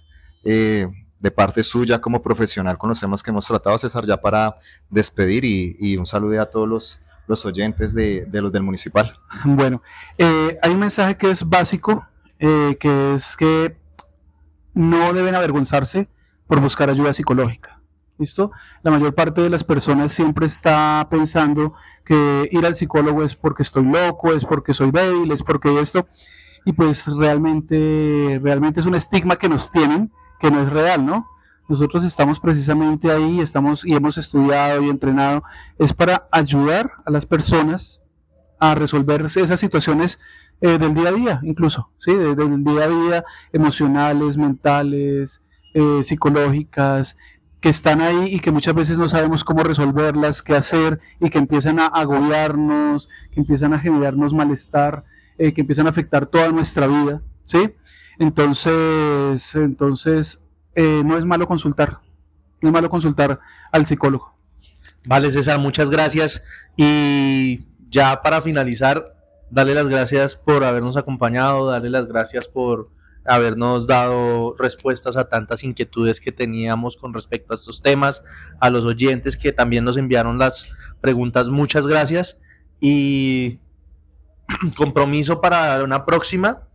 [0.43, 0.87] eh,
[1.19, 4.57] de parte suya como profesional con los temas que hemos tratado, César, ya para
[4.89, 9.17] despedir y, un saludo a todos los, los oyentes de, los del municipal.
[9.43, 9.81] Bueno,
[10.17, 12.05] eh, hay un mensaje que es básico,
[12.39, 13.75] eh, que es que
[14.73, 16.07] no deben avergonzarse
[16.47, 17.79] por buscar ayuda psicológica.
[18.17, 18.51] ¿Listo?
[18.81, 21.73] La mayor parte de las personas siempre está pensando
[22.05, 26.07] que ir al psicólogo es porque estoy loco, es porque soy débil, es porque esto,
[26.65, 30.11] y pues realmente, realmente es un estigma que nos tienen
[30.45, 31.27] que no es real, ¿no?
[31.67, 35.43] Nosotros estamos precisamente ahí, estamos y hemos estudiado y entrenado,
[35.79, 37.99] es para ayudar a las personas
[38.59, 40.19] a resolver esas situaciones
[40.61, 42.13] eh, del día a día, incluso, ¿sí?
[42.13, 43.23] del día a día,
[43.53, 45.41] emocionales, mentales,
[45.73, 47.15] eh, psicológicas,
[47.59, 51.39] que están ahí y que muchas veces no sabemos cómo resolverlas, qué hacer y que
[51.39, 55.05] empiezan a agobiarnos, que empiezan a generarnos malestar,
[55.39, 57.71] eh, que empiezan a afectar toda nuestra vida, ¿sí?
[58.19, 60.39] Entonces, entonces
[60.75, 61.99] eh, no es malo consultar,
[62.61, 63.39] no es malo consultar
[63.71, 64.35] al psicólogo.
[65.05, 66.41] Vale, César, muchas gracias.
[66.77, 69.15] Y ya para finalizar,
[69.49, 72.89] darle las gracias por habernos acompañado, darle las gracias por
[73.25, 78.21] habernos dado respuestas a tantas inquietudes que teníamos con respecto a estos temas,
[78.59, 80.65] a los oyentes que también nos enviaron las
[81.01, 82.37] preguntas, muchas gracias
[82.79, 83.59] y
[84.77, 86.67] compromiso para una próxima,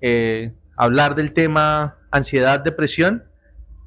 [0.00, 3.24] eh, hablar del tema ansiedad, depresión,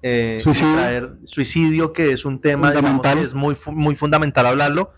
[0.04, 0.74] eh, Suicidio.
[0.74, 3.20] traer suicidio, que es un tema digamos, Fundamental.
[3.20, 4.94] que es muy, muy fundamental hablarlo,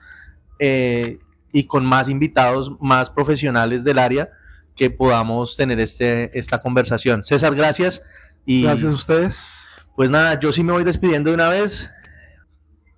[0.60, 1.20] eh,
[1.52, 4.30] y con más invitados, más profesionales del área,
[4.76, 7.24] que podamos tener este, esta conversación.
[7.26, 8.02] César, gracias.
[8.46, 9.36] Y Gracias a ustedes.
[9.96, 11.88] pues nada, yo sí me voy despidiendo de una vez.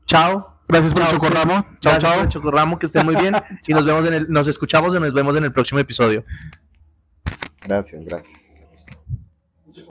[0.06, 0.60] Chao.
[0.68, 1.66] Gracias por el chocorramo.
[1.82, 2.22] Chao, por chao.
[2.22, 3.36] el chocorramo, que estén muy bien.
[3.68, 6.24] y nos vemos en el, nos escuchamos y nos vemos en el próximo episodio.
[7.66, 8.51] Gracias, gracias.